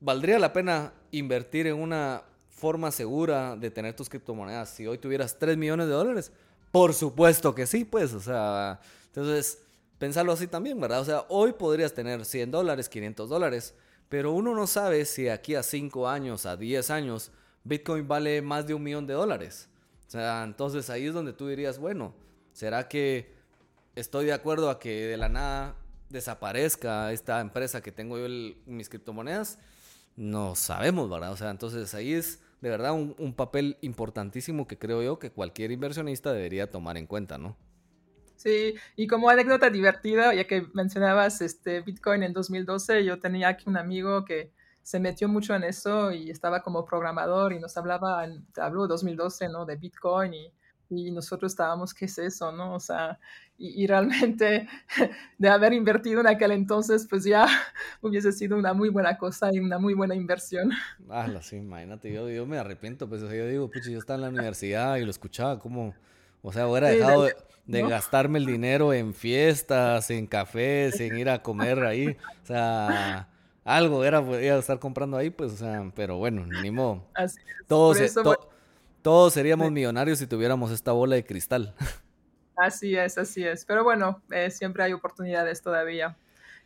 ¿valdría 0.00 0.38
la 0.38 0.52
pena 0.52 0.92
invertir 1.10 1.66
en 1.66 1.76
una 1.76 2.22
forma 2.48 2.90
segura 2.90 3.56
de 3.56 3.70
tener 3.70 3.94
tus 3.94 4.08
criptomonedas 4.08 4.70
si 4.70 4.86
hoy 4.86 4.98
tuvieras 4.98 5.38
3 5.38 5.56
millones 5.56 5.86
de 5.86 5.92
dólares? 5.92 6.32
Por 6.70 6.94
supuesto 6.94 7.54
que 7.54 7.66
sí, 7.66 7.84
pues, 7.84 8.12
o 8.12 8.20
sea, 8.20 8.80
entonces, 9.06 9.58
pensarlo 9.98 10.32
así 10.32 10.46
también, 10.46 10.80
¿verdad? 10.80 11.00
O 11.00 11.04
sea, 11.04 11.24
hoy 11.28 11.52
podrías 11.52 11.92
tener 11.94 12.24
100 12.24 12.50
dólares, 12.50 12.88
500 12.88 13.28
dólares, 13.28 13.74
pero 14.08 14.32
uno 14.32 14.54
no 14.54 14.66
sabe 14.66 15.04
si 15.04 15.28
aquí 15.28 15.54
a 15.54 15.62
5 15.62 16.08
años, 16.08 16.46
a 16.46 16.56
10 16.56 16.90
años, 16.90 17.32
Bitcoin 17.64 18.06
vale 18.06 18.40
más 18.42 18.66
de 18.66 18.74
un 18.74 18.82
millón 18.82 19.06
de 19.06 19.14
dólares. 19.14 19.68
O 20.08 20.10
sea, 20.10 20.42
entonces 20.42 20.90
ahí 20.90 21.06
es 21.06 21.14
donde 21.14 21.32
tú 21.32 21.48
dirías, 21.48 21.78
bueno, 21.78 22.14
¿será 22.52 22.88
que 22.88 23.30
estoy 23.94 24.24
de 24.26 24.32
acuerdo 24.32 24.70
a 24.70 24.78
que 24.80 25.06
de 25.06 25.16
la 25.18 25.28
nada 25.28 25.76
desaparezca 26.08 27.12
esta 27.12 27.40
empresa 27.40 27.82
que 27.82 27.92
tengo 27.92 28.18
yo 28.18 28.54
mis 28.66 28.88
criptomonedas, 28.88 29.58
no 30.16 30.54
sabemos, 30.54 31.10
¿verdad? 31.10 31.32
O 31.32 31.36
sea, 31.36 31.50
entonces 31.50 31.94
ahí 31.94 32.14
es 32.14 32.40
de 32.60 32.70
verdad 32.70 32.92
un, 32.92 33.34
papel 33.34 33.76
importantísimo 33.82 34.66
que 34.66 34.78
creo 34.78 35.02
yo 35.02 35.18
que 35.18 35.30
cualquier 35.30 35.70
inversionista 35.70 36.32
debería 36.32 36.70
tomar 36.70 36.96
en 36.96 37.06
cuenta, 37.06 37.38
¿no? 37.38 37.56
Sí, 38.34 38.74
y 38.96 39.06
como 39.08 39.28
anécdota 39.28 39.68
divertida, 39.68 40.34
ya 40.34 40.46
que 40.46 40.66
mencionabas 40.72 41.40
este 41.40 41.82
Bitcoin 41.82 42.22
en 42.22 42.32
2012, 42.32 43.04
yo 43.04 43.20
tenía 43.20 43.48
aquí 43.48 43.64
un 43.68 43.76
amigo 43.76 44.24
que 44.24 44.52
se 44.88 44.98
metió 45.00 45.28
mucho 45.28 45.54
en 45.54 45.64
eso 45.64 46.10
y 46.12 46.30
estaba 46.30 46.62
como 46.62 46.86
programador 46.86 47.52
y 47.52 47.58
nos 47.58 47.76
hablaba, 47.76 48.26
te 48.54 48.62
hablo 48.62 48.86
2012, 48.86 49.50
¿no? 49.50 49.66
De 49.66 49.76
Bitcoin 49.76 50.32
y 50.32 50.52
y 50.90 51.10
nosotros 51.10 51.52
estábamos, 51.52 51.92
¿qué 51.92 52.06
es 52.06 52.18
eso? 52.18 52.50
¿no? 52.50 52.74
O 52.74 52.80
sea, 52.80 53.18
y, 53.58 53.86
realmente 53.86 54.66
de 55.38 55.48
haber 55.48 55.72
invertido 55.72 56.20
en 56.20 56.28
aquel 56.28 56.52
entonces, 56.52 57.06
pues 57.08 57.24
ya 57.24 57.46
hubiese 58.00 58.32
sido 58.32 58.56
una 58.56 58.72
muy 58.72 58.88
buena 58.88 59.18
cosa 59.18 59.50
y 59.52 59.58
una 59.58 59.78
muy 59.78 59.94
buena 59.94 60.14
inversión. 60.14 60.70
Ah, 61.10 61.28
sí, 61.42 61.56
imagínate, 61.56 62.10
yo, 62.10 62.30
yo 62.30 62.46
me 62.46 62.56
arrepiento, 62.56 63.08
pues 63.08 63.20
yo 63.20 63.46
digo, 63.46 63.70
pucha, 63.70 63.90
yo 63.90 63.98
estaba 63.98 64.16
en 64.16 64.22
la 64.22 64.28
universidad 64.28 64.96
y 64.96 65.04
lo 65.04 65.10
escuchaba 65.10 65.58
como, 65.58 65.94
o 66.40 66.52
sea, 66.52 66.66
hubiera 66.66 66.88
dejado 66.88 67.28
de, 67.66 67.82
gastarme 67.82 68.38
el 68.38 68.46
dinero 68.46 68.94
en 68.94 69.12
fiestas, 69.12 70.10
en 70.10 70.26
cafés, 70.26 70.98
en 71.00 71.18
ir 71.18 71.28
a 71.28 71.42
comer 71.42 71.80
ahí, 71.80 72.16
o 72.42 72.46
sea 72.46 73.28
algo 73.68 74.04
era 74.04 74.24
podía 74.24 74.56
estar 74.56 74.78
comprando 74.78 75.16
ahí, 75.16 75.30
pues, 75.30 75.52
o 75.52 75.56
sea, 75.56 75.92
pero 75.94 76.16
bueno, 76.16 76.46
ni 76.46 76.70
modo. 76.70 77.04
Así 77.14 77.38
es. 78.02 78.14
Todos 79.02 79.32
seríamos 79.32 79.70
millonarios 79.70 80.18
si 80.18 80.26
tuviéramos 80.26 80.70
esta 80.70 80.92
bola 80.92 81.14
de 81.14 81.24
cristal. 81.24 81.74
Así 82.56 82.96
es, 82.96 83.16
así 83.16 83.46
es. 83.46 83.64
Pero 83.64 83.84
bueno, 83.84 84.20
eh, 84.32 84.50
siempre 84.50 84.82
hay 84.82 84.92
oportunidades 84.92 85.62
todavía. 85.62 86.16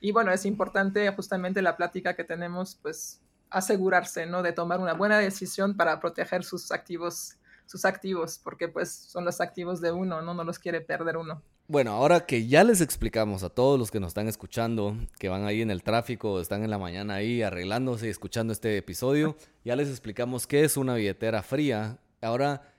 Y 0.00 0.10
bueno, 0.10 0.32
es 0.32 0.46
importante 0.46 1.08
justamente 1.12 1.60
la 1.60 1.76
plática 1.76 2.16
que 2.16 2.24
tenemos, 2.24 2.78
pues 2.80 3.20
asegurarse, 3.50 4.24
¿no? 4.24 4.42
De 4.42 4.52
tomar 4.52 4.80
una 4.80 4.94
buena 4.94 5.18
decisión 5.18 5.76
para 5.76 6.00
proteger 6.00 6.44
sus 6.44 6.72
activos, 6.72 7.36
sus 7.66 7.84
activos, 7.84 8.40
porque 8.42 8.68
pues 8.68 8.90
son 8.90 9.26
los 9.26 9.42
activos 9.42 9.82
de 9.82 9.92
uno, 9.92 10.22
¿no? 10.22 10.32
No 10.32 10.44
los 10.44 10.58
quiere 10.58 10.80
perder 10.80 11.18
uno. 11.18 11.42
Bueno, 11.68 11.92
ahora 11.92 12.26
que 12.26 12.46
ya 12.46 12.64
les 12.64 12.80
explicamos 12.80 13.42
a 13.42 13.50
todos 13.50 13.78
los 13.78 13.90
que 13.90 14.00
nos 14.00 14.08
están 14.08 14.28
escuchando, 14.28 14.96
que 15.18 15.28
van 15.28 15.46
ahí 15.46 15.62
en 15.62 15.70
el 15.70 15.82
tráfico, 15.82 16.40
están 16.40 16.64
en 16.64 16.70
la 16.70 16.78
mañana 16.78 17.14
ahí 17.14 17.40
arreglándose 17.40 18.08
y 18.08 18.10
escuchando 18.10 18.52
este 18.52 18.76
episodio, 18.76 19.36
ya 19.64 19.76
les 19.76 19.88
explicamos 19.88 20.46
qué 20.46 20.64
es 20.64 20.76
una 20.76 20.94
billetera 20.94 21.42
fría 21.42 21.98
Ahora, 22.22 22.72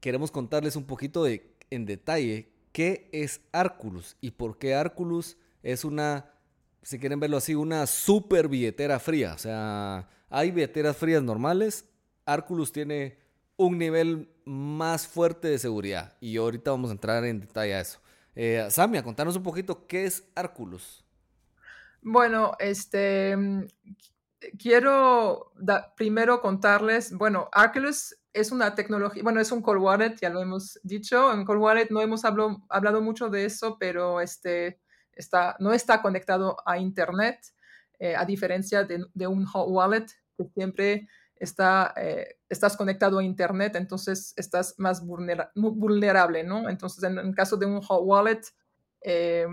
queremos 0.00 0.30
contarles 0.30 0.76
un 0.76 0.84
poquito 0.84 1.24
de, 1.24 1.56
en 1.70 1.86
detalle 1.86 2.52
qué 2.72 3.08
es 3.12 3.40
Arculus 3.52 4.16
y 4.20 4.32
por 4.32 4.58
qué 4.58 4.74
Arculus 4.74 5.38
es 5.62 5.84
una, 5.84 6.30
si 6.82 6.98
quieren 6.98 7.18
verlo 7.18 7.38
así, 7.38 7.54
una 7.54 7.86
super 7.86 8.48
billetera 8.48 8.98
fría. 8.98 9.32
O 9.32 9.38
sea, 9.38 10.08
hay 10.28 10.50
billeteras 10.50 10.96
frías 10.96 11.22
normales, 11.22 11.86
Arculus 12.26 12.70
tiene 12.70 13.16
un 13.56 13.78
nivel 13.78 14.28
más 14.44 15.06
fuerte 15.06 15.48
de 15.48 15.58
seguridad 15.58 16.16
y 16.20 16.36
ahorita 16.36 16.70
vamos 16.70 16.90
a 16.90 16.94
entrar 16.94 17.24
en 17.24 17.40
detalle 17.40 17.74
a 17.74 17.80
eso. 17.80 18.01
Eh, 18.34 18.66
Samia, 18.70 19.02
contanos 19.02 19.36
un 19.36 19.42
poquito 19.42 19.86
qué 19.86 20.06
es 20.06 20.30
Arculus. 20.34 21.04
Bueno, 22.00 22.52
este, 22.58 23.36
quiero 24.58 25.52
primero 25.96 26.40
contarles, 26.40 27.12
bueno, 27.12 27.48
Arculus 27.52 28.16
es 28.32 28.50
una 28.50 28.74
tecnología, 28.74 29.22
bueno, 29.22 29.40
es 29.40 29.52
un 29.52 29.62
cold 29.62 29.80
wallet, 29.80 30.16
ya 30.20 30.30
lo 30.30 30.40
hemos 30.40 30.80
dicho, 30.82 31.32
en 31.32 31.44
cold 31.44 31.60
wallet 31.60 31.88
no 31.90 32.00
hemos 32.00 32.24
hablado 32.24 33.00
mucho 33.02 33.28
de 33.28 33.44
eso, 33.44 33.76
pero 33.78 34.20
este, 34.20 34.80
está, 35.12 35.56
no 35.60 35.72
está 35.72 36.00
conectado 36.02 36.56
a 36.66 36.78
Internet, 36.78 37.38
eh, 37.98 38.16
a 38.16 38.24
diferencia 38.24 38.84
de, 38.84 39.04
de, 39.14 39.26
un 39.26 39.44
hot 39.44 39.68
wallet 39.68 40.06
que 40.36 40.48
siempre 40.54 41.08
está, 41.42 41.92
eh, 41.96 42.38
estás 42.48 42.76
conectado 42.76 43.18
a 43.18 43.24
Internet, 43.24 43.74
entonces 43.74 44.32
estás 44.36 44.74
más 44.78 45.04
vulnerable, 45.04 46.44
¿no? 46.44 46.68
Entonces, 46.68 47.02
en 47.02 47.18
el 47.18 47.34
caso 47.34 47.56
de 47.56 47.66
un 47.66 47.80
hot 47.82 48.02
wallet, 48.04 48.42
eh, 49.00 49.46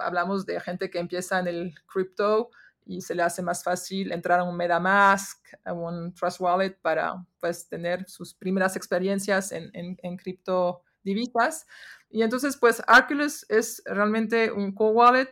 hablamos 0.00 0.44
de 0.44 0.60
gente 0.60 0.90
que 0.90 0.98
empieza 0.98 1.38
en 1.38 1.46
el 1.46 1.74
crypto 1.86 2.50
y 2.84 3.00
se 3.00 3.14
le 3.14 3.22
hace 3.22 3.40
más 3.40 3.62
fácil 3.62 4.10
entrar 4.10 4.40
a 4.40 4.42
un 4.42 4.56
MetaMask, 4.56 5.38
a 5.64 5.72
un 5.72 6.12
Trust 6.12 6.40
Wallet 6.40 6.76
para 6.82 7.24
pues 7.38 7.68
tener 7.68 8.08
sus 8.08 8.34
primeras 8.34 8.74
experiencias 8.74 9.52
en, 9.52 9.70
en, 9.74 9.96
en 10.02 10.16
criptodivisas. 10.16 11.66
Y 12.10 12.22
entonces 12.22 12.56
pues 12.56 12.82
Arculus 12.88 13.46
es 13.48 13.80
realmente 13.86 14.50
un 14.50 14.72
co-wallet 14.72 15.30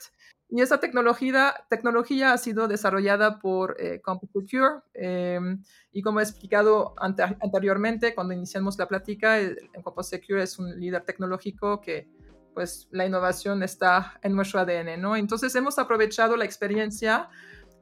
y 0.50 0.60
esa 0.60 0.80
tecnología, 0.80 1.54
tecnología 1.68 2.32
ha 2.32 2.38
sido 2.38 2.66
desarrollada 2.66 3.38
por 3.38 3.76
eh, 3.78 4.00
CompuSecure 4.00 4.80
em, 4.94 5.62
y 5.92 6.02
como 6.02 6.20
he 6.20 6.22
explicado 6.24 6.94
anteriormente 6.98 8.14
cuando 8.14 8.34
iniciamos 8.34 8.76
la 8.76 8.88
plática, 8.88 9.38
CompuSecure 9.82 10.42
es 10.42 10.58
un 10.58 10.78
líder 10.80 11.04
tecnológico 11.04 11.80
que 11.80 12.08
pues 12.52 12.88
la 12.90 13.06
innovación 13.06 13.62
está 13.62 14.18
en 14.22 14.34
nuestro 14.34 14.60
ADN, 14.60 15.00
¿no? 15.00 15.14
Entonces 15.14 15.54
hemos 15.54 15.78
aprovechado 15.78 16.36
la 16.36 16.44
experiencia 16.44 17.28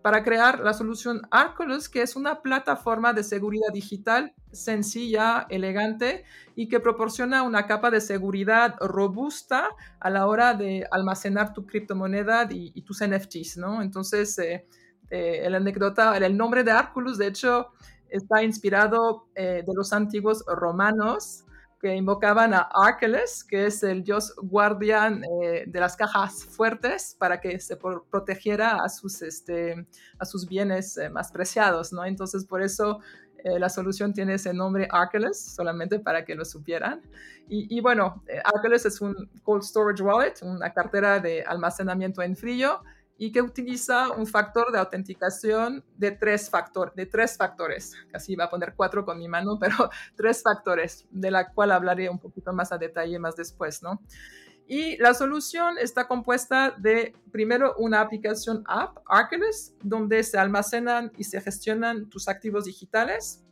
para 0.08 0.24
crear 0.24 0.60
la 0.60 0.72
solución 0.72 1.20
Arculus, 1.30 1.86
que 1.86 2.00
es 2.00 2.16
una 2.16 2.40
plataforma 2.40 3.12
de 3.12 3.22
seguridad 3.22 3.70
digital 3.74 4.32
sencilla, 4.52 5.46
elegante 5.50 6.24
y 6.56 6.70
que 6.70 6.80
proporciona 6.80 7.42
una 7.42 7.66
capa 7.66 7.90
de 7.90 8.00
seguridad 8.00 8.76
robusta 8.80 9.68
a 10.00 10.08
la 10.08 10.26
hora 10.26 10.54
de 10.54 10.86
almacenar 10.90 11.52
tu 11.52 11.66
criptomoneda 11.66 12.48
y, 12.50 12.80
tus 12.80 13.06
NFTs, 13.06 13.58
¿no? 13.58 13.82
Entonces, 13.82 14.38
eh, 14.38 14.66
eh, 15.10 15.42
el 15.44 15.54
anécdota, 15.54 16.16
el 16.16 16.38
nombre 16.38 16.64
de 16.64 16.70
Arculus, 16.70 17.18
de 17.18 17.26
hecho, 17.26 17.72
está 18.08 18.42
inspirado 18.42 19.26
eh, 19.34 19.62
de 19.66 19.74
los 19.74 19.92
antiguos 19.92 20.42
romanos 20.46 21.44
que 21.80 21.94
invocaban 21.94 22.54
a 22.54 22.68
Arkeles, 22.72 23.44
que 23.44 23.66
es 23.66 23.82
el 23.82 24.02
dios 24.02 24.34
guardián 24.42 25.22
eh, 25.42 25.64
de 25.66 25.80
las 25.80 25.96
cajas 25.96 26.44
fuertes, 26.44 27.16
para 27.18 27.40
que 27.40 27.60
se 27.60 27.76
protegiera 27.76 28.78
a 28.84 28.88
sus, 28.88 29.22
este, 29.22 29.86
a 30.18 30.24
sus 30.24 30.48
bienes 30.48 30.96
eh, 30.96 31.08
más 31.08 31.30
preciados, 31.30 31.92
¿no? 31.92 32.04
Entonces, 32.04 32.44
por 32.44 32.62
eso 32.62 33.00
eh, 33.44 33.58
la 33.58 33.68
solución 33.68 34.12
tiene 34.12 34.34
ese 34.34 34.52
nombre 34.52 34.88
Arkeles, 34.90 35.40
solamente 35.40 36.00
para 36.00 36.24
que 36.24 36.34
lo 36.34 36.44
supieran. 36.44 37.00
Y, 37.48 37.76
y 37.76 37.80
bueno, 37.80 38.24
Arkeles 38.44 38.84
es 38.84 39.00
un 39.00 39.30
cold 39.44 39.62
storage 39.62 40.02
wallet, 40.02 40.34
una 40.42 40.72
cartera 40.72 41.20
de 41.20 41.42
almacenamiento 41.44 42.22
en 42.22 42.36
frío, 42.36 42.82
y 43.18 43.32
que 43.32 43.42
utiliza 43.42 44.12
un 44.12 44.26
factor 44.26 44.70
de 44.70 44.78
autenticación 44.78 45.84
de 45.96 46.12
tres, 46.12 46.48
factor, 46.48 46.94
de 46.94 47.04
tres 47.04 47.36
factores. 47.36 47.92
Casi 48.12 48.32
iba 48.32 48.44
a 48.44 48.50
poner 48.50 48.74
cuatro 48.76 49.04
con 49.04 49.18
mi 49.18 49.28
mano, 49.28 49.58
pero 49.60 49.90
tres 50.16 50.42
factores, 50.42 51.06
de 51.10 51.30
la 51.30 51.52
cual 51.52 51.72
hablaré 51.72 52.08
un 52.08 52.20
poquito 52.20 52.52
más 52.52 52.72
a 52.72 52.78
detalle 52.78 53.18
más 53.18 53.36
después, 53.36 53.82
¿no? 53.82 54.00
Y 54.70 54.98
la 54.98 55.14
solución 55.14 55.78
está 55.78 56.06
compuesta 56.06 56.74
de, 56.78 57.16
primero, 57.32 57.74
una 57.78 58.02
aplicación 58.02 58.62
app, 58.66 58.98
Arculus, 59.06 59.72
donde 59.82 60.22
se 60.22 60.38
almacenan 60.38 61.10
y 61.16 61.24
se 61.24 61.40
gestionan 61.40 62.08
tus 62.10 62.28
activos 62.28 62.66
digitales 62.66 63.42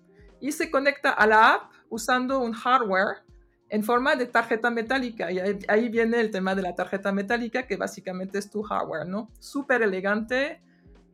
y 0.40 0.52
se 0.52 0.70
conecta 0.70 1.10
a 1.10 1.26
la 1.26 1.54
app 1.54 1.72
usando 1.88 2.38
un 2.40 2.52
hardware 2.52 3.25
en 3.76 3.84
forma 3.84 4.16
de 4.16 4.24
tarjeta 4.24 4.70
metálica. 4.70 5.30
Y 5.30 5.38
ahí, 5.68 5.88
viene 5.90 6.18
el 6.18 6.30
tema 6.30 6.54
de 6.54 6.62
la 6.62 6.74
tarjeta 6.74 7.12
metálica, 7.12 7.66
que 7.66 7.76
básicamente 7.76 8.38
es 8.38 8.50
tu 8.50 8.62
hardware, 8.62 9.06
¿no? 9.06 9.30
Súper 9.38 9.82
elegante, 9.82 10.62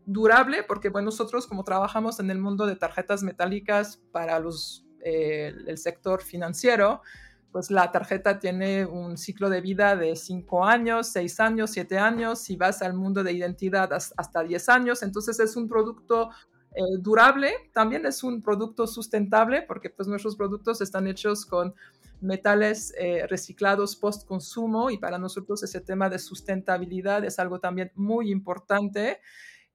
durable, 0.06 0.62
porque 0.62 0.88
bueno, 0.88 1.06
nosotros 1.06 1.48
como 1.48 1.64
trabajamos 1.64 2.20
en 2.20 2.30
el 2.30 2.38
mundo 2.38 2.64
de 2.66 2.76
tarjetas 2.76 3.24
metálicas 3.24 3.96
para 4.12 4.38
los, 4.38 4.86
eh, 5.04 5.52
el 5.66 5.76
sector 5.76 6.22
financiero, 6.22 7.02
pues 7.50 7.72
la 7.72 7.90
tarjeta 7.90 8.38
tiene 8.38 8.86
un 8.86 9.18
ciclo 9.18 9.50
de 9.50 9.60
vida 9.60 9.96
de 9.96 10.14
5 10.14 10.64
años, 10.64 11.08
6 11.08 11.40
años, 11.40 11.70
7 11.72 11.98
años, 11.98 12.38
si 12.38 12.54
vas 12.54 12.80
al 12.80 12.94
mundo 12.94 13.24
de 13.24 13.32
identidad 13.32 13.92
hasta 13.92 14.42
10 14.44 14.68
años, 14.68 15.02
entonces 15.02 15.40
es 15.40 15.56
un 15.56 15.68
producto 15.68 16.30
eh, 16.74 16.80
durable, 17.00 17.52
también 17.72 18.06
es 18.06 18.22
un 18.22 18.40
producto 18.40 18.86
sustentable, 18.86 19.62
porque 19.62 19.90
pues 19.90 20.06
nuestros 20.06 20.36
productos 20.36 20.80
están 20.80 21.08
hechos 21.08 21.44
con 21.44 21.74
metales 22.22 22.94
eh, 22.96 23.26
reciclados 23.26 23.96
post 23.96 24.26
consumo 24.26 24.90
y 24.90 24.98
para 24.98 25.18
nosotros 25.18 25.62
ese 25.62 25.80
tema 25.80 26.08
de 26.08 26.18
sustentabilidad 26.18 27.24
es 27.24 27.38
algo 27.38 27.60
también 27.60 27.90
muy 27.94 28.30
importante 28.30 29.20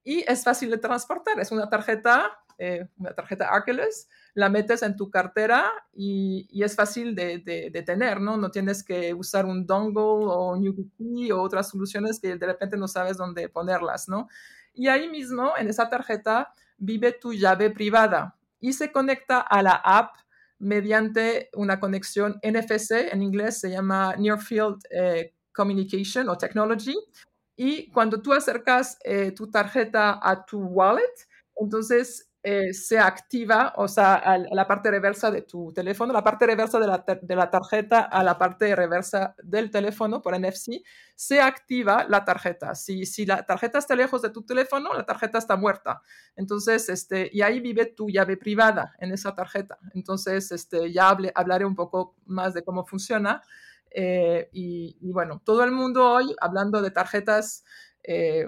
y 0.03 0.23
es 0.25 0.43
fácil 0.43 0.71
de 0.71 0.77
transportar. 0.77 1.39
Es 1.39 1.51
una 1.51 1.69
tarjeta, 1.69 2.31
eh, 2.57 2.88
una 2.97 3.13
tarjeta 3.13 3.49
Arculus, 3.49 4.07
la 4.33 4.49
metes 4.49 4.81
en 4.81 4.95
tu 4.95 5.10
cartera 5.10 5.69
y, 5.93 6.47
es 6.63 6.75
fácil 6.75 7.13
de, 7.13 7.39
de, 7.39 7.81
tener, 7.83 8.21
¿no? 8.21 8.38
No 8.38 8.49
tienes 8.49 8.83
que 8.83 9.13
usar 9.13 9.45
un 9.45 9.65
dongle 9.65 10.01
o 10.01 10.53
un 10.53 10.63
YubiKey 10.63 11.31
o 11.31 11.41
otras 11.41 11.69
soluciones 11.69 12.19
que 12.21 12.38
de 12.38 12.45
repente 12.45 12.77
no 12.77 12.88
sabes 12.88 13.17
dónde 13.17 13.49
ponerlas, 13.49 14.07
¿no? 14.07 14.29
Y 14.73 14.88
ahí 14.88 15.10
mismo, 15.10 15.57
en 15.57 15.67
esa 15.67 15.89
tarjeta, 15.89 16.53
vive 16.77 17.12
tu 17.12 17.33
llave 17.33 17.69
privada 17.69 18.38
y 18.60 18.73
se 18.73 18.91
conecta 18.91 19.41
a 19.41 19.62
la 19.62 19.73
app 19.73 20.15
mediante 20.60 21.50
una 21.54 21.80
conexión 21.80 22.39
NFC, 22.43 23.12
en 23.12 23.22
inglés 23.22 23.60
se 23.60 23.70
llama 23.70 24.15
Near 24.17 24.39
Field 24.39 24.78
eh, 24.89 25.34
Communication 25.54 26.30
o 26.30 26.38
Technology. 26.38 26.96
Y 27.56 27.89
cuando 27.91 28.22
tú 28.22 28.34
acercas 28.34 28.98
eh, 29.04 29.32
tu 29.32 29.50
tarjeta 29.50 30.20
a 30.22 30.46
tu 30.46 30.60
wallet, 30.60 31.13
entonces 31.56 32.30
eh, 32.43 32.73
se 32.73 33.00
activa, 33.00 33.73
o 33.78 33.88
sea, 33.88 34.38
la 34.52 34.67
parte 34.67 34.91
reversa 34.91 35.32
de 35.32 35.41
tu 35.41 35.73
teléfono, 35.73 36.13
la 36.13 36.23
parte 36.23 36.45
reversa 36.45 36.80
de 36.80 36.88
la, 36.88 37.04
de 37.21 37.36
la, 37.36 37.50
tarjeta 37.50 38.02
a 38.02 38.23
la 38.23 38.38
parte 38.38 38.73
reversa 38.76 39.36
del 39.43 39.71
teléfono 39.71 40.21
por 40.21 40.39
NFC, 40.39 40.82
se 41.15 41.41
activa 41.41 42.06
la 42.08 42.23
tarjeta. 42.23 42.76
Si, 42.76 43.06
si 43.06 43.26
la 43.26 43.45
tarjeta 43.45 43.80
está 43.80 43.95
lejos 43.95 44.21
de 44.21 44.30
tu 44.30 44.43
teléfono, 44.43 44.93
la 44.93 45.04
tarjeta 45.04 45.39
está 45.39 45.58
muerta. 45.58 46.02
Entonces, 46.36 46.88
este, 46.89 47.30
y 47.34 47.41
ahí 47.41 47.60
vive 47.60 47.88
tu 47.88 48.08
llave 48.10 48.38
privada 48.38 48.93
en 49.00 49.12
esa 49.12 49.34
tarjeta. 49.34 49.80
Entonces, 49.93 50.52
este, 50.52 50.91
ya 50.93 51.10
hablaré 51.36 51.65
un 51.65 51.76
poco 51.76 52.15
más 52.26 52.54
de 52.54 52.63
cómo 52.63 52.86
funciona. 52.86 53.41
Eh, 53.89 54.47
y, 54.54 55.12
bueno, 55.12 55.41
todo 55.43 55.63
el 55.63 55.71
mundo 55.71 56.13
hoy, 56.13 56.36
hablando 56.39 56.82
de 56.82 56.91
tarjetas 56.91 57.65
eh, 58.04 58.47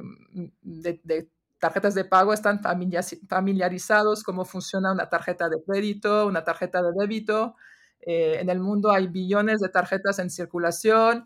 de, 0.61 1.01
de 1.03 1.29
tarjetas 1.59 1.93
de 1.93 2.05
pago 2.05 2.33
están 2.33 2.61
familiarizados 2.61 4.23
cómo 4.23 4.45
funciona 4.45 4.91
una 4.91 5.09
tarjeta 5.09 5.49
de 5.49 5.61
crédito, 5.65 6.25
una 6.25 6.43
tarjeta 6.43 6.81
de 6.81 6.91
débito. 6.97 7.55
Eh, 8.01 8.37
en 8.39 8.49
el 8.49 8.59
mundo 8.59 8.91
hay 8.91 9.07
billones 9.07 9.59
de 9.59 9.69
tarjetas 9.69 10.19
en 10.19 10.29
circulación 10.29 11.25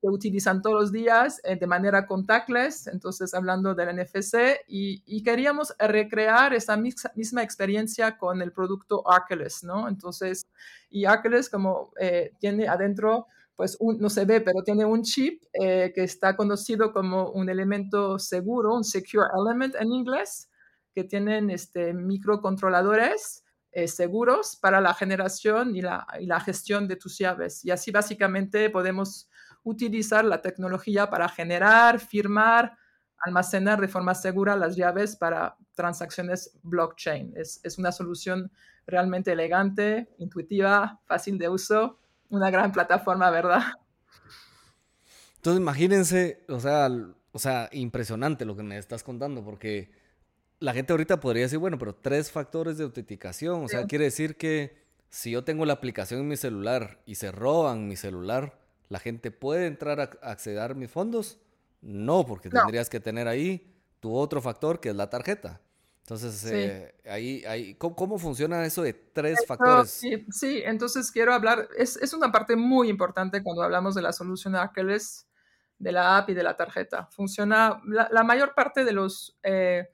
que 0.00 0.08
utilizan 0.08 0.62
todos 0.62 0.82
los 0.82 0.92
días 0.92 1.40
eh, 1.44 1.56
de 1.56 1.66
manera 1.66 2.06
contactless, 2.06 2.88
entonces 2.88 3.32
hablando 3.34 3.74
del 3.74 3.96
NFC, 3.96 4.60
y, 4.66 5.22
queríamos 5.22 5.74
recrear 5.78 6.52
esa 6.52 6.76
misma, 6.76 7.42
experiencia 7.42 8.18
con 8.18 8.42
el 8.42 8.52
producto 8.52 9.02
Arculus, 9.10 9.64
¿no? 9.64 9.88
Entonces, 9.88 10.46
y 10.90 11.04
como 11.50 11.92
eh, 11.98 12.32
tiene 12.38 12.68
adentro 12.68 13.26
pues 13.56 13.78
no 13.80 14.10
se 14.10 14.24
ve, 14.24 14.40
pero 14.40 14.62
tiene 14.64 14.84
un 14.84 15.02
chip 15.02 15.42
eh, 15.52 15.92
que 15.94 16.02
está 16.02 16.36
conocido 16.36 16.92
como 16.92 17.30
un 17.30 17.48
elemento 17.48 18.18
seguro, 18.18 18.74
un 18.74 18.84
secure 18.84 19.28
element 19.38 19.76
en 19.76 19.92
inglés, 19.92 20.50
que 20.92 21.04
tienen 21.04 21.50
este, 21.50 21.92
microcontroladores 21.92 23.44
eh, 23.72 23.88
seguros 23.88 24.56
para 24.56 24.80
la 24.80 24.94
generación 24.94 25.76
y 25.76 25.82
la, 25.82 26.06
y 26.20 26.26
la 26.26 26.40
gestión 26.40 26.88
de 26.88 26.96
tus 26.96 27.18
llaves. 27.18 27.64
Y 27.64 27.70
así 27.70 27.90
básicamente 27.90 28.70
podemos 28.70 29.28
utilizar 29.62 30.24
la 30.24 30.42
tecnología 30.42 31.08
para 31.08 31.28
generar, 31.28 32.00
firmar, 32.00 32.76
almacenar 33.18 33.80
de 33.80 33.88
forma 33.88 34.14
segura 34.14 34.56
las 34.56 34.76
llaves 34.76 35.16
para 35.16 35.56
transacciones 35.74 36.58
blockchain. 36.62 37.32
Es, 37.36 37.60
es 37.62 37.78
una 37.78 37.90
solución 37.90 38.50
realmente 38.86 39.32
elegante, 39.32 40.08
intuitiva, 40.18 41.00
fácil 41.06 41.38
de 41.38 41.48
uso, 41.48 41.98
una 42.30 42.50
gran 42.50 42.72
plataforma, 42.72 43.30
¿verdad? 43.30 43.62
Entonces 45.36 45.60
imagínense, 45.60 46.44
o 46.48 46.58
sea, 46.60 46.88
o 47.32 47.38
sea, 47.38 47.68
impresionante 47.72 48.44
lo 48.44 48.56
que 48.56 48.62
me 48.62 48.78
estás 48.78 49.02
contando, 49.02 49.44
porque 49.44 49.90
la 50.60 50.72
gente 50.72 50.92
ahorita 50.92 51.20
podría 51.20 51.42
decir, 51.42 51.58
bueno, 51.58 51.78
pero 51.78 51.94
tres 51.94 52.30
factores 52.30 52.78
de 52.78 52.84
autenticación, 52.84 53.64
o 53.64 53.68
sea, 53.68 53.84
quiere 53.86 54.04
decir 54.04 54.36
que 54.36 54.82
si 55.10 55.30
yo 55.30 55.44
tengo 55.44 55.66
la 55.66 55.74
aplicación 55.74 56.20
en 56.20 56.28
mi 56.28 56.36
celular 56.36 57.00
y 57.06 57.16
se 57.16 57.30
roban 57.30 57.86
mi 57.86 57.96
celular, 57.96 58.58
¿la 58.88 58.98
gente 58.98 59.30
puede 59.30 59.66
entrar 59.66 60.00
a 60.00 60.04
acceder 60.30 60.70
a 60.70 60.74
mis 60.74 60.90
fondos? 60.90 61.38
No, 61.82 62.24
porque 62.24 62.48
tendrías 62.48 62.88
que 62.88 63.00
tener 63.00 63.28
ahí 63.28 63.74
tu 64.00 64.14
otro 64.14 64.40
factor 64.40 64.80
que 64.80 64.88
es 64.88 64.96
la 64.96 65.10
tarjeta. 65.10 65.60
Entonces, 66.04 66.44
eh, 66.52 66.94
ahí, 67.06 67.42
ahí 67.46 67.74
¿cómo, 67.76 68.18
funciona 68.18 68.62
eso 68.66 68.82
de 68.82 68.92
tres 68.92 69.38
factores? 69.46 69.90
Sí, 69.90 70.26
sí, 70.30 70.60
entonces 70.62 71.10
quiero 71.10 71.32
hablar, 71.32 71.66
es, 71.78 71.96
es, 71.96 72.12
una 72.12 72.30
parte 72.30 72.56
muy 72.56 72.90
importante 72.90 73.42
cuando 73.42 73.62
hablamos 73.62 73.94
de 73.94 74.02
la 74.02 74.12
solución 74.12 74.54
Arkeles, 74.54 75.26
de 75.78 75.92
la 75.92 76.18
app 76.18 76.28
y 76.28 76.34
de 76.34 76.42
la 76.42 76.58
tarjeta. 76.58 77.06
Funciona, 77.10 77.80
la, 77.86 78.22
mayor 78.22 78.54
parte 78.54 78.84
de 78.84 78.92
los 78.92 79.38
eh, 79.42 79.88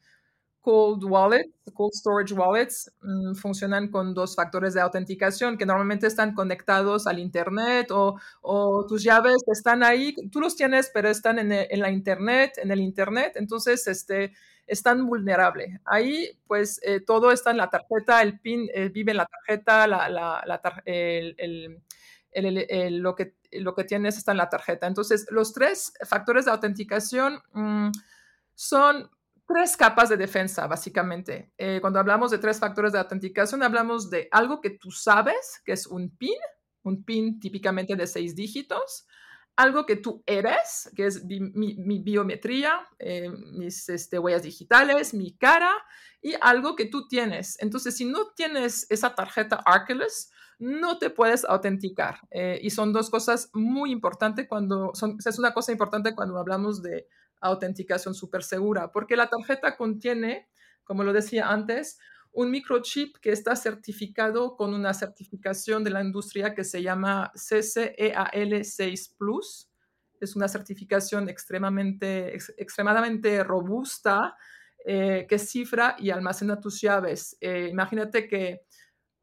cold 0.60 1.04
wallets, 1.04 1.54
cold 1.74 1.92
storage 1.92 2.34
wallets, 2.34 2.92
mm, 3.02 3.34
funcionan 3.34 3.88
con 3.88 4.12
dos 4.12 4.34
factores 4.34 4.74
de 4.74 4.80
autenticación 4.80 5.56
que 5.56 5.64
normalmente 5.64 6.08
están 6.08 6.34
conectados 6.34 7.06
al 7.06 7.20
Internet 7.20 7.92
o, 7.92 8.18
o 8.42 8.84
tus 8.84 9.04
llaves 9.04 9.36
están 9.46 9.84
ahí, 9.84 10.16
tú 10.32 10.40
los 10.40 10.56
tienes, 10.56 10.90
pero 10.92 11.08
están 11.08 11.38
en, 11.38 11.52
en 11.52 11.80
la 11.80 11.92
Internet, 11.92 12.54
en 12.60 12.72
el 12.72 12.80
Internet, 12.80 13.34
entonces, 13.36 13.86
este 13.86 14.32
es 14.70 14.84
tan 14.84 15.04
vulnerable. 15.04 15.80
Ahí, 15.84 16.38
pues, 16.46 16.80
eh, 16.84 17.00
todo 17.00 17.32
está 17.32 17.50
en 17.50 17.56
la 17.56 17.68
tarjeta, 17.68 18.22
el 18.22 18.38
PIN 18.38 18.68
eh, 18.72 18.88
vive 18.88 19.10
en 19.10 19.16
la 19.16 19.26
tarjeta, 19.26 19.88
lo, 22.92 23.14
que, 23.16 23.34
lo 23.50 23.74
que 23.74 23.84
tienes 23.84 24.16
está 24.16 24.30
en 24.30 24.38
la 24.38 24.48
tarjeta. 24.48 24.86
Entonces, 24.86 25.26
los 25.30 25.52
tres 25.52 25.92
factores 26.06 26.44
de 26.44 26.52
autenticación 26.52 27.42
mm, 27.52 27.90
son 28.54 29.10
tres 29.44 29.76
capas 29.76 30.08
de 30.08 30.16
defensa, 30.16 30.68
básicamente. 30.68 31.52
Eh, 31.58 31.78
cuando 31.80 31.98
hablamos 31.98 32.30
de 32.30 32.38
tres 32.38 32.60
factores 32.60 32.92
de 32.92 33.00
autenticación, 33.00 33.64
hablamos 33.64 34.08
de 34.08 34.28
algo 34.30 34.60
que 34.60 34.70
tú 34.70 34.92
sabes, 34.92 35.60
que 35.64 35.72
es 35.72 35.88
un 35.88 36.16
PIN, 36.16 36.38
un 36.84 37.02
PIN 37.02 37.40
típicamente 37.40 37.96
de 37.96 38.06
seis 38.06 38.36
dígitos, 38.36 39.08
algo 39.60 39.84
que 39.84 39.96
tú 39.96 40.22
eres, 40.26 40.90
que 40.96 41.04
es 41.04 41.22
mi, 41.26 41.98
biometría, 41.98 42.80
eh, 42.98 43.28
mis 43.28 43.90
este, 43.90 44.18
huellas 44.18 44.42
digitales, 44.42 45.12
mi 45.12 45.36
cara, 45.36 45.70
y 46.22 46.32
algo 46.40 46.76
que 46.76 46.86
tú 46.86 47.06
tienes. 47.08 47.60
Entonces, 47.60 47.94
si 47.94 48.06
no 48.06 48.32
tienes 48.34 48.86
esa 48.88 49.14
tarjeta 49.14 49.62
Arculus, 49.66 50.30
no 50.58 50.98
te 50.98 51.10
puedes 51.10 51.44
autenticar. 51.44 52.20
Eh, 52.30 52.58
y 52.62 52.70
son 52.70 52.94
dos 52.94 53.10
cosas 53.10 53.50
muy 53.52 53.92
importantes 53.92 54.48
cuando, 54.48 54.92
es 54.94 55.38
una 55.38 55.52
cosa 55.52 55.72
importante 55.72 56.14
cuando 56.14 56.38
hablamos 56.38 56.82
de 56.82 57.06
autenticación 57.42 58.14
súper 58.14 58.42
segura, 58.42 58.90
porque 58.92 59.14
la 59.14 59.28
tarjeta 59.28 59.76
contiene, 59.76 60.48
como 60.84 61.04
lo 61.04 61.12
decía 61.12 61.50
antes, 61.50 61.98
un 62.32 62.50
microchip 62.50 63.16
que 63.18 63.32
está 63.32 63.56
certificado 63.56 64.56
con 64.56 64.72
una 64.74 64.94
certificación 64.94 65.82
de 65.82 65.90
la 65.90 66.02
industria 66.02 66.54
que 66.54 66.64
se 66.64 66.82
llama 66.82 67.32
CCEAL6 67.34 69.16
Plus. 69.16 69.68
Es 70.20 70.36
una 70.36 70.48
certificación 70.48 71.28
extremadamente, 71.28 72.36
extremadamente 72.56 73.42
robusta 73.42 74.36
eh, 74.84 75.26
que 75.28 75.38
cifra 75.38 75.96
y 75.98 76.10
almacena 76.10 76.60
tus 76.60 76.80
llaves. 76.80 77.36
Eh, 77.40 77.68
imagínate 77.70 78.28
que 78.28 78.62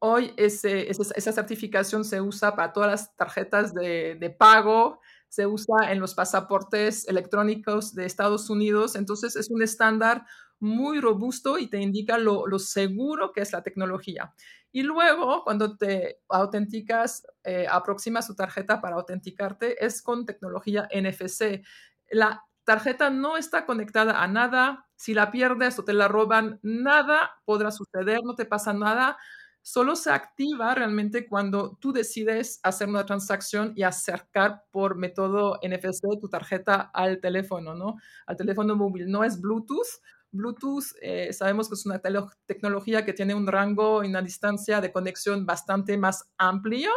hoy 0.00 0.32
esa 0.36 1.32
certificación 1.32 2.04
se 2.04 2.20
usa 2.20 2.54
para 2.54 2.72
todas 2.72 2.90
las 2.90 3.16
tarjetas 3.16 3.74
de, 3.74 4.16
de 4.20 4.30
pago, 4.30 5.00
se 5.28 5.46
usa 5.46 5.90
en 5.90 6.00
los 6.00 6.14
pasaportes 6.14 7.08
electrónicos 7.08 7.94
de 7.94 8.06
Estados 8.06 8.50
Unidos, 8.50 8.94
entonces 8.94 9.34
es 9.34 9.50
un 9.50 9.62
estándar 9.62 10.24
muy 10.60 11.00
robusto 11.00 11.58
y 11.58 11.68
te 11.68 11.80
indica 11.80 12.18
lo, 12.18 12.46
seguro 12.58 13.32
que 13.32 13.42
es 13.42 13.52
la 13.52 13.62
tecnología. 13.62 14.32
Y 14.72 14.82
luego, 14.82 15.44
cuando 15.44 15.76
te 15.76 16.20
autenticas, 16.28 17.26
eh, 17.44 17.66
aproximas 17.70 18.26
tu 18.26 18.34
tarjeta 18.34 18.80
para 18.80 18.96
autenticarte, 18.96 19.84
es 19.84 20.02
con 20.02 20.26
tecnología 20.26 20.88
NFC. 20.92 21.62
La 22.10 22.44
tarjeta 22.64 23.08
no 23.10 23.36
está 23.36 23.64
conectada 23.64 24.22
a 24.22 24.28
nada. 24.28 24.86
Si 24.94 25.14
la 25.14 25.30
pierdes 25.30 25.78
o 25.78 25.84
te 25.84 25.94
la 25.94 26.08
roban, 26.08 26.58
nada 26.62 27.40
podrá 27.44 27.70
suceder, 27.70 28.20
no 28.24 28.34
te 28.34 28.44
pasa 28.44 28.72
nada. 28.74 29.16
Solo 29.62 29.96
se 29.96 30.10
activa 30.10 30.74
realmente 30.74 31.26
cuando 31.26 31.76
tú 31.80 31.92
decides 31.92 32.60
hacer 32.62 32.88
una 32.88 33.04
transacción 33.04 33.72
y 33.76 33.82
acercar 33.82 34.64
por 34.70 34.96
método 34.96 35.58
NFC 35.62 36.20
tu 36.20 36.28
tarjeta 36.28 36.90
al 36.94 37.20
teléfono, 37.20 37.74
¿no? 37.74 37.96
Al 38.26 38.36
teléfono 38.36 38.76
móvil. 38.76 39.10
No 39.10 39.24
es 39.24 39.40
Bluetooth, 39.40 40.00
Bluetooth 40.30 40.84
eh, 41.00 41.32
sabemos 41.32 41.68
que 41.68 41.74
es 41.74 41.86
una 41.86 42.00
tecnología 42.46 43.04
que 43.04 43.12
tiene 43.12 43.34
un 43.34 43.46
rango 43.46 44.04
y 44.04 44.08
una 44.08 44.22
distancia 44.22 44.80
de 44.80 44.92
conexión 44.92 45.46
bastante 45.46 45.96
más 45.96 46.30
amplio 46.36 46.90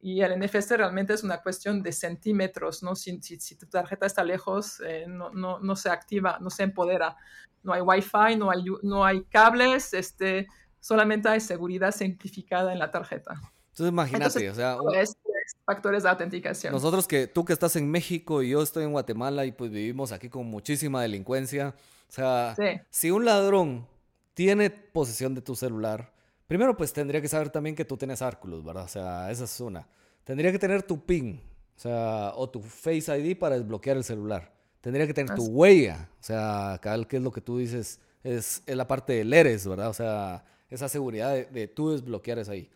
y 0.00 0.20
el 0.20 0.38
NFC 0.38 0.72
realmente 0.72 1.14
es 1.14 1.24
una 1.24 1.42
cuestión 1.42 1.82
de 1.82 1.90
centímetros, 1.92 2.82
¿no? 2.82 2.94
Si, 2.94 3.18
tu 3.58 3.66
tarjeta 3.66 4.06
está 4.06 4.22
lejos, 4.22 4.80
eh, 4.86 5.06
no, 5.08 5.30
no, 5.30 5.58
no, 5.58 5.74
se 5.74 5.88
activa, 5.88 6.38
no 6.40 6.50
se 6.50 6.64
empodera. 6.64 7.16
No 7.62 7.72
hay 7.72 7.80
Wi-Fi, 7.80 8.36
no 8.36 8.50
hay, 8.50 8.64
no 8.82 9.04
hay 9.04 9.24
cables, 9.24 9.94
este, 9.94 10.46
solamente 10.78 11.28
hay 11.28 11.40
seguridad 11.40 11.90
simplificada 11.90 12.72
en 12.72 12.78
la 12.78 12.90
tarjeta. 12.90 13.40
Entonces 13.70 13.88
imagínate, 13.88 14.50
o 14.50 14.54
sea... 14.54 14.76
factores 15.66 16.04
de 16.04 16.08
autenticación. 16.08 16.72
Nosotros 16.72 17.06
que 17.06 17.26
tú 17.26 17.44
que 17.44 17.52
estás 17.52 17.76
en 17.76 17.90
México 17.90 18.42
y 18.42 18.50
yo 18.50 18.62
estoy 18.62 18.84
en 18.84 18.92
Guatemala 18.92 19.44
y 19.44 19.52
pues 19.52 19.70
vivimos 19.70 20.12
aquí 20.12 20.28
con 20.28 20.46
muchísima 20.46 21.02
delincuencia, 21.02 21.74
o 22.08 22.12
sea, 22.12 22.56
si 22.88 23.10
un 23.10 23.24
ladrón 23.24 23.86
tiene 24.32 24.70
posesión 24.70 25.34
de 25.34 25.42
tu 25.42 25.56
celular, 25.56 26.12
primero 26.46 26.76
pues 26.76 26.92
tendría 26.92 27.20
que 27.20 27.28
saber 27.28 27.50
también 27.50 27.74
que 27.74 27.84
tú 27.84 27.96
tienes 27.96 28.22
Arculus, 28.22 28.64
¿verdad? 28.64 28.84
O 28.84 28.88
sea, 28.88 29.30
esa 29.30 29.44
es 29.44 29.60
una. 29.60 29.86
Tendría 30.22 30.52
que 30.52 30.58
tener 30.58 30.82
tu 30.84 31.04
PIN, 31.04 31.40
o 31.76 31.80
sea, 31.80 32.32
o 32.36 32.48
tu 32.48 32.62
Face 32.62 33.18
ID 33.18 33.36
para 33.36 33.56
desbloquear 33.56 33.96
el 33.96 34.04
celular. 34.04 34.52
Tendría 34.80 35.06
que 35.06 35.14
tener 35.14 35.34
tu 35.34 35.46
huella, 35.46 36.08
o 36.20 36.22
sea, 36.22 36.78
cada 36.80 37.04
que 37.04 37.16
es 37.16 37.22
lo 37.22 37.32
que 37.32 37.40
tú 37.40 37.58
dices, 37.58 37.98
es, 38.22 38.62
la 38.66 38.86
parte 38.86 39.14
del 39.14 39.32
ERES, 39.32 39.66
¿verdad? 39.66 39.88
O 39.88 39.94
sea, 39.94 40.44
esa 40.70 40.88
seguridad 40.88 41.48
de, 41.48 41.66
tú 41.66 41.90
desbloquear 41.90 42.38
eso 42.38 42.52
ahí. 42.52 42.70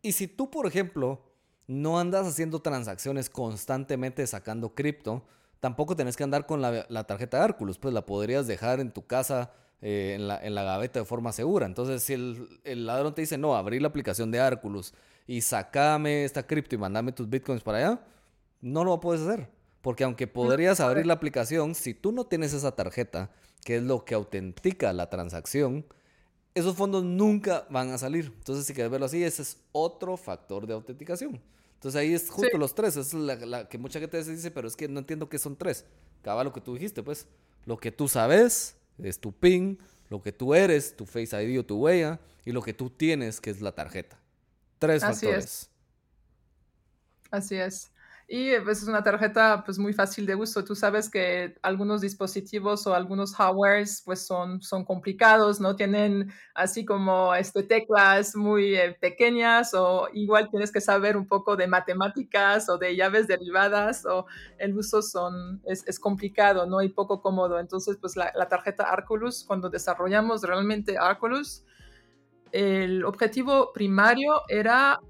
Y 0.00 0.12
si 0.12 0.28
tú, 0.28 0.48
por 0.48 0.66
ejemplo, 0.66 1.20
no 1.70 2.00
andas 2.00 2.26
haciendo 2.26 2.58
transacciones 2.58 3.30
constantemente 3.30 4.26
sacando 4.26 4.74
cripto, 4.74 5.22
tampoco 5.60 5.94
tenés 5.94 6.16
que 6.16 6.24
andar 6.24 6.44
con 6.44 6.60
la, 6.60 7.04
tarjeta 7.04 7.38
de 7.38 7.44
Hércules, 7.44 7.78
pues 7.78 7.94
la 7.94 8.04
podrías 8.04 8.48
dejar 8.48 8.80
en 8.80 8.90
tu 8.90 9.06
casa 9.06 9.52
eh, 9.80 10.14
en, 10.16 10.26
la, 10.26 10.44
en, 10.44 10.56
la, 10.56 10.64
gaveta 10.64 10.98
de 10.98 11.04
forma 11.04 11.30
segura. 11.30 11.66
Entonces, 11.66 12.02
si 12.02 12.14
el, 12.14 12.86
ladrón 12.86 13.14
te 13.14 13.20
dice, 13.20 13.38
no, 13.38 13.54
abrí 13.54 13.78
la 13.78 13.86
aplicación 13.86 14.32
de 14.32 14.38
Hércules 14.38 14.94
y 15.28 15.42
sacame 15.42 16.24
esta 16.24 16.44
cripto 16.44 16.74
y 16.74 16.78
mandame 16.78 17.12
tus 17.12 17.30
bitcoins 17.30 17.62
para 17.62 17.78
allá, 17.78 18.00
no 18.60 18.82
lo 18.82 18.98
puedes 18.98 19.22
hacer. 19.22 19.48
Porque 19.80 20.02
aunque 20.02 20.26
podrías 20.26 20.80
abrir 20.80 21.06
la 21.06 21.14
aplicación, 21.14 21.76
si 21.76 21.94
tú 21.94 22.10
no 22.10 22.24
tienes 22.26 22.52
esa 22.52 22.72
tarjeta, 22.72 23.30
que 23.64 23.76
es 23.76 23.82
lo 23.84 24.04
que 24.04 24.16
autentica 24.16 24.92
la 24.92 25.08
transacción, 25.08 25.86
esos 26.52 26.74
fondos 26.74 27.04
nunca 27.04 27.64
van 27.70 27.90
a 27.90 27.98
salir. 27.98 28.32
Entonces, 28.38 28.66
si 28.66 28.74
quieres 28.74 28.90
verlo 28.90 29.06
así, 29.06 29.22
ese 29.22 29.42
es 29.42 29.56
otro 29.70 30.16
factor 30.16 30.66
de 30.66 30.74
autenticación. 30.74 31.40
Entonces 31.80 31.98
ahí 31.98 32.12
es 32.12 32.28
justo 32.28 32.58
los 32.58 32.74
tres. 32.74 32.94
Es 32.98 33.14
la, 33.14 33.66
que 33.66 33.78
mucha 33.78 33.98
gente 33.98 34.22
dice, 34.22 34.50
pero 34.50 34.68
es 34.68 34.76
que 34.76 34.86
no 34.86 34.98
entiendo 34.98 35.30
qué 35.30 35.38
son 35.38 35.56
tres. 35.56 35.86
Acaba 36.20 36.44
lo 36.44 36.52
que 36.52 36.60
tú 36.60 36.74
dijiste, 36.74 37.02
pues. 37.02 37.26
Lo 37.64 37.78
que 37.78 37.90
tú 37.90 38.06
sabes 38.06 38.76
es 38.98 39.18
tu 39.18 39.32
PIN, 39.32 39.78
lo 40.10 40.20
que 40.20 40.30
tú 40.30 40.54
eres, 40.54 40.94
tu 40.94 41.06
Face 41.06 41.42
ID 41.42 41.58
o 41.58 41.64
tu 41.64 41.78
huella, 41.78 42.20
y 42.44 42.52
lo 42.52 42.60
que 42.60 42.74
tú 42.74 42.90
tienes, 42.90 43.40
que 43.40 43.48
es 43.48 43.62
la 43.62 43.72
tarjeta. 43.72 44.18
Tres 44.78 45.02
Así 45.02 45.24
factores. 45.24 45.44
Es. 45.44 45.70
Así 47.30 47.56
es. 47.56 47.90
Y 48.32 48.56
pues, 48.60 48.80
es 48.80 48.86
una 48.86 49.02
tarjeta 49.02 49.64
pues 49.64 49.76
muy 49.76 49.92
fácil 49.92 50.24
de 50.24 50.36
uso. 50.36 50.62
Tú 50.62 50.76
sabes 50.76 51.10
que 51.10 51.56
algunos 51.62 52.00
dispositivos 52.00 52.86
o 52.86 52.94
algunos 52.94 53.34
hardwares 53.34 54.02
pues 54.06 54.24
son, 54.24 54.62
son 54.62 54.84
complicados, 54.84 55.60
¿no? 55.60 55.74
Tienen 55.74 56.32
así 56.54 56.84
como 56.84 57.34
este, 57.34 57.64
teclas 57.64 58.36
muy 58.36 58.76
eh, 58.76 58.96
pequeñas 59.00 59.74
o 59.74 60.08
igual 60.12 60.48
tienes 60.48 60.70
que 60.70 60.80
saber 60.80 61.16
un 61.16 61.26
poco 61.26 61.56
de 61.56 61.66
matemáticas 61.66 62.68
o 62.68 62.78
de 62.78 62.94
llaves 62.94 63.26
derivadas 63.26 64.06
o 64.06 64.26
el 64.58 64.78
uso 64.78 65.02
son, 65.02 65.60
es, 65.66 65.82
es 65.88 65.98
complicado, 65.98 66.66
¿no? 66.66 66.82
Y 66.82 66.88
poco 66.88 67.20
cómodo. 67.22 67.58
Entonces 67.58 67.96
pues 68.00 68.14
la, 68.14 68.30
la 68.36 68.48
tarjeta 68.48 68.84
Arculus, 68.84 69.42
cuando 69.42 69.68
desarrollamos 69.68 70.42
realmente 70.42 70.96
Arculus, 70.96 71.64
el 72.52 73.04
objetivo 73.04 73.72
primario 73.72 74.42
era 74.48 75.00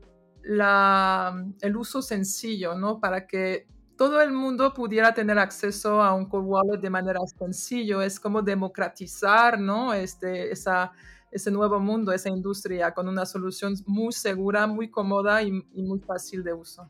la, 0.42 1.44
el 1.60 1.76
uso 1.76 2.02
sencillo, 2.02 2.74
¿no? 2.74 3.00
Para 3.00 3.26
que 3.26 3.66
todo 3.96 4.22
el 4.22 4.32
mundo 4.32 4.72
pudiera 4.72 5.12
tener 5.12 5.38
acceso 5.38 6.02
a 6.02 6.14
un 6.14 6.26
cold 6.26 6.46
wallet 6.46 6.80
de 6.80 6.88
manera 6.88 7.20
sencillo. 7.38 8.00
Es 8.00 8.18
como 8.18 8.40
democratizar, 8.40 9.60
¿no? 9.60 9.92
Este, 9.92 10.50
esa, 10.50 10.92
ese 11.30 11.50
nuevo 11.50 11.78
mundo, 11.78 12.12
esa 12.12 12.28
industria, 12.28 12.92
con 12.92 13.08
una 13.08 13.26
solución 13.26 13.74
muy 13.86 14.12
segura, 14.12 14.66
muy 14.66 14.88
cómoda 14.90 15.42
y, 15.42 15.52
muy 15.52 16.00
fácil 16.00 16.42
de 16.42 16.52
uso. 16.52 16.88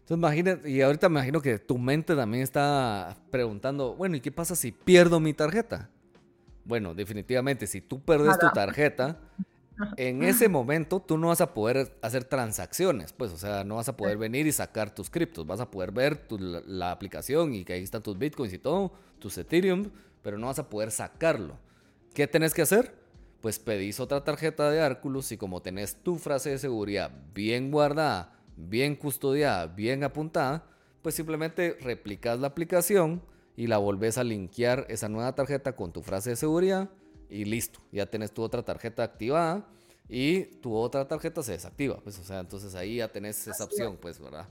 Entonces 0.00 0.18
imagínate, 0.18 0.70
y 0.70 0.82
ahorita 0.82 1.08
me 1.08 1.20
imagino 1.20 1.40
que 1.40 1.58
tu 1.58 1.78
mente 1.78 2.14
también 2.14 2.42
está 2.42 3.16
preguntando, 3.30 3.94
bueno, 3.94 4.16
¿y 4.16 4.20
qué 4.20 4.30
pasa 4.30 4.54
si 4.54 4.70
pierdo 4.70 5.18
mi 5.18 5.32
tarjeta? 5.32 5.88
Bueno, 6.64 6.94
definitivamente, 6.94 7.66
si 7.66 7.80
tú 7.80 8.00
perdes 8.00 8.38
tu 8.38 8.50
tarjeta, 8.50 9.18
en 9.96 10.22
ese 10.22 10.48
momento 10.48 11.00
tú 11.00 11.18
no 11.18 11.28
vas 11.28 11.40
a 11.40 11.54
poder 11.54 11.96
hacer 12.02 12.24
transacciones, 12.24 13.12
pues, 13.12 13.32
o 13.32 13.36
sea, 13.36 13.64
no 13.64 13.76
vas 13.76 13.88
a 13.88 13.96
poder 13.96 14.18
venir 14.18 14.46
y 14.46 14.52
sacar 14.52 14.94
tus 14.94 15.10
criptos, 15.10 15.46
vas 15.46 15.60
a 15.60 15.70
poder 15.70 15.92
ver 15.92 16.26
la, 16.30 16.90
aplicación 16.90 17.54
y 17.54 17.64
que 17.64 17.74
ahí 17.74 17.82
están 17.82 18.02
tus 18.02 18.18
bitcoins 18.18 18.52
y 18.52 18.58
todo, 18.58 18.92
tus 19.18 19.38
Ethereum, 19.38 19.90
pero 20.22 20.38
no 20.38 20.46
vas 20.46 20.58
a 20.58 20.68
poder 20.68 20.90
sacarlo. 20.90 21.58
¿Qué 22.14 22.26
tenés 22.26 22.54
que 22.54 22.62
hacer? 22.62 22.94
Pues 23.40 23.58
pedís 23.58 23.98
otra 23.98 24.22
tarjeta 24.22 24.70
de 24.70 24.80
Arculus 24.80 25.32
y 25.32 25.36
como 25.36 25.62
tenés 25.62 25.96
tu 25.96 26.18
frase 26.18 26.50
de 26.50 26.58
seguridad 26.58 27.10
bien 27.34 27.70
guardada, 27.70 28.32
bien 28.56 28.94
custodiada, 28.94 29.66
bien 29.66 30.04
apuntada, 30.04 30.64
pues 31.00 31.14
simplemente 31.14 31.76
replicas 31.80 32.38
la 32.38 32.48
aplicación 32.48 33.22
y 33.56 33.66
la 33.66 33.78
volvés 33.78 34.18
a 34.18 34.24
linkear 34.24 34.86
esa 34.88 35.08
nueva 35.08 35.34
tarjeta 35.34 35.74
con 35.74 35.92
tu 35.92 36.02
frase 36.02 36.30
de 36.30 36.36
seguridad 36.36 36.88
y 37.32 37.44
listo, 37.46 37.80
ya 37.90 38.06
tenés 38.06 38.32
tu 38.32 38.42
otra 38.42 38.62
tarjeta 38.62 39.02
activada 39.02 39.66
y 40.08 40.44
tu 40.60 40.74
otra 40.76 41.08
tarjeta 41.08 41.42
se 41.42 41.52
desactiva. 41.52 41.96
Pues, 42.02 42.18
o 42.18 42.24
sea, 42.24 42.40
entonces 42.40 42.74
ahí 42.74 42.96
ya 42.96 43.08
tenés 43.08 43.46
esa 43.48 43.64
opción, 43.64 43.96
pues, 44.00 44.20
¿verdad? 44.20 44.46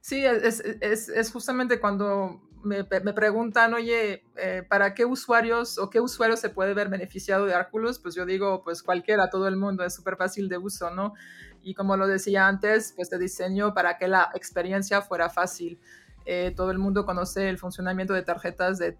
Sí, 0.00 0.24
es, 0.24 0.60
es, 0.80 1.08
es 1.08 1.30
justamente 1.30 1.78
cuando 1.78 2.42
me, 2.64 2.82
me 2.82 3.12
preguntan, 3.12 3.74
oye, 3.74 4.24
eh, 4.36 4.64
¿para 4.68 4.94
qué 4.94 5.04
usuarios 5.04 5.78
o 5.78 5.90
qué 5.90 6.00
usuario 6.00 6.36
se 6.36 6.50
puede 6.50 6.74
ver 6.74 6.88
beneficiado 6.88 7.46
de 7.46 7.54
Arculus? 7.54 8.00
Pues 8.00 8.16
yo 8.16 8.26
digo, 8.26 8.62
pues 8.64 8.82
cualquiera, 8.82 9.30
todo 9.30 9.46
el 9.46 9.56
mundo, 9.56 9.84
es 9.84 9.94
súper 9.94 10.16
fácil 10.16 10.48
de 10.48 10.58
uso, 10.58 10.90
¿no? 10.90 11.14
Y 11.62 11.74
como 11.74 11.96
lo 11.96 12.08
decía 12.08 12.48
antes, 12.48 12.92
pues 12.96 13.10
te 13.10 13.18
diseño 13.18 13.74
para 13.74 13.96
que 13.98 14.08
la 14.08 14.30
experiencia 14.34 15.02
fuera 15.02 15.30
fácil. 15.30 15.78
Eh, 16.24 16.52
todo 16.56 16.70
el 16.70 16.78
mundo 16.78 17.04
conoce 17.04 17.48
el 17.48 17.58
funcionamiento 17.58 18.14
de 18.14 18.22
tarjetas 18.22 18.78
de, 18.78 18.96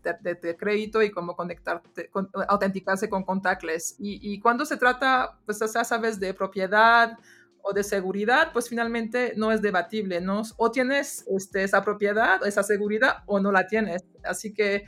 crédito 0.59 1.03
y 1.03 1.11
cómo 1.11 1.37
conectarte, 1.37 2.11
autenticarse 2.49 3.09
con 3.09 3.25
contactless. 3.25 3.97
Y, 3.99 4.41
cuando 4.41 4.65
se 4.65 4.77
trata, 4.77 5.39
pues 5.47 5.59
ya 5.61 5.85
sabes, 5.85 6.19
de 6.21 6.35
propiedad 6.35 7.19
o 7.63 7.73
de 7.73 7.85
seguridad, 7.85 8.53
pues 8.53 8.69
finalmente 8.69 9.35
no 9.37 9.53
es 9.53 9.63
debatible, 9.63 10.21
¿no? 10.21 10.43
O 10.57 10.71
tienes 10.71 11.25
este, 11.29 11.63
esa 11.63 11.85
propiedad, 11.85 12.45
esa 12.47 12.63
seguridad, 12.63 13.23
o 13.27 13.39
no 13.39 13.53
la 13.53 13.67
tienes. 13.67 14.05
Así 14.25 14.53
que 14.53 14.85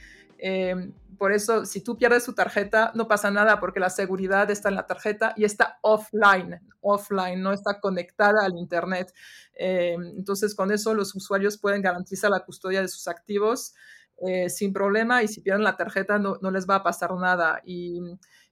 eh, 0.47 0.92
por 1.16 1.32
eso, 1.32 1.64
si 1.64 1.80
tú 1.80 1.97
pierdes 1.97 2.26
tu 2.26 2.34
tarjeta, 2.34 2.92
no 2.95 3.09
pasa 3.09 3.30
nada 3.30 3.59
porque 3.59 3.80
la 3.80 3.88
seguridad 3.88 4.51
está 4.51 4.68
en 4.68 4.74
la 4.74 4.86
tarjeta 4.86 5.32
y 5.36 5.45
está 5.45 5.78
offline, 5.80 6.61
offline, 6.82 7.40
no 7.40 7.53
está 7.53 7.80
conectada 7.80 8.45
al 8.45 8.59
Internet. 8.59 9.14
Eh, 9.55 9.97
entonces, 10.16 10.55
con 10.55 10.70
eso 10.70 10.92
los 10.92 11.14
usuarios 11.14 11.57
pueden 11.57 11.80
garantizar 11.80 12.30
la 12.30 12.40
custodia 12.40 12.82
de 12.82 12.88
sus 12.88 13.09
activos 13.09 13.74
eh, 14.18 14.51
sin 14.51 14.74
problema 14.74 15.22
y 15.22 15.28
si 15.28 15.40
pierden 15.40 15.64
la 15.64 15.78
tarjeta 15.78 16.18
no, 16.18 16.36
no 16.42 16.51
les 16.51 16.68
va 16.68 16.76
a 16.76 16.82
pasar 16.82 17.14
nada. 17.14 17.62
Y, 17.64 18.01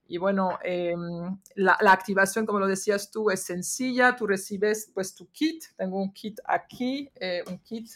y 0.07 0.17
bueno, 0.17 0.57
em, 0.63 1.37
la, 1.53 1.77
la, 1.79 1.91
activación, 1.91 2.47
como 2.47 2.59
lo 2.59 2.65
decías 2.67 3.11
tú, 3.11 3.29
es 3.29 3.43
sencilla. 3.43 4.15
Tú 4.15 4.25
recibes 4.25 4.89
pues 4.95 5.13
tu 5.13 5.29
kit. 5.31 5.63
Tengo 5.77 6.01
un 6.01 6.11
kit 6.11 6.39
aquí, 6.45 7.11
eh, 7.15 7.43
un 7.47 7.59
kit. 7.59 7.87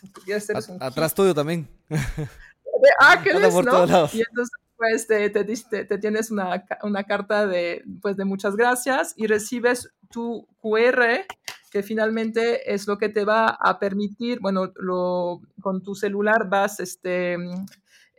Atrás 0.79 1.15
tuyo 1.15 1.33
también. 1.33 1.67
de 2.81 2.89
Ángeles, 2.99 3.53
¿no? 3.53 3.85
Y 4.13 4.19
entonces, 4.19 4.51
pues, 4.75 5.07
te, 5.07 5.29
te, 5.29 5.43
te, 5.43 5.97
tienes 5.97 6.31
una, 6.31 6.63
una, 6.83 7.03
carta 7.03 7.47
de, 7.47 7.83
pues, 8.01 8.15
de 8.15 8.25
muchas 8.25 8.55
gracias 8.55 9.13
y 9.15 9.27
recibes 9.27 9.89
tu 10.11 10.47
QR, 10.61 11.25
que 11.71 11.83
finalmente 11.83 12.73
es 12.73 12.87
lo 12.87 12.97
que 12.97 13.09
te 13.09 13.25
va 13.25 13.49
a 13.49 13.79
permitir, 13.79 14.39
bueno, 14.39 14.71
lo, 14.75 15.41
con 15.61 15.81
tu 15.81 15.95
celular 15.95 16.47
vas, 16.49 16.79
este, 16.79 17.37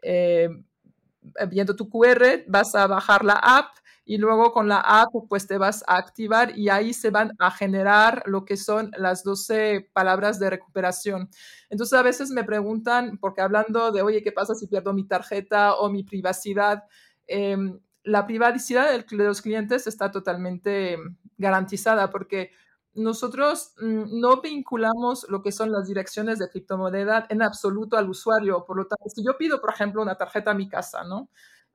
eh, 0.02 0.48
viendo 1.48 1.76
tu 1.76 1.88
QR, 1.88 2.44
vas 2.46 2.74
a 2.74 2.86
bajar 2.86 3.24
la 3.24 3.34
app 3.34 3.68
y 4.08 4.16
luego 4.16 4.52
con 4.52 4.68
la 4.68 4.80
app 4.80 5.12
pues 5.28 5.46
te 5.46 5.58
vas 5.58 5.84
a 5.86 5.98
activar 5.98 6.56
y 6.56 6.70
ahí 6.70 6.94
se 6.94 7.10
van 7.10 7.36
a 7.38 7.50
generar 7.50 8.22
lo 8.24 8.46
que 8.46 8.56
son 8.56 8.90
las 8.96 9.22
12 9.22 9.90
palabras 9.92 10.38
de 10.38 10.48
recuperación. 10.48 11.28
Entonces 11.68 11.98
a 11.98 12.02
veces 12.02 12.30
me 12.30 12.42
preguntan, 12.42 13.18
porque 13.18 13.42
hablando 13.42 13.92
de, 13.92 14.00
oye, 14.00 14.22
¿qué 14.22 14.32
pasa 14.32 14.54
si 14.54 14.66
pierdo 14.66 14.94
mi 14.94 15.06
tarjeta 15.06 15.74
o 15.74 15.90
mi 15.90 16.04
privacidad? 16.04 16.84
Em, 17.26 17.78
la 18.02 18.26
privacidad 18.26 18.90
de 18.90 19.04
los 19.18 19.42
clientes 19.42 19.86
está 19.86 20.10
totalmente 20.10 20.96
garantizada 21.36 22.08
porque 22.08 22.52
nosotros 22.94 23.74
mm, 23.78 24.20
no 24.20 24.40
vinculamos 24.40 25.26
lo 25.28 25.42
que 25.42 25.52
son 25.52 25.70
las 25.70 25.86
direcciones 25.86 26.38
de 26.38 26.48
criptomoneda 26.48 27.26
en 27.28 27.42
absoluto 27.42 27.98
al 27.98 28.08
usuario. 28.08 28.64
Por 28.64 28.78
lo 28.78 28.86
tanto, 28.86 29.10
si 29.14 29.22
yo 29.22 29.36
pido, 29.36 29.60
por 29.60 29.70
ejemplo, 29.70 30.00
una 30.00 30.16
tarjeta 30.16 30.52
a 30.52 30.54
mi 30.54 30.66
casa, 30.66 31.04
¿no? 31.04 31.28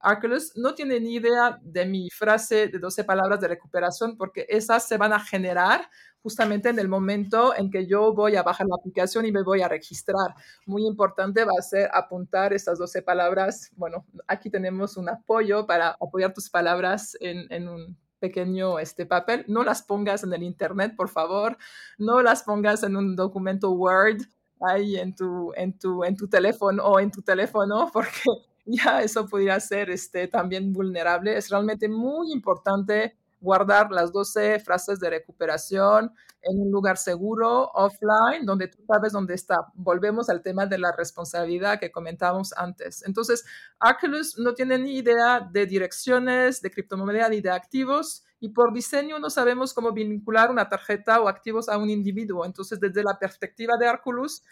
Arculus 0.04 0.52
no 0.58 0.76
tiene 0.76 1.00
ni 1.00 1.16
idea 1.16 1.58
de 1.62 1.86
mi 1.86 2.10
frase 2.10 2.68
de 2.68 2.78
12 2.78 3.06
palabras 3.06 3.40
de 3.40 3.48
recuperación 3.48 4.18
porque 4.18 4.46
esas 4.50 4.86
se 4.86 4.98
van 4.98 5.14
a 5.14 5.20
generar 5.20 5.90
justamente 6.24 6.70
en 6.70 6.80
el 6.80 6.88
momento 6.88 7.56
en 7.56 7.70
que 7.70 7.86
yo 7.86 8.14
voy 8.14 8.36
a 8.36 8.44
bajar 8.44 8.68
la 8.68 8.76
aplicación 8.80 9.26
y 9.26 9.32
me 9.32 9.44
voy 9.44 9.62
a 9.62 9.68
registrar. 9.68 10.36
Muy 10.66 10.86
importante 10.86 11.44
va 11.44 11.52
a 11.58 11.62
ser 11.62 11.90
apuntar 11.94 12.54
estas 12.54 12.80
12 12.80 13.02
palabras. 13.02 13.72
Bueno, 13.76 14.06
aquí 14.28 14.50
tenemos 14.50 14.98
un 14.98 15.10
apoyo 15.10 15.66
para 15.66 15.90
apoyar 15.90 16.34
tus 16.34 16.50
palabras 16.50 17.18
en, 17.20 17.68
un 17.68 17.98
pequeño 18.20 18.80
este 18.80 19.06
papel. 19.06 19.46
No 19.48 19.64
las 19.64 19.84
pongas 19.84 20.24
en 20.24 20.34
el 20.34 20.44
internet, 20.44 20.96
por 20.96 21.10
favor. 21.10 21.58
No 21.98 22.22
las 22.22 22.44
pongas 22.44 22.84
en 22.84 22.96
un 22.96 23.16
documento 23.16 23.72
Word 23.72 24.22
ahí 24.62 24.96
en 24.96 25.14
tu, 25.14 25.54
en 25.56 25.78
tu, 25.78 26.06
en 26.06 26.16
tu 26.16 26.30
teléfono 26.30 26.84
o 26.84 27.00
en 27.02 27.12
tu 27.12 27.22
teléfono, 27.22 27.90
porque 27.94 28.30
ya 28.66 29.02
eso 29.02 29.28
podría 29.28 29.60
ser 29.60 29.90
este, 29.90 30.28
también 30.28 30.74
vulnerable. 30.74 31.38
Es 31.38 31.50
realmente 31.50 31.88
muy 31.88 32.32
importante 32.32 33.16
guardar 33.44 33.92
las 33.92 34.12
12 34.14 34.60
frases 34.60 35.00
de 35.00 35.10
recuperación 35.10 36.14
en 36.42 36.60
un 36.62 36.72
lugar 36.72 36.98
seguro, 36.98 37.70
offline, 37.74 38.46
donde 38.46 38.70
tú 38.70 38.78
sabes 38.88 39.12
dónde 39.12 39.34
está. 39.34 39.58
Volvemos 39.76 40.30
al 40.30 40.42
tema 40.42 40.66
de 40.66 40.78
la 40.78 40.94
responsabilidad 40.98 41.80
que 41.80 41.92
comentábamos 41.92 42.54
antes. 42.56 43.04
Entonces, 43.06 43.46
Arculus 43.80 44.38
no 44.40 44.54
tiene 44.54 44.78
ni 44.78 44.98
idea 44.98 45.42
de 45.42 45.66
direcciones, 45.66 46.62
de 46.62 46.72
criptomoneda 46.72 47.30
ni 47.30 47.42
de 47.42 47.52
activos. 47.52 48.24
Y 48.40 48.50
por 48.50 48.74
diseño 48.74 49.20
no 49.20 49.30
sabemos 49.30 49.74
cómo 49.74 49.92
vincular 49.92 50.50
una 50.52 50.68
tarjeta 50.68 51.22
o 51.22 51.28
activos 51.28 51.70
a 51.70 51.78
un 51.78 51.90
individuo. 51.90 52.46
Entonces, 52.46 52.80
desde 52.80 53.04
la 53.04 53.18
perspectiva 53.20 53.78
de 53.78 53.88
Arculus, 53.88 54.44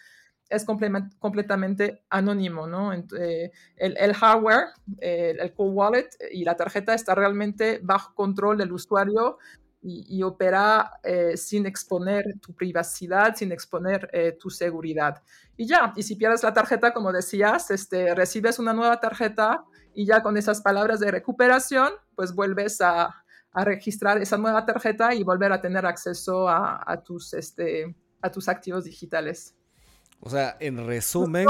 es 0.52 0.66
completamente 0.66 2.04
anónimo, 2.10 2.68
¿no? 2.68 2.94
Eh, 2.94 3.52
el, 3.78 4.14
hardware, 4.14 4.66
el 5.00 5.54
cold 5.54 5.74
wallet 5.74 6.10
y 6.32 6.44
la 6.44 6.56
tarjeta 6.56 6.94
está 6.94 7.16
realmente 7.16 7.80
bajo 7.82 8.14
control 8.14 8.58
del 8.58 8.74
usuario 8.74 9.38
y, 9.84 10.22
opera 10.22 11.00
eh, 11.02 11.36
sin 11.38 11.66
exponer 11.66 12.24
tu 12.40 12.54
privacidad, 12.54 13.36
sin 13.36 13.52
exponer 13.52 14.10
eh, 14.14 14.38
tu 14.40 14.50
seguridad. 14.50 15.24
Y 15.58 15.66
ya, 15.66 15.94
y 15.96 16.04
si 16.04 16.16
pierdes 16.16 16.44
la 16.44 16.54
tarjeta, 16.54 16.94
como 16.94 17.12
decías, 17.12 17.72
este, 17.72 18.14
recibes 18.14 18.60
una 18.60 18.74
nueva 18.74 19.00
tarjeta 19.00 19.64
y 19.96 20.06
ya 20.06 20.22
con 20.22 20.38
esas 20.38 20.62
palabras 20.62 21.00
de 21.00 21.10
recuperación, 21.10 21.94
pues 22.16 22.36
vuelves 22.36 22.82
a, 22.82 23.16
registrar 23.54 24.18
esa 24.22 24.38
nueva 24.38 24.66
tarjeta 24.66 25.14
y 25.14 25.24
volver 25.24 25.52
a 25.52 25.60
tener 25.60 25.86
acceso 25.86 26.48
a 26.48 27.04
tus, 27.04 27.34
este, 27.34 27.94
a 28.22 28.32
tus 28.32 28.48
activos 28.48 28.86
digitales. 28.86 29.56
O 30.24 30.30
sea, 30.30 30.56
en 30.60 30.86
resumen. 30.86 31.46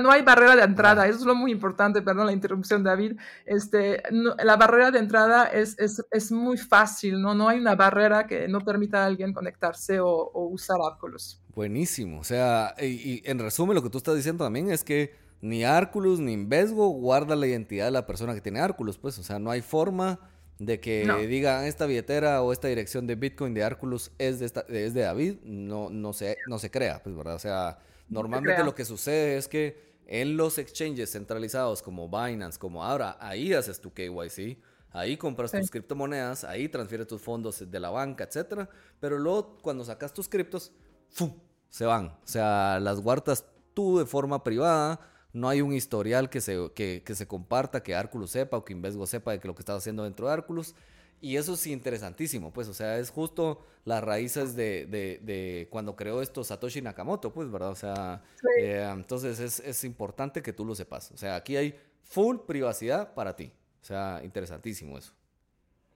No 0.00 0.12
hay 0.12 0.22
barrera, 0.22 0.54
de 0.54 0.62
entrada, 0.62 1.08
eso 1.08 1.18
es 1.18 1.24
lo 1.24 1.34
muy 1.34 1.50
importante, 1.50 2.00
perdón 2.02 2.26
la 2.26 2.32
interrupción, 2.32 2.84
David. 2.84 3.18
Este, 3.44 4.00
la 4.10 4.56
barrera 4.56 4.92
de 4.92 5.00
entrada 5.00 5.46
es, 5.46 5.76
es, 5.78 6.04
es, 6.12 6.30
muy 6.30 6.56
fácil, 6.56 7.20
¿no? 7.20 7.34
No 7.34 7.48
hay 7.48 7.58
una 7.58 7.74
barrera 7.74 8.28
que 8.28 8.46
no 8.46 8.60
permita 8.60 9.02
a 9.02 9.06
alguien 9.06 9.32
conectarse 9.32 9.98
o, 9.98 10.30
usar 10.32 10.78
Arculus. 10.80 11.42
Buenísimo, 11.54 12.20
o 12.20 12.24
sea, 12.24 12.76
y, 12.80 13.28
en 13.28 13.40
resumen 13.40 13.74
lo 13.74 13.82
que 13.82 13.90
tú 13.90 13.98
estás 13.98 14.14
diciendo 14.14 14.44
también 14.44 14.70
es 14.70 14.84
que 14.84 15.12
ni 15.40 15.64
Arculus 15.64 16.20
ni 16.20 16.34
Invesgo 16.34 16.88
guarda 16.90 17.34
la 17.34 17.48
identidad 17.48 17.86
de 17.86 17.90
la 17.90 18.06
persona 18.06 18.34
que 18.34 18.40
tiene 18.40 18.60
Arculus, 18.60 18.98
pues, 18.98 19.18
o 19.18 19.24
sea, 19.24 19.40
no 19.40 19.50
hay 19.50 19.62
forma 19.62 20.20
de 20.60 20.78
que 20.78 21.04
diga 21.26 21.66
esta 21.66 21.86
billetera 21.86 22.42
o 22.42 22.52
esta 22.52 22.68
dirección 22.68 23.06
de 23.06 23.16
Bitcoin 23.16 23.54
de 23.54 23.64
Arculus 23.64 24.12
es 24.18 24.38
de, 24.38 24.46
esta, 24.46 24.60
es 24.68 24.94
de 24.94 25.00
David, 25.00 25.38
no, 25.42 25.90
no, 25.90 26.12
se, 26.12 26.36
no 26.46 26.58
se 26.58 26.70
crea, 26.70 27.02
pues, 27.02 27.16
¿verdad? 27.16 27.34
O 27.34 27.38
sea, 27.38 27.78
normalmente 28.08 28.62
lo 28.62 28.74
que 28.74 28.84
sucede 28.84 29.36
es 29.36 29.48
que 29.48 29.98
en 30.06 30.36
los 30.36 30.58
exchanges 30.58 31.10
centralizados 31.10 31.82
como 31.82 32.08
Binance, 32.08 32.58
como 32.58 32.84
ahora, 32.84 33.16
ahí 33.20 33.52
haces 33.52 33.80
tu 33.80 33.92
KYC, 33.92 34.58
ahí 34.90 35.16
compras 35.16 35.50
tus 35.50 35.70
criptomonedas, 35.70 36.44
ahí 36.44 36.68
transfieres 36.68 37.06
tus 37.06 37.20
fondos 37.20 37.68
de 37.68 37.80
la 37.80 37.90
banca, 37.90 38.24
etcétera, 38.24 38.68
pero 39.00 39.18
luego 39.18 39.58
cuando 39.62 39.84
sacas 39.84 40.12
tus 40.12 40.28
criptos, 40.28 40.72
¡fum! 41.08 41.32
se 41.70 41.86
van. 41.86 42.06
O 42.06 42.26
sea, 42.26 42.78
las 42.80 43.00
guardas 43.00 43.46
tú 43.72 43.98
de 43.98 44.04
forma 44.04 44.44
privada. 44.44 45.00
No 45.32 45.48
hay 45.48 45.62
un 45.62 45.72
historial 45.72 46.28
que 46.28 46.40
se, 46.40 46.70
que, 46.74 47.02
que 47.04 47.14
se 47.14 47.26
comparta, 47.26 47.82
que 47.82 47.94
Arculus 47.94 48.30
sepa 48.30 48.56
o 48.56 48.64
que 48.64 48.72
Invesgo 48.72 49.06
sepa 49.06 49.32
de 49.32 49.40
que 49.40 49.48
lo 49.48 49.54
que 49.54 49.62
estás 49.62 49.78
haciendo 49.78 50.04
dentro 50.04 50.26
de 50.26 50.32
Arculus. 50.32 50.74
Y 51.22 51.36
eso 51.36 51.52
es 51.52 51.66
interesantísimo, 51.66 52.50
pues, 52.50 52.66
o 52.68 52.72
sea, 52.72 52.98
es 52.98 53.10
justo 53.10 53.66
las 53.84 54.02
raíces 54.02 54.56
de, 54.56 54.86
de, 54.86 55.20
de 55.22 55.68
cuando 55.70 55.94
creó 55.94 56.22
esto 56.22 56.42
Satoshi 56.42 56.80
Nakamoto, 56.80 57.30
pues, 57.30 57.50
¿verdad? 57.50 57.70
O 57.70 57.74
sea, 57.74 58.22
eh, 58.58 58.88
entonces 58.90 59.38
es, 59.38 59.60
es, 59.60 59.84
importante 59.84 60.42
que 60.42 60.54
tú 60.54 60.64
lo 60.64 60.74
sepas. 60.74 61.10
O 61.12 61.18
sea, 61.18 61.36
aquí 61.36 61.56
hay 61.56 61.78
full 62.04 62.38
privacidad 62.46 63.12
para 63.12 63.36
ti. 63.36 63.52
O 63.82 63.84
sea, 63.84 64.22
interesantísimo 64.24 64.96
eso. 64.96 65.12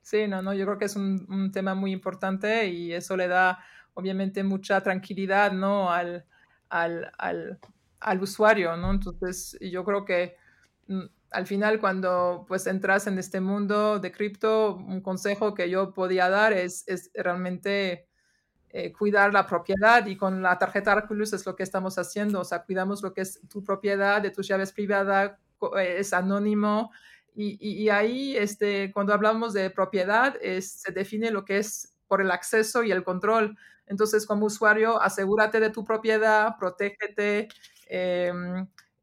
Sí, 0.03 0.29
no, 0.29 0.43
no, 0.43 0.53
yo 0.53 0.67
creo 0.67 0.79
que 0.79 0.85
es 0.85 0.97
un, 0.97 1.27
un 1.31 1.51
tema 1.51 1.75
muy 1.75 1.93
importante 1.93 2.69
y 2.69 2.93
eso 2.93 3.17
le 3.17 3.27
da, 3.27 3.65
obviamente, 3.95 4.45
mucha 4.45 4.83
tranquilidad, 4.83 5.53
¿no? 5.53 5.91
Al, 5.91 6.27
al, 6.69 7.11
al, 7.17 7.59
al 8.05 8.23
usuario, 8.23 8.77
¿no? 8.77 8.91
Entonces, 8.93 9.59
yo 9.61 9.85
creo 9.85 10.05
que 10.05 10.37
mm, 10.89 11.05
al 11.31 11.47
final 11.47 11.81
cuando 11.81 12.45
pues 12.47 12.67
entras 12.67 13.07
en 13.07 13.19
este 13.19 13.41
mundo 13.41 13.99
de 13.99 14.13
cripto, 14.13 14.77
un 14.77 15.01
consejo 15.01 15.55
que 15.55 15.69
yo 15.71 15.93
podía 15.93 16.29
dar 16.29 16.53
es, 16.53 16.85
es 16.87 17.11
realmente 17.15 18.07
eh, 18.71 18.93
cuidar 18.93 19.33
la 19.33 19.47
propiedad 19.47 20.07
y 20.07 20.17
con 20.17 20.43
la 20.43 20.59
tarjeta 20.59 20.93
Arculus 20.93 21.33
es 21.33 21.47
lo 21.47 21.57
que 21.57 21.63
estamos 21.63 21.99
haciendo, 21.99 22.41
o 22.41 22.45
sea, 22.45 22.63
cuidamos 22.65 23.03
lo 23.03 23.15
que 23.15 23.23
es 23.23 23.41
tu 23.49 23.65
propiedad, 23.65 24.21
de 24.23 24.31
tus 24.31 24.47
llaves 24.47 24.73
privadas, 24.73 25.33
eh, 25.79 25.97
es 25.99 26.13
anónimo 26.13 26.93
y, 27.35 27.57
y, 27.61 27.89
ahí 27.89 28.37
este, 28.37 28.93
cuando 28.93 29.13
hablamos 29.15 29.55
de 29.55 29.71
propiedad 29.71 30.37
es, 30.41 30.71
se 30.73 30.93
define 30.93 31.31
lo 31.33 31.45
que 31.45 31.59
es 31.59 31.97
por 32.07 32.21
el 32.21 32.31
acceso 32.31 32.85
y 32.85 32.93
el 32.93 33.03
control. 33.03 33.57
Entonces, 33.87 34.25
como 34.27 34.47
usuario, 34.47 35.03
asegúrate 35.03 35.59
de 35.59 35.71
tu 35.71 35.85
propiedad, 35.85 36.57
protégete. 36.59 37.49
Eh, 37.89 38.33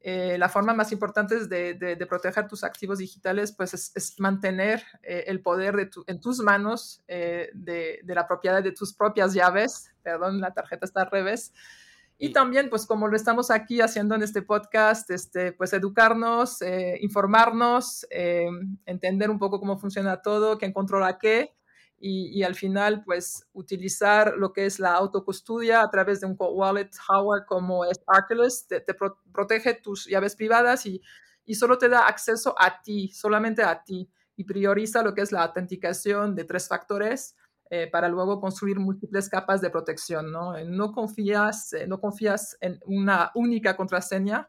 eh, 0.04 0.36
la 0.36 0.48
forma 0.48 0.74
más 0.74 0.90
importante 0.90 1.46
de, 1.46 1.74
de, 1.74 2.06
proteger 2.06 2.48
tus 2.48 2.64
activos 2.64 2.98
digitales 2.98 3.52
pues 3.52 3.72
es, 3.72 4.14
mantener 4.18 4.82
eh, 5.04 5.24
el 5.28 5.40
poder 5.40 5.76
de 5.76 5.90
en 6.08 6.20
tus 6.20 6.40
manos 6.40 7.04
eh, 7.06 7.50
de, 7.54 8.00
de, 8.02 8.14
la 8.14 8.26
propiedad 8.26 8.64
de 8.64 8.72
tus 8.72 8.92
propias 8.94 9.32
llaves. 9.32 9.92
Perdón, 10.02 10.40
la 10.40 10.52
tarjeta 10.52 10.86
está 10.86 11.02
al 11.02 11.10
revés. 11.10 11.52
Y 12.18 12.32
también, 12.32 12.68
pues 12.68 12.84
como 12.84 13.06
lo 13.06 13.14
estamos 13.14 13.52
aquí 13.52 13.80
haciendo 13.80 14.16
en 14.16 14.22
este 14.22 14.42
podcast, 14.42 15.08
este, 15.10 15.52
pues 15.52 15.72
educarnos, 15.72 16.58
informarnos, 17.00 18.06
entender 18.86 19.28
un 19.28 19.40
poco 19.40 19.58
cómo 19.58 19.76
funciona 19.76 20.22
todo, 20.22 20.56
quién 20.56 20.72
controla 20.72 21.18
qué 21.18 21.52
y, 22.04 22.42
al 22.42 22.56
final, 22.56 23.04
pues, 23.04 23.46
utilizar 23.52 24.34
lo 24.36 24.52
que 24.52 24.66
es 24.66 24.80
la 24.80 24.94
autocustodia 24.94 25.82
a 25.82 25.88
través 25.90 26.20
de 26.20 26.26
un 26.26 26.36
wallet 26.36 26.90
hardware 27.06 27.44
como 27.46 27.84
es 27.84 28.00
Arculus, 28.08 28.66
te, 28.66 28.84
protege 29.32 29.74
tus 29.74 30.06
llaves 30.06 30.34
privadas 30.34 30.84
y, 30.84 31.00
y, 31.44 31.54
solo 31.54 31.78
te 31.78 31.88
da 31.88 32.08
acceso 32.08 32.56
a 32.58 32.82
ti, 32.82 33.12
solamente 33.12 33.62
a 33.62 33.84
ti, 33.84 34.10
y 34.34 34.42
prioriza 34.42 35.04
lo 35.04 35.14
que 35.14 35.20
es 35.20 35.30
la 35.30 35.44
autenticación 35.44 36.34
de 36.34 36.42
tres 36.42 36.66
factores 36.66 37.36
eh, 37.70 37.86
para 37.86 38.08
luego 38.08 38.40
construir 38.40 38.80
múltiples 38.80 39.28
capas 39.28 39.60
de 39.60 39.70
protección, 39.70 40.32
¿no? 40.32 40.56
Eh, 40.56 40.64
no 40.64 40.90
confías, 40.90 41.72
eh, 41.72 41.86
no 41.86 42.00
confías 42.00 42.56
en 42.60 42.80
una 42.84 43.30
única 43.36 43.76
contraseña, 43.76 44.48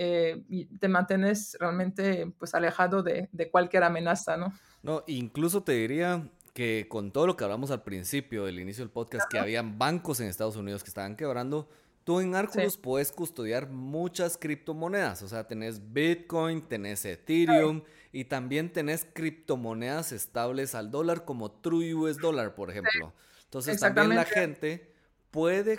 y 0.00 0.66
te 0.78 0.86
mantienes 0.86 1.56
realmente 1.58 2.32
pues 2.38 2.54
alejado 2.54 3.02
de, 3.02 3.28
de, 3.32 3.50
cualquier 3.50 3.82
amenaza, 3.82 4.36
¿no? 4.36 4.52
No, 4.80 5.02
incluso 5.08 5.64
te 5.64 5.72
diría, 5.72 6.24
que 6.58 6.88
con 6.88 7.12
todo 7.12 7.28
lo 7.28 7.36
que 7.36 7.44
hablamos 7.44 7.70
al 7.70 7.84
principio 7.84 8.44
del 8.44 8.58
inicio 8.58 8.82
del 8.82 8.90
podcast, 8.90 9.30
que 9.30 9.38
habían 9.38 9.78
bancos 9.78 10.18
en 10.18 10.26
Estados 10.26 10.56
Unidos 10.56 10.82
que 10.82 10.90
estaban 10.90 11.14
quebrando, 11.14 11.68
tú 12.02 12.18
en 12.18 12.34
Arculus 12.34 12.76
puedes 12.76 13.12
custodiar 13.12 13.68
muchas 13.70 14.36
criptomonedas. 14.36 15.22
O 15.22 15.28
sea, 15.28 15.46
tenés 15.46 15.92
Bitcoin, 15.92 16.62
tenés 16.62 17.04
Ethereum 17.04 17.82
y 18.10 18.24
también 18.24 18.72
tenés 18.72 19.06
criptomonedas 19.12 20.10
estables 20.10 20.74
al 20.74 20.90
dólar 20.90 21.24
como 21.24 21.52
True 21.52 21.94
US 21.94 22.16
Dollar, 22.16 22.56
por 22.56 22.70
ejemplo. 22.70 23.12
Entonces 23.44 23.78
también 23.78 24.16
la 24.16 24.24
gente 24.24 24.92
puede 25.30 25.78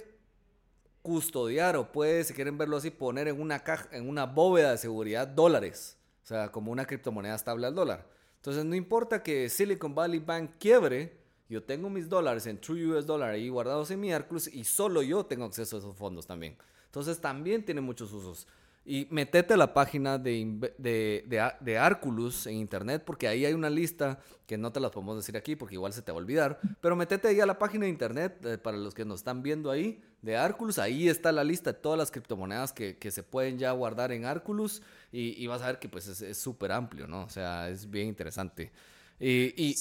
custodiar 1.02 1.76
o 1.76 1.92
puede, 1.92 2.24
si 2.24 2.34
quieren 2.34 2.58
verlo 2.58 2.78
así, 2.78 2.90
poner 2.90 3.28
en 3.28 3.42
una 3.42 3.66
caja, 3.66 3.90
en 3.92 4.08
una 4.08 4.26
bóveda 4.26 4.72
de 4.72 4.78
seguridad 4.78 5.28
dólares. 5.28 5.98
O 6.24 6.28
sea, 6.28 6.54
como 6.54 6.72
una 6.72 6.86
criptomoneda 6.86 7.36
estable 7.36 7.68
al 7.68 7.76
dólar. 7.76 8.19
Entonces 8.40 8.64
no 8.64 8.74
importa 8.74 9.22
que 9.22 9.50
Silicon 9.50 9.94
Valley 9.94 10.20
Bank 10.20 10.52
quiebre, 10.60 11.20
yo 11.50 11.62
tengo 11.62 11.90
mis 11.90 12.08
dólares 12.08 12.46
en 12.48 12.60
True 12.60 12.88
US 12.88 13.06
Dollar 13.06 13.32
ahí 13.32 13.50
guardados 13.50 13.92
en 13.92 14.00
mi 14.00 14.14
Arculus 14.14 14.48
y 14.48 14.64
solo 14.64 15.02
yo 15.02 15.26
tengo 15.26 15.46
acceso 15.46 15.76
a 15.76 15.80
esos 15.80 15.96
fondos 15.96 16.26
también. 16.26 16.56
Entonces 16.86 17.20
también 17.20 17.66
tiene 17.66 17.82
muchos 17.82 18.14
usos. 18.14 18.48
Y 18.86 19.08
metete 19.12 19.54
a 19.54 19.58
la 19.58 19.74
página 19.74 20.18
de, 20.18 20.74
de, 20.78 22.46
en 22.46 22.56
internet, 22.56 23.04
porque 23.06 23.28
ahí 23.28 23.46
hay 23.46 23.54
una 23.54 23.70
lista 23.70 24.20
que 24.48 24.58
no 24.58 24.72
te 24.72 24.80
las 24.80 24.92
podemos 24.92 25.18
decir 25.18 25.36
aquí 25.38 25.56
porque 25.56 25.76
igual 25.76 25.92
se 25.92 26.02
te 26.02 26.12
va 26.12 26.18
a 26.18 26.22
olvidar. 26.22 26.60
Pero 26.82 26.96
metete 26.96 27.28
ahí 27.28 27.40
a 27.42 27.46
la 27.46 27.60
página 27.60 27.84
de 27.84 27.92
internet, 27.92 28.44
eh, 28.46 28.58
para 28.58 28.78
los 28.78 28.94
que 28.94 29.06
nos 29.06 29.20
están 29.20 29.44
viendo 29.44 29.70
ahí, 29.70 30.02
de 30.22 30.38
Arculus. 30.38 30.80
Ahí 30.80 31.10
está 31.10 31.32
la 31.32 31.44
lista 31.44 31.74
de 31.74 31.80
todas 31.80 31.98
las 31.98 32.12
criptomonedas 32.12 32.74
que, 32.74 32.98
que 32.98 33.12
se 33.12 33.24
pueden 33.24 33.58
ya 33.58 33.72
guardar 33.72 34.12
en 34.12 34.26
Arculus. 34.26 34.82
Y, 35.12 35.42
y 35.42 35.48
vas 35.48 35.62
a 35.62 35.68
ver 35.68 35.80
que 35.80 35.90
pues 35.90 36.08
es 36.08 36.38
súper 36.38 36.72
amplio, 36.72 37.08
¿no? 37.08 37.24
O 37.24 37.30
sea, 37.30 37.70
es 37.70 37.90
bien 37.90 38.08
interesante. 38.08 38.72
Y, 39.20 39.54
y, 39.58 39.76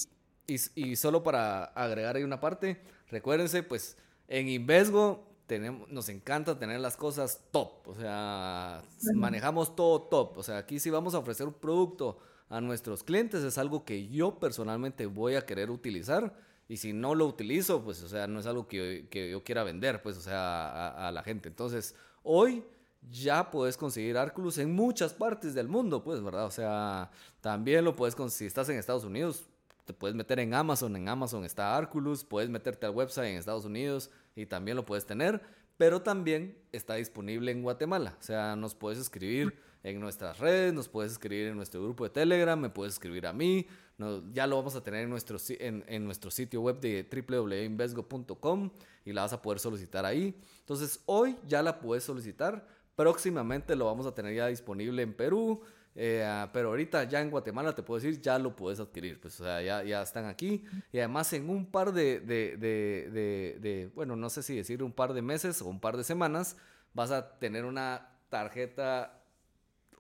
y, 0.75 0.97
solo 0.97 1.23
para 1.23 1.65
agregar 1.65 2.17
ahí 2.17 2.25
una 2.25 2.41
parte, 2.41 2.81
recuérdense, 3.09 3.63
pues 3.63 3.97
en 4.27 4.49
Invesgo 4.49 5.29
tenemos, 5.47 5.89
nos 5.91 6.09
encanta 6.09 6.59
tener 6.59 6.81
las 6.81 6.97
cosas 6.97 7.41
top, 7.53 7.87
o 7.87 7.95
sea, 7.95 8.83
manejamos 9.15 9.77
todo 9.77 10.03
top, 10.03 10.39
o 10.39 10.43
sea, 10.43 10.59
aquí 10.59 10.81
si 10.81 10.91
vamos 10.91 11.15
a 11.15 11.19
ofrecer 11.19 11.47
un 11.47 11.55
producto 11.55 12.19
a 12.49 12.61
nuestros 12.61 13.05
clientes 13.05 13.45
es 13.45 13.59
algo 13.59 13.85
que 13.85 14.09
yo 14.09 14.39
personalmente 14.39 15.07
voy 15.07 15.37
a 15.37 15.45
querer 15.47 15.71
utilizar 15.71 16.35
y 16.69 16.77
si 16.77 16.93
no 16.93 17.15
lo 17.15 17.27
utilizo, 17.27 17.83
pues, 17.83 18.03
o 18.03 18.09
sea, 18.09 18.27
no 18.27 18.41
es 18.41 18.47
algo 18.47 18.69
que, 18.69 19.09
yo 19.31 19.43
quiera 19.43 19.65
vender, 19.65 20.03
pues, 20.03 20.19
o 20.19 20.21
sea, 20.21 20.69
a, 20.69 21.09
a, 21.09 21.13
la 21.13 21.23
gente. 21.23 21.49
Entonces, 21.49 21.95
hoy 22.23 22.63
ya 23.11 23.51
puedes 23.51 23.77
conseguir 23.77 24.19
Arculus 24.19 24.59
en 24.59 24.75
muchas 24.75 25.15
partes 25.15 25.55
del 25.55 25.69
mundo, 25.69 26.05
pues, 26.05 26.23
¿verdad? 26.23 26.45
O 26.45 26.51
sea, 26.51 27.11
también 27.41 27.85
lo 27.85 27.97
puedes 27.97 28.15
conseguir, 28.15 28.39
si 28.39 28.47
estás 28.47 28.69
en 28.69 28.77
Estados 28.77 29.05
Unidos, 29.05 29.49
te 29.89 29.95
puedes 29.95 30.15
meter 30.15 30.39
en 30.41 30.53
Amazon, 30.53 30.95
en 30.97 31.09
Amazon 31.09 31.47
está 31.47 31.75
Arculus, 31.75 32.23
puedes 32.23 32.51
meterte 32.51 32.85
al 32.85 32.93
website 32.93 33.31
en 33.31 33.37
Estados 33.39 33.65
Unidos 33.65 34.11
y 34.37 34.45
también 34.45 34.77
lo 34.77 34.85
puedes 34.85 35.07
tener, 35.07 35.41
pero 35.79 36.03
también 36.03 36.59
está 36.73 36.97
disponible 36.97 37.51
en 37.53 37.63
Guatemala. 37.63 38.15
O 38.21 38.23
sea, 38.23 38.55
nos 38.55 38.75
puedes 38.75 38.99
escribir 38.99 39.55
en 39.83 39.99
nuestras 39.99 40.41
redes, 40.41 40.75
nos 40.75 40.91
puedes 40.91 41.13
escribir 41.13 41.47
en 41.47 41.57
nuestro 41.57 41.83
grupo 41.83 42.05
de 42.05 42.11
Telegram, 42.11 42.61
me 42.61 42.69
puedes 42.69 42.95
escribir 42.95 43.27
a 43.27 43.33
mí, 43.33 43.67
ya 44.33 44.47
lo 44.47 44.57
vamos 44.57 44.77
a 44.77 44.83
tener 44.83 45.03
en 45.03 45.11
nuestro, 45.11 45.39
en, 45.49 45.85
en 45.89 46.05
nuestro 46.05 46.31
sitio 46.31 46.61
web 46.61 46.81
de 46.81 47.09
www.invesgo.com 47.11 48.71
y 49.05 49.13
la 49.13 49.23
vas 49.23 49.33
a 49.33 49.43
poder 49.43 49.59
solicitar 49.59 50.05
ahí. 50.05 50.41
Entonces, 50.61 51.03
hoy 51.07 51.37
ya 51.47 51.63
la 51.63 51.81
puedes 51.81 52.05
solicitar, 52.05 52.67
próximamente 52.95 53.75
lo 53.75 53.87
vamos 53.87 54.07
a 54.07 54.15
tener 54.15 54.35
ya 54.35 54.47
disponible 54.47 55.03
en 55.03 55.15
Perú, 55.15 55.63
eh, 56.01 56.47
pero 56.53 56.69
ahorita 56.69 57.05
ya 57.05 57.21
en 57.21 57.29
Guatemala 57.29 57.75
te 57.75 57.83
puedo 57.83 58.01
decir, 58.01 58.21
ya 58.23 58.39
lo 58.39 58.55
puedes 58.55 58.79
adquirir. 58.79 59.21
Pues, 59.21 59.41
o 59.41 59.45
sea, 59.45 59.61
ya, 59.61 59.83
ya 59.83 60.01
están 60.01 60.27
aquí. 60.27 60.65
Y 60.93 60.99
además 60.99 61.33
en 61.33 61.51
un 61.51 61.67
par 61.67 61.93
de, 61.93 62.21
de, 62.21 63.91
bueno, 63.97 64.15
no 64.15 64.31
sé 64.31 64.45
si 64.45 64.55
decir 64.55 64.83
un 64.85 64.93
par 64.93 65.13
de 65.13 65.23
meses 65.23 65.61
o 65.61 65.67
un 65.67 65.81
par 65.81 65.97
de 65.97 66.05
semanas, 66.05 66.57
vas 66.95 67.11
a 67.11 67.39
tener 67.39 67.65
una 67.65 68.11
tarjeta 68.29 69.23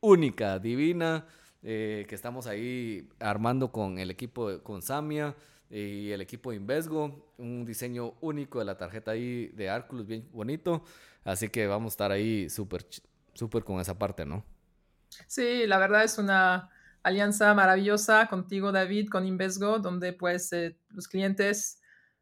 única, 0.00 0.60
divina, 0.60 1.26
eh, 1.62 2.06
que 2.08 2.14
estamos 2.14 2.46
ahí 2.46 3.08
armando 3.18 3.72
con 3.72 3.98
el 3.98 4.10
equipo, 4.10 4.62
con 4.62 4.82
Samia 4.82 5.34
y 5.70 6.10
el 6.10 6.20
equipo 6.20 6.50
de 6.50 6.56
Invesgo. 6.56 7.32
Un 7.36 7.64
diseño 7.64 8.14
único 8.20 8.58
de 8.58 8.64
la 8.64 8.76
tarjeta 8.76 9.12
ahí 9.12 9.48
de 9.48 9.68
Arculus, 9.68 10.06
bien 10.06 10.28
bonito. 10.32 10.82
Así 11.24 11.48
que 11.48 11.66
vamos 11.66 11.92
a 11.92 11.94
estar 11.94 12.12
ahí 12.12 12.48
súper, 12.48 12.86
súper 13.34 13.64
con 13.64 13.80
esa 13.80 13.98
parte, 13.98 14.24
¿no? 14.24 14.44
Sí, 15.26 15.66
la 15.66 15.78
verdad 15.78 16.04
es 16.04 16.18
una 16.18 16.70
alianza 17.02 17.52
maravillosa 17.54 18.26
contigo, 18.28 18.72
David, 18.72 19.08
con 19.08 19.26
Invesgo, 19.26 19.78
donde 19.78 20.12
pues 20.12 20.52
eh, 20.52 20.78
los 20.90 21.08
clientes 21.08 21.80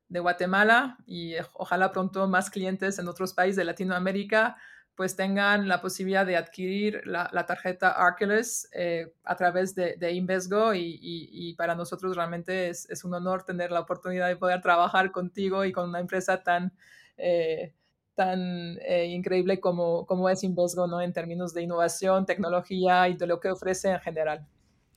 de 0.09 0.20
Guatemala 0.20 0.99
y 1.07 1.34
eh, 1.34 1.45
ojalá 1.55 1.93
pronto 1.93 2.26
más 2.28 2.51
clientes 2.51 2.99
en 2.99 3.09
otros 3.09 3.34
países 3.34 3.57
de 3.57 3.64
Latinoamérica 3.64 4.57
pues 4.97 5.14
tengan 5.14 5.68
la 5.68 5.80
posibilidad 5.80 6.24
de 6.24 6.36
adquirir 6.36 7.03
la, 7.05 7.28
tarjeta 7.47 7.90
Arculus 7.90 8.68
eh, 8.72 9.12
a 9.24 9.36
través 9.36 9.74
de, 9.74 10.12
Invesgo 10.12 10.72
y, 10.74 11.55
para 11.59 11.74
nosotros 11.74 12.16
realmente 12.16 12.68
es, 12.68 12.88
es, 12.90 13.05
un 13.05 13.14
honor 13.14 13.44
tener 13.44 13.70
la 13.70 13.80
oportunidad 13.80 14.28
de 14.28 14.36
poder 14.36 14.62
trabajar 14.62 15.12
contigo 15.12 15.64
y 15.64 15.72
con 15.72 15.88
una 15.88 16.01
empresa 16.01 16.42
tan 16.42 16.72
tan 18.16 18.78
eh, 18.80 19.07
increíble 19.07 19.61
como, 19.61 20.07
como 20.07 20.28
es 20.28 20.42
Invesgo, 20.42 20.88
¿no? 20.88 21.01
En 21.01 21.12
términos 21.12 21.55
de 21.55 21.62
innovación, 21.62 22.26
tecnología 22.26 23.09
y 23.09 23.14
de 23.14 23.26
lo 23.28 23.38
que 23.38 23.51
ofrece 23.51 23.90
en 23.90 24.01
general. 24.01 24.44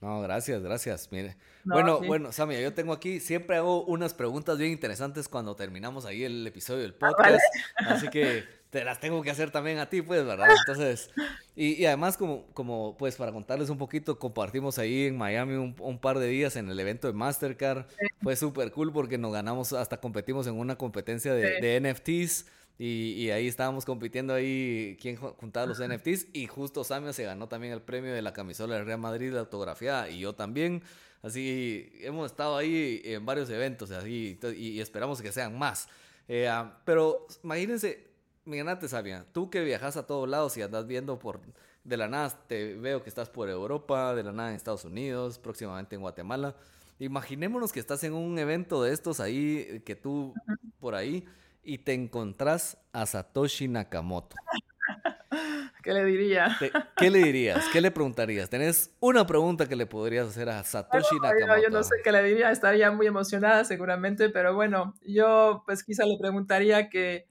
No, 0.02 0.22
gracias, 0.22 0.64
gracias. 0.64 1.12
Mire. 1.12 1.36
bueno, 1.66 2.00
bueno, 2.00 2.32
Samia, 2.32 2.62
yo 2.62 2.74
tengo 2.74 2.93
aquí, 2.93 3.20
siempre 3.20 3.58
hago 3.58 3.84
unas 3.84 4.14
preguntas 4.14 4.58
bien 4.58 4.72
interesantes 4.72 5.28
cuando 5.28 5.58
terminamos 5.58 6.06
ahí 6.06 6.24
el 6.24 6.47
episodio 6.47 6.84
del 6.84 6.95
ah, 7.02 7.10
podcast. 7.10 7.43
Así 7.86 8.08
que 8.08 8.45
te 8.70 8.84
las 8.84 8.99
tengo 8.99 9.22
que 9.24 9.32
hacer 9.32 9.49
también 9.49 9.80
a 9.80 9.89
ti, 9.89 10.01
pues, 10.01 10.24
¿verdad? 10.26 10.47
Entonces, 10.59 11.09
y, 11.55 11.84
además, 11.86 12.17
como, 12.17 12.45
como, 12.53 12.95
pues, 12.97 13.15
para 13.15 13.32
contarles 13.32 13.70
un 13.70 13.80
poquito, 13.80 14.20
compartimos 14.20 14.78
ahí 14.78 15.07
en 15.07 15.17
Miami 15.17 15.55
un, 15.55 15.99
par 15.99 16.20
de 16.20 16.28
días 16.28 16.55
en 16.55 16.70
el 16.70 16.80
evento 16.80 17.07
de 17.07 17.13
Mastercard. 17.13 17.86
Fue 18.22 18.36
súper 18.36 18.72
cool 18.72 18.93
porque 18.93 19.17
nos 19.17 19.34
ganamos, 19.34 19.74
hasta 19.74 19.99
competimos 19.99 20.45
en 20.45 20.53
una 20.53 20.78
competencia 20.78 21.34
de, 21.34 21.82
NFTs. 21.82 22.45
Y, 22.78 23.30
ahí 23.32 23.47
estábamos 23.47 23.86
compitiendo 23.86 24.36
ahí 24.36 24.97
quién 25.01 25.15
juntaba 25.15 25.65
los 25.65 25.80
NFTs. 25.80 26.28
Y 26.34 26.45
justo 26.45 26.84
Samia 26.84 27.11
se 27.11 27.24
ganó 27.24 27.47
también 27.47 27.74
el 27.74 27.82
premio 27.82 28.13
de 28.13 28.22
la 28.22 28.34
camisola 28.34 28.76
del 28.76 28.86
Real 28.86 28.99
Madrid 28.99 29.32
de 29.32 29.39
autografía. 29.39 30.09
Y 30.09 30.20
yo 30.20 30.34
también. 30.34 30.84
Así 31.22 31.91
hemos 31.99 32.32
estado 32.32 32.55
ahí 32.55 33.01
en 33.03 33.26
varios 33.26 33.49
eventos 33.49 33.91
así, 33.91 34.39
y, 34.55 34.80
esperamos 34.80 35.22
que 35.22 35.34
sean 35.34 35.57
más. 35.57 35.89
Eh, 36.30 36.47
ah, 36.47 36.80
pero 36.86 37.28
imagínense, 37.43 38.09
Miguel 38.46 38.90
Sabia, 38.90 39.26
tú 39.32 39.50
que 39.50 39.64
viajas 39.64 39.98
a 39.98 40.08
todos 40.08 40.28
lados 40.28 40.58
y 40.58 40.62
andas 40.62 40.88
viendo 40.88 41.20
por 41.20 41.40
de 41.84 41.98
la 41.98 42.08
nada, 42.08 42.30
te 42.48 42.76
veo 42.76 43.04
que 43.04 43.10
estás 43.10 43.30
por 43.30 43.50
Europa, 43.50 44.14
de 44.14 44.24
la 44.24 44.32
nada 44.32 44.50
en 44.50 44.56
Estados 44.56 44.86
Unidos, 44.86 45.40
próximamente 45.40 45.96
en 45.96 46.02
Guatemala. 46.02 46.56
Imaginémonos 47.00 47.72
que 47.72 47.80
estás 47.80 48.04
en 48.04 48.14
un 48.14 48.38
evento 48.38 48.84
de 48.84 48.94
estos 48.94 49.20
ahí, 49.20 49.82
que 49.86 49.96
tú 49.96 50.34
por 50.80 50.96
ahí, 50.96 51.26
y 51.64 51.80
te 51.80 51.94
encontrás 51.94 52.78
a 52.92 53.06
Satoshi 53.06 53.68
Nakamoto. 53.68 54.36
¿Qué 55.84 55.94
le 55.94 56.04
diría? 56.04 56.58
¿Qué 56.98 57.10
le 57.10 57.20
dirías? 57.20 57.66
¿Qué 57.72 57.80
le 57.80 57.90
preguntarías? 57.90 58.50
¿Tenés 58.50 58.94
una 59.00 59.26
pregunta 59.26 59.66
que 59.68 59.76
le 59.76 59.86
podrías 59.86 60.28
hacer 60.28 60.50
a 60.50 60.64
Satoshi 60.64 61.16
Nakamoto? 61.22 61.62
Yo 61.64 61.70
no 61.70 61.84
sé 61.84 61.96
qué 62.04 62.12
le 62.12 62.22
diría, 62.24 62.52
estaría 62.52 62.92
muy 62.92 63.08
emocionada 63.08 63.64
seguramente, 63.64 64.30
pero 64.30 64.54
bueno, 64.54 64.94
yo 65.02 65.64
pues 65.66 65.84
quizá 65.84 66.06
le 66.06 66.18
preguntaría 66.20 66.90
que 66.90 67.28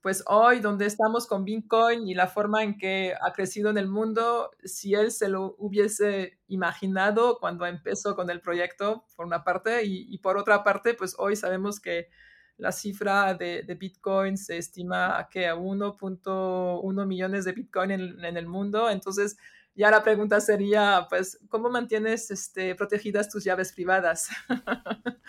pues 0.00 0.22
hoy 0.26 0.60
donde 0.60 0.86
estamos 0.86 1.26
con 1.26 1.44
Bitcoin 1.44 2.06
y 2.06 2.14
la 2.14 2.28
forma 2.28 2.62
en 2.62 2.78
que 2.78 3.14
ha 3.20 3.32
crecido 3.32 3.70
en 3.70 3.78
el 3.78 3.88
mundo, 3.88 4.50
si 4.62 4.94
él 4.94 5.10
se 5.10 5.28
lo 5.28 5.56
hubiese 5.58 6.38
imaginado 6.46 7.38
cuando 7.40 7.66
empezó 7.66 8.14
con 8.14 8.30
el 8.30 8.40
proyecto, 8.40 9.04
por 9.16 9.26
una 9.26 9.42
parte, 9.42 9.84
y, 9.84 10.16
por 10.18 10.38
otra 10.38 10.62
parte, 10.62 10.94
pues 10.94 11.16
hoy 11.18 11.34
sabemos 11.34 11.80
que 11.80 12.08
la 12.56 12.70
cifra 12.70 13.34
de, 13.34 13.62
Bitcoin 13.78 14.36
se 14.36 14.58
estima 14.58 15.18
a 15.18 15.28
que 15.28 15.48
a 15.48 15.56
1.1 15.56 17.06
millones 17.06 17.44
de 17.44 17.52
Bitcoin 17.52 17.90
en, 17.90 18.36
el 18.36 18.46
mundo. 18.46 18.90
Entonces, 18.90 19.36
ya 19.74 19.90
la 19.90 20.02
pregunta 20.04 20.40
sería, 20.40 21.06
pues, 21.08 21.38
¿cómo 21.48 21.70
mantienes 21.70 22.30
este, 22.30 22.76
protegidas 22.76 23.28
tus 23.28 23.42
llaves 23.42 23.72
privadas? 23.72 24.28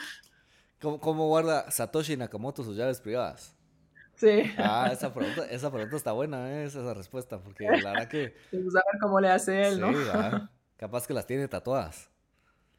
¿Cómo, 0.81 0.99
¿Cómo, 0.99 1.27
guarda 1.27 1.69
Satoshi 1.71 2.15
Nakamoto 2.15 2.63
sus 2.63 2.77
llaves 2.77 3.01
privadas? 3.01 3.58
Sí. 4.19 4.51
Ah, 4.57 4.89
esa 4.91 5.13
pregunta, 5.13 5.45
esa 5.49 5.71
pregunta 5.71 5.95
está 5.95 6.11
buena, 6.11 6.51
¿eh? 6.51 6.65
esa, 6.65 6.93
respuesta, 6.93 7.41
porque 7.41 7.63
la 7.63 7.91
verdad 7.93 8.07
que... 8.09 8.35
Pues 8.51 8.75
a 8.75 8.83
ver 8.91 8.99
cómo 8.99 9.19
le 9.21 9.29
hace 9.29 9.69
él, 9.69 9.79
¿no? 9.79 9.93
Sí, 9.93 9.97
capaz 10.75 11.07
que 11.07 11.13
las 11.13 11.25
tiene 11.25 11.47
tatuadas. 11.47 12.09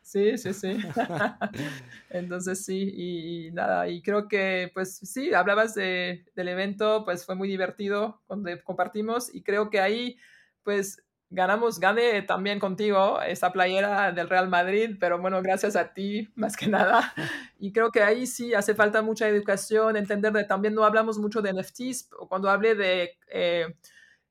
Sí, 0.03 0.37
sí, 0.37 0.53
sí. 0.53 0.79
Entonces 2.11 2.65
sí, 2.65 2.93
y, 2.95 3.53
nada, 3.53 3.89
y 3.89 4.03
creo 4.03 4.29
que 4.29 4.71
pues 4.75 4.97
sí, 4.97 5.33
hablabas 5.33 5.75
de, 5.75 6.27
del 6.35 6.49
evento, 6.49 7.05
pues 7.07 7.25
fue 7.25 7.37
muy 7.37 7.49
divertido 7.49 8.21
cuando 8.27 8.51
compartimos 8.63 9.35
y 9.35 9.43
creo 9.43 9.71
que 9.71 9.81
ahí 9.81 10.19
pues 10.63 11.03
ganamos, 11.31 11.79
gane 11.79 12.23
también 12.23 12.59
contigo 12.59 13.21
esa 13.23 13.53
playera 13.53 14.13
del 14.13 14.29
Real 14.29 14.49
Madrid, 14.49 14.97
pero 14.99 15.21
bueno, 15.21 15.41
gracias 15.43 15.77
a 15.77 15.93
ti 15.95 16.29
más 16.35 16.57
que 16.57 16.67
nada. 16.67 17.15
Y 17.59 17.73
creo 17.73 17.91
que 17.91 18.03
ahí 18.03 18.27
sí 18.27 18.53
hace 18.55 18.75
falta 18.75 19.03
mucha 19.03 19.29
educación, 19.29 19.97
entender 19.97 20.33
de 20.33 20.45
también 20.45 20.75
no 20.75 20.85
hablamos 20.85 21.19
mucho 21.19 21.41
de 21.41 21.53
NFTs, 21.53 22.11
cuando 22.29 22.51
hablé 22.51 22.75
de 22.75 23.17
eh, 23.29 23.75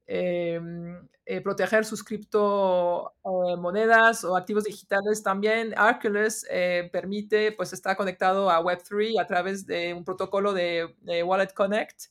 em, 0.07 1.07
eh, 1.25 1.41
proteger 1.41 1.85
sus 1.85 2.03
criptomonedas 2.03 4.23
o 4.23 4.35
activos 4.35 4.65
digitales 4.65 5.23
también, 5.23 5.73
Arculus 5.77 6.45
eh, 6.49 6.89
permite, 6.91 7.51
pues 7.53 7.71
está 7.71 7.95
conectado 7.95 8.49
a 8.49 8.61
Web3 8.61 9.21
a 9.21 9.27
través 9.27 9.65
de 9.65 9.93
un 9.93 10.03
protocolo 10.03 10.53
de 10.53 10.93
Wallet 11.23 11.53
Connect 11.53 12.09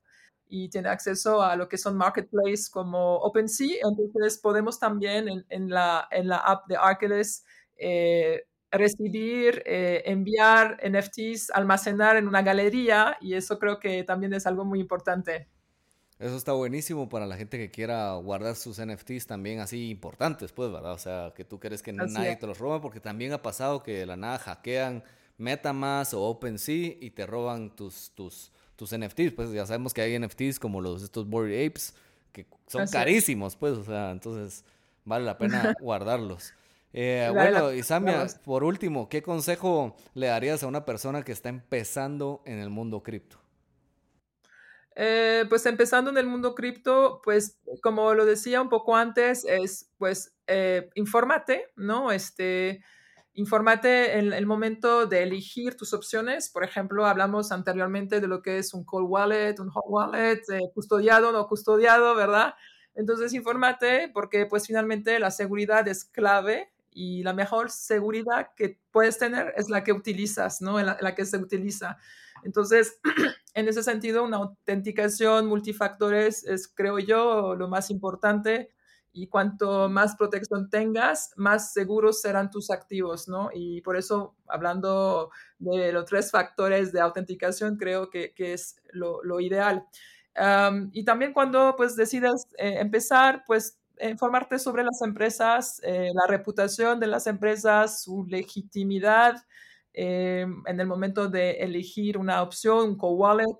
y 0.48 0.68
tiene 0.68 0.88
acceso 0.88 1.42
a 1.42 1.56
lo 1.56 1.68
que 1.68 1.78
son 1.78 1.96
marketplaces 1.96 2.70
como 2.70 3.16
OpenSea. 3.16 3.78
Entonces 3.82 4.38
podemos 4.38 4.78
también 4.78 5.44
en, 5.48 5.70
la, 5.70 6.08
en 6.10 6.28
la 6.28 6.38
app 6.38 6.66
de 6.68 6.76
Arculus 6.76 7.42
eh, 7.76 8.44
recibir, 8.70 9.62
eh, 9.66 10.02
enviar 10.06 10.78
NFTs, 10.82 11.50
almacenar 11.50 12.16
en 12.16 12.28
una 12.28 12.42
galería 12.42 13.16
y 13.20 13.34
eso 13.34 13.58
creo 13.58 13.78
que 13.78 14.04
también 14.04 14.34
es 14.34 14.46
algo 14.46 14.64
muy 14.64 14.80
importante. 14.80 15.48
Eso 16.18 16.36
está 16.36 16.52
buenísimo 16.52 17.08
para 17.08 17.26
la 17.26 17.36
gente 17.36 17.58
que 17.58 17.70
quiera 17.70 18.12
guardar 18.16 18.56
sus 18.56 18.84
NFTs 18.84 19.28
también 19.28 19.60
así 19.60 19.88
importantes, 19.88 20.50
pues, 20.50 20.72
¿verdad? 20.72 20.92
O 20.92 20.98
sea, 20.98 21.32
que 21.36 21.44
tú 21.44 21.60
quieres 21.60 21.80
que 21.80 21.92
nadie 21.92 22.34
te 22.34 22.46
los 22.46 22.58
roba, 22.58 22.80
porque 22.80 22.98
también 22.98 23.32
ha 23.32 23.40
pasado 23.40 23.84
que 23.84 24.00
de 24.00 24.06
la 24.06 24.16
nada 24.16 24.38
hackean 24.38 25.04
MetaMask 25.36 26.14
o 26.14 26.28
OpenSea 26.28 26.96
y 27.00 27.10
te 27.10 27.24
roban 27.24 27.76
tus, 27.76 28.10
tus, 28.16 28.52
tus 28.78 28.96
NFTs. 28.96 29.32
Pues 29.32 29.50
ya 29.52 29.66
sabemos 29.66 29.92
que 29.92 30.00
hay 30.00 30.18
NFTs 30.18 30.58
como 30.58 30.80
los 30.80 31.02
estos 31.02 31.28
Bored 31.28 31.66
Apes 31.66 31.94
que 32.32 32.46
son 32.68 32.86
carísimos, 32.86 33.56
pues, 33.56 33.76
o 33.76 33.84
sea, 33.84 34.10
entonces 34.10 34.64
vale 35.04 35.24
la 35.24 35.36
pena 35.36 35.74
guardarlos. 35.80 36.54
Eh, 36.92 37.28
bueno, 37.32 37.72
y 37.72 37.82
Samia, 37.82 38.26
por 38.44 38.64
último, 38.64 39.08
¿qué 39.08 39.22
consejo 39.22 39.96
le 40.14 40.28
darías 40.28 40.62
a 40.62 40.66
una 40.66 40.84
persona 40.84 41.22
que 41.22 41.32
está 41.32 41.48
empezando 41.48 42.42
en 42.46 42.58
el 42.58 42.70
mundo 42.70 43.02
cripto? 43.02 43.38
Eh, 44.94 45.44
pues 45.48 45.66
empezando 45.66 46.10
en 46.10 46.18
el 46.18 46.26
mundo 46.26 46.54
cripto, 46.54 47.20
pues 47.22 47.58
como 47.82 48.14
lo 48.14 48.24
decía 48.24 48.60
un 48.60 48.68
poco 48.68 48.96
antes, 48.96 49.44
es 49.44 49.90
pues 49.98 50.34
eh, 50.46 50.90
infórmate, 50.94 51.66
¿no? 51.76 52.10
Este, 52.10 52.82
Infórmate 53.38 54.18
en 54.18 54.32
el 54.32 54.46
momento 54.46 55.06
de 55.06 55.22
elegir 55.22 55.76
tus 55.76 55.94
opciones. 55.94 56.48
Por 56.48 56.64
ejemplo, 56.64 57.06
hablamos 57.06 57.52
anteriormente 57.52 58.20
de 58.20 58.26
lo 58.26 58.42
que 58.42 58.58
es 58.58 58.74
un 58.74 58.84
cold 58.84 59.06
wallet, 59.08 59.60
un 59.60 59.70
hot 59.70 59.84
wallet, 59.86 60.40
eh, 60.52 60.72
custodiado, 60.74 61.30
no 61.30 61.46
custodiado, 61.46 62.16
¿verdad? 62.16 62.54
Entonces, 62.96 63.32
infórmate 63.32 64.10
porque 64.12 64.46
pues 64.46 64.66
finalmente 64.66 65.20
la 65.20 65.30
seguridad 65.30 65.86
es 65.86 66.04
clave 66.04 66.72
y 66.90 67.22
la 67.22 67.32
mejor 67.32 67.70
seguridad 67.70 68.48
que 68.56 68.80
puedes 68.90 69.18
tener 69.18 69.54
es 69.56 69.70
la 69.70 69.84
que 69.84 69.92
utilizas, 69.92 70.60
¿no? 70.60 70.82
La, 70.82 70.98
la 71.00 71.14
que 71.14 71.24
se 71.24 71.36
utiliza. 71.36 71.96
Entonces, 72.42 72.98
en 73.54 73.68
ese 73.68 73.84
sentido, 73.84 74.24
una 74.24 74.38
autenticación 74.38 75.46
multifactores 75.46 76.42
es, 76.42 76.66
creo 76.66 76.98
yo, 76.98 77.54
lo 77.54 77.68
más 77.68 77.90
importante 77.90 78.72
y 79.12 79.28
cuanto 79.28 79.88
más 79.88 80.16
protección 80.16 80.70
tengas, 80.70 81.32
más 81.36 81.72
seguros 81.72 82.20
serán 82.20 82.50
tus 82.50 82.70
activos, 82.70 83.28
¿no? 83.28 83.50
Y 83.52 83.80
por 83.82 83.96
eso, 83.96 84.36
hablando 84.46 85.30
de 85.58 85.92
los 85.92 86.04
tres 86.04 86.30
factores 86.30 86.92
de 86.92 87.00
autenticación, 87.00 87.76
creo 87.76 88.10
que, 88.10 88.32
que 88.34 88.52
es 88.52 88.76
lo, 88.92 89.22
lo 89.24 89.40
ideal. 89.40 89.84
y 90.92 91.04
también 91.04 91.32
cuando 91.32 91.74
pues 91.76 91.96
decidas 91.96 92.46
eh, 92.58 92.76
empezar, 92.80 93.44
pues 93.46 93.78
informarte 94.00 94.58
sobre 94.58 94.84
las 94.84 95.02
empresas, 95.02 95.80
eh, 95.82 96.10
la 96.14 96.26
reputación 96.28 97.00
de 97.00 97.08
las 97.08 97.26
empresas, 97.26 98.02
su 98.02 98.24
legitimidad 98.28 99.44
eh, 99.92 100.46
en 100.66 100.80
el 100.80 100.86
momento 100.86 101.28
de 101.28 101.52
elegir 101.52 102.18
una 102.18 102.42
opción, 102.42 102.90
un 102.90 102.96
co-wallet, 102.96 103.58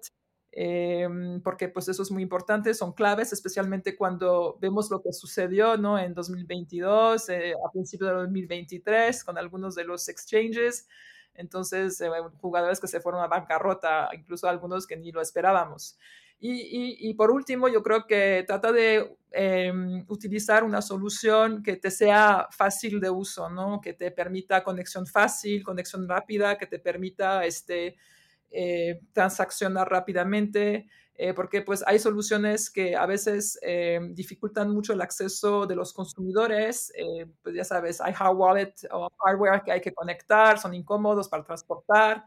Em, 0.50 1.40
porque 1.42 1.68
pues 1.68 1.88
eso 1.88 2.02
es 2.02 2.10
muy 2.10 2.22
importante, 2.22 2.72
son 2.74 2.92
claves, 2.92 3.32
especialmente 3.32 3.96
cuando 3.96 4.56
vemos 4.60 4.90
lo 4.90 5.02
que 5.02 5.12
sucedió 5.12 5.76
¿no? 5.76 5.98
en 5.98 6.14
2022, 6.14 7.28
eh, 7.28 7.52
a 7.52 7.70
principios 7.70 8.10
de 8.10 8.16
2023, 8.16 9.24
con 9.24 9.38
algunos 9.38 9.74
de 9.74 9.84
los 9.84 10.08
exchanges. 10.08 10.88
Entonces, 11.34 12.00
eh, 12.00 12.08
jugadores 12.40 12.80
que 12.80 12.88
se 12.88 13.00
fueron 13.00 13.22
a 13.22 13.28
bancarrota, 13.28 14.08
incluso 14.12 14.48
algunos 14.48 14.86
que 14.86 14.96
ni 14.96 15.12
lo 15.12 15.20
esperábamos. 15.20 15.98
Y, 16.40 16.96
y, 17.08 17.14
por 17.14 17.32
último, 17.32 17.68
yo 17.68 17.82
creo 17.82 18.06
que 18.06 18.44
trata 18.46 18.70
de 18.70 19.16
em, 19.32 20.04
utilizar 20.08 20.62
una 20.62 20.80
solución 20.82 21.64
que 21.64 21.76
te 21.76 21.90
sea 21.90 22.46
fácil 22.52 23.00
de 23.00 23.10
uso, 23.10 23.50
¿no? 23.50 23.80
que 23.80 23.92
te 23.92 24.12
permita 24.12 24.62
conexión 24.62 25.04
fácil, 25.06 25.64
conexión 25.64 26.08
rápida, 26.08 26.56
que 26.56 26.66
te 26.66 26.78
permita 26.78 27.44
este, 27.44 27.96
eh, 28.50 29.00
transaccionar 29.12 29.90
rápidamente, 29.90 30.88
eh, 31.14 31.34
porque 31.34 31.62
pues 31.62 31.84
hay 31.86 31.98
soluciones 31.98 32.70
que 32.70 32.96
a 32.96 33.06
veces 33.06 33.58
eh, 33.62 34.00
dificultan 34.12 34.70
mucho 34.70 34.92
el 34.92 35.00
acceso 35.00 35.66
de 35.66 35.74
los 35.76 35.92
consumidores, 35.92 36.92
pues 37.42 37.54
ya 37.54 37.64
sabes, 37.64 38.00
hay 38.00 38.14
hard 38.18 38.36
wallet 38.36 38.74
o 38.90 39.10
hardware 39.24 39.62
que 39.62 39.72
hay 39.72 39.80
que 39.80 39.92
conectar, 39.92 40.58
son 40.58 40.74
incómodos 40.74 41.28
para 41.28 41.44
transportar, 41.44 42.24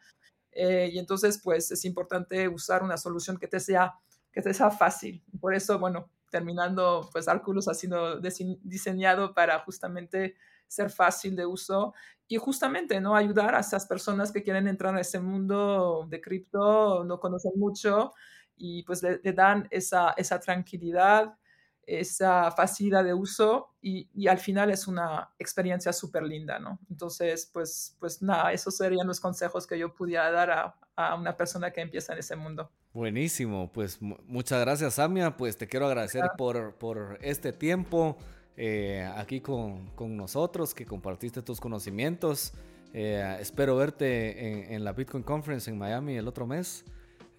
y 0.53 0.99
entonces 0.99 1.39
pues 1.41 1.71
es 1.71 1.85
importante 1.85 2.49
usar 2.49 2.83
una 2.83 2.97
solución 2.97 3.37
que 3.37 3.47
te 3.47 3.61
sea, 3.61 3.93
que 4.33 4.41
te 4.41 4.53
sea 4.53 4.69
fácil. 4.69 5.23
Por 5.39 5.55
eso, 5.55 5.79
bueno, 5.79 6.11
terminando, 6.29 7.09
pues 7.11 7.27
Arculus 7.27 7.67
ha 7.67 7.73
sido 7.73 8.19
diseñado 8.63 9.33
para 9.33 9.59
justamente 9.59 10.35
ser 10.71 10.89
fácil 10.89 11.35
de 11.35 11.45
uso 11.45 11.93
y 12.29 12.37
justamente 12.37 13.01
no 13.01 13.13
ayudar 13.13 13.55
a 13.55 13.59
esas 13.59 13.85
personas 13.85 14.31
que 14.31 14.41
quieren 14.41 14.69
entrar 14.69 14.95
a 14.95 15.01
ese 15.01 15.19
mundo 15.19 16.07
de 16.09 16.21
cripto, 16.21 17.03
no 17.03 17.19
conocen 17.19 17.51
mucho 17.57 18.13
y 18.55 18.83
pues 18.83 19.03
le, 19.03 19.19
dan 19.33 19.67
esa, 19.69 20.11
esa 20.11 20.39
tranquilidad, 20.39 21.37
esa 21.85 22.49
facilidad 22.51 23.03
de 23.03 23.13
uso 23.13 23.75
y, 23.81 24.09
y 24.13 24.27
al 24.29 24.37
final 24.37 24.71
es 24.71 24.87
una 24.87 25.33
experiencia 25.39 25.91
súper 25.91 26.23
linda, 26.23 26.57
¿no? 26.57 26.79
Entonces, 26.89 27.49
pues, 27.51 27.97
pues 27.99 28.21
nada, 28.21 28.53
esos 28.53 28.77
serían 28.77 29.07
los 29.07 29.19
consejos 29.19 29.67
que 29.67 29.77
yo 29.77 29.93
pudiera 29.93 30.31
dar 30.31 30.51
a, 30.51 30.79
a 30.95 31.15
una 31.15 31.35
persona 31.35 31.71
que 31.71 31.81
empieza 31.81 32.13
en 32.13 32.19
ese 32.19 32.37
mundo. 32.37 32.71
Buenísimo, 32.93 33.69
pues 33.73 34.01
muchas 34.01 34.61
gracias 34.61 34.93
Samia, 34.93 35.35
pues 35.35 35.57
te 35.57 35.67
quiero 35.67 35.87
agradecer 35.87 36.23
por, 36.37 36.75
por 36.75 37.17
este 37.21 37.51
tiempo 37.51 38.17
eh, 38.63 39.11
aquí 39.15 39.41
con, 39.41 39.87
con, 39.95 40.15
nosotros, 40.15 40.75
que 40.75 40.85
compartiste 40.85 41.41
tus 41.41 41.59
conocimientos. 41.59 42.53
Eh, 42.93 43.37
espero 43.39 43.75
verte 43.75 44.75
en, 44.75 44.83
la 44.83 44.93
Bitcoin 44.93 45.23
Conference 45.23 45.67
en 45.67 45.79
Miami 45.79 46.15
el 46.15 46.27
otro 46.27 46.45
mes. 46.45 46.85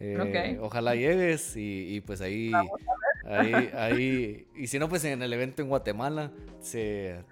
Eh, 0.00 0.58
ojalá 0.60 0.96
llegues 0.96 1.52
y, 1.54 2.00
pues 2.00 2.20
ahí, 2.22 2.50
ahí, 3.24 3.70
ahí, 3.72 4.48
y 4.56 4.66
si 4.66 4.80
no, 4.80 4.88
pues 4.88 5.04
en 5.04 5.22
el 5.22 5.32
evento 5.32 5.62
en 5.62 5.68
Guatemala. 5.68 6.32
Se, 6.60 7.24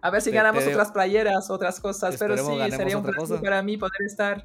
a 0.00 0.10
ver 0.10 0.22
si 0.22 0.30
ganamos 0.30 0.64
otras 0.64 0.92
playeras, 0.92 1.50
otras 1.50 1.80
cosas, 1.80 2.16
pero 2.16 2.36
sí, 2.36 2.70
sería 2.70 2.98
un 2.98 3.02
placer 3.02 3.40
para 3.40 3.62
mí 3.64 3.76
poder 3.78 4.02
estar 4.02 4.44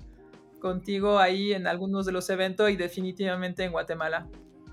contigo 0.59 1.19
ahí 1.19 1.53
en 1.53 1.67
algunos 1.67 2.07
de 2.07 2.11
los 2.11 2.27
eventos 2.31 2.71
y 2.71 2.75
definitivamente 2.75 3.63
en 3.65 3.71
Guatemala. 3.71 4.27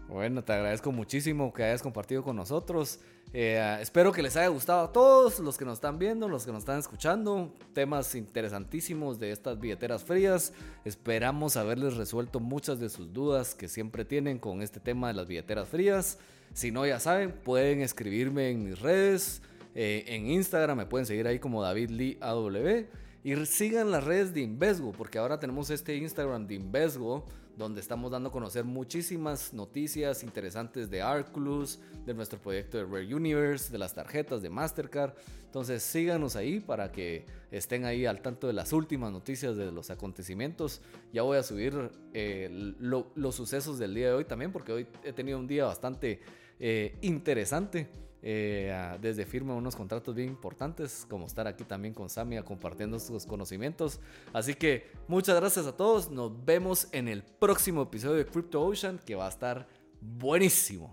Bueno, 0.09 0.43
te 0.43 0.55
agradezco 0.55 0.91
muchísimo 0.91 1.53
que 1.53 1.65
hayas 1.65 1.83
compartido 1.83 2.23
con 2.23 2.35
nosotros. 2.35 3.01
Eh, 3.35 3.79
espero 3.81 4.11
que 4.11 4.23
les 4.23 4.37
haya 4.37 4.49
gustado 4.49 4.81
a 4.81 4.93
todos 4.93 5.39
los 5.41 5.59
que 5.59 5.65
nos 5.65 5.75
están 5.75 5.99
viendo, 5.99 6.29
los 6.29 6.47
que 6.47 6.53
nos 6.53 6.61
están 6.61 6.79
escuchando. 6.79 7.53
Temas 7.75 8.15
interesantísimos 8.15 9.19
de 9.19 9.33
estas 9.33 9.61
billeteras 9.61 10.03
frías. 10.03 10.53
Esperamos 10.85 11.57
haberles 11.57 11.97
resuelto 11.97 12.41
muchas 12.41 12.81
de 12.81 12.89
sus 12.89 13.13
dudas 13.13 13.55
que 13.55 13.69
siempre 13.69 14.05
tienen 14.05 14.39
con 14.39 14.63
este 14.63 14.81
tema 14.81 15.09
de 15.09 15.15
las 15.15 15.29
billeteras 15.29 15.69
frías. 15.69 16.19
Si 16.55 16.71
no, 16.71 16.87
ya 16.87 17.01
saben, 17.01 17.33
pueden 17.33 17.83
escribirme 17.83 18.51
en 18.51 18.65
mis 18.65 18.81
redes. 18.81 19.43
Eh, 19.75 20.05
en 20.09 20.31
Instagram 20.31 20.79
me 20.79 20.87
pueden 20.87 21.07
seguir 21.07 21.27
ahí 21.27 21.39
como 21.39 21.63
David 21.63 21.91
Lee 21.91 22.19
AW. 22.21 22.87
Y 23.25 23.47
sigan 23.47 23.91
las 23.91 24.05
redes 24.05 24.33
de 24.33 24.41
Invesgo, 24.41 24.93
porque 24.93 25.19
ahora 25.19 25.39
tenemos 25.39 25.69
este 25.69 25.97
Instagram 25.97 26.47
de 26.47 26.55
Invesgo 26.55 27.27
donde 27.59 27.81
estamos 27.81 28.13
dando 28.13 28.29
a 28.29 28.33
conocer 28.33 28.65
muchísimas 28.65 29.53
noticias 29.53 30.23
interesantes 30.23 30.89
de 30.89 31.03
Arculus, 31.03 31.81
de 32.07 32.15
nuestro 32.15 32.41
proyecto 32.41 32.79
de 32.79 32.85
Rare 32.85 33.13
Universe, 33.13 33.73
de 33.73 33.79
las 33.79 33.95
tarjetas 33.95 34.43
de 34.43 34.49
Mastercard. 34.49 35.15
Entonces 35.45 35.83
síganos 35.83 36.37
ahí 36.37 36.61
para 36.61 36.93
que 36.93 37.27
estén 37.51 37.85
ahí 37.85 38.07
al 38.07 38.23
tanto 38.23 38.47
de 38.47 38.53
las 38.53 38.73
últimas 38.73 39.11
noticias 39.11 39.57
de 39.57 39.73
los 39.73 39.91
acontecimientos. 39.91 40.81
Ya 41.13 41.23
voy 41.23 41.37
a 41.37 41.43
subir 41.43 41.91
eh, 42.15 42.49
los 42.79 43.35
sucesos 43.35 43.77
del 43.81 43.93
día 43.93 44.07
de 44.07 44.13
hoy 44.13 44.25
también, 44.25 44.53
porque 44.53 44.73
hoy 44.73 44.87
he 45.03 45.13
tenido 45.13 45.41
un 45.41 45.49
día 45.49 45.65
bastante 45.65 46.21
eh, 46.61 46.97
interesante. 47.03 47.89
Eh, 48.23 48.99
desde 49.01 49.25
firma 49.25 49.55
unos 49.55 49.77
contratos 49.77 50.15
bien 50.15 50.29
importantes, 50.29 51.07
como 51.09 51.27
estar 51.27 51.47
aquí 51.47 51.65
también 51.65 51.95
con 51.95 52.09
Samia 52.09 52.43
compartiendo 52.43 52.99
sus 52.99 53.27
conocimientos. 53.27 54.01
Así 54.33 54.55
que 54.55 54.91
muchas 55.07 55.37
gracias 55.37 55.67
a 55.67 55.77
todos. 55.77 56.11
Nos 56.11 56.33
vemos 56.45 56.89
en 56.93 57.09
el 57.09 57.23
próximo 57.23 57.83
episodio 57.83 58.17
de 58.17 58.27
Crypto 58.27 58.63
Ocean, 58.63 58.99
que 59.05 59.15
va 59.15 59.27
a 59.27 59.31
estar 59.31 59.69
buenísimo. 60.01 60.93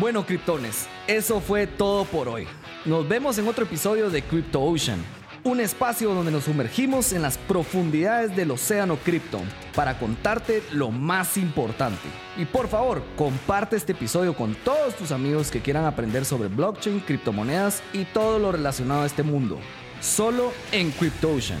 Bueno, 0.00 0.26
criptones, 0.26 0.88
eso 1.06 1.40
fue 1.40 1.66
todo 1.66 2.04
por 2.04 2.28
hoy. 2.28 2.46
Nos 2.84 3.08
vemos 3.08 3.38
en 3.38 3.48
otro 3.48 3.64
episodio 3.64 4.10
de 4.10 4.22
Crypto 4.22 4.62
Ocean 4.62 5.02
un 5.44 5.60
espacio 5.60 6.14
donde 6.14 6.32
nos 6.32 6.44
sumergimos 6.44 7.12
en 7.12 7.20
las 7.20 7.36
profundidades 7.36 8.34
del 8.34 8.50
océano 8.50 8.96
cripto 8.96 9.40
para 9.74 9.98
contarte 9.98 10.62
lo 10.72 10.90
más 10.90 11.36
importante. 11.36 12.08
Y 12.38 12.46
por 12.46 12.66
favor, 12.68 13.02
comparte 13.16 13.76
este 13.76 13.92
episodio 13.92 14.34
con 14.34 14.54
todos 14.54 14.94
tus 14.96 15.12
amigos 15.12 15.50
que 15.50 15.60
quieran 15.60 15.84
aprender 15.84 16.24
sobre 16.24 16.48
blockchain, 16.48 17.00
criptomonedas 17.00 17.82
y 17.92 18.04
todo 18.06 18.38
lo 18.38 18.52
relacionado 18.52 19.02
a 19.02 19.06
este 19.06 19.22
mundo. 19.22 19.58
Solo 20.00 20.52
en 20.72 20.90
CryptoOcean. 20.90 21.60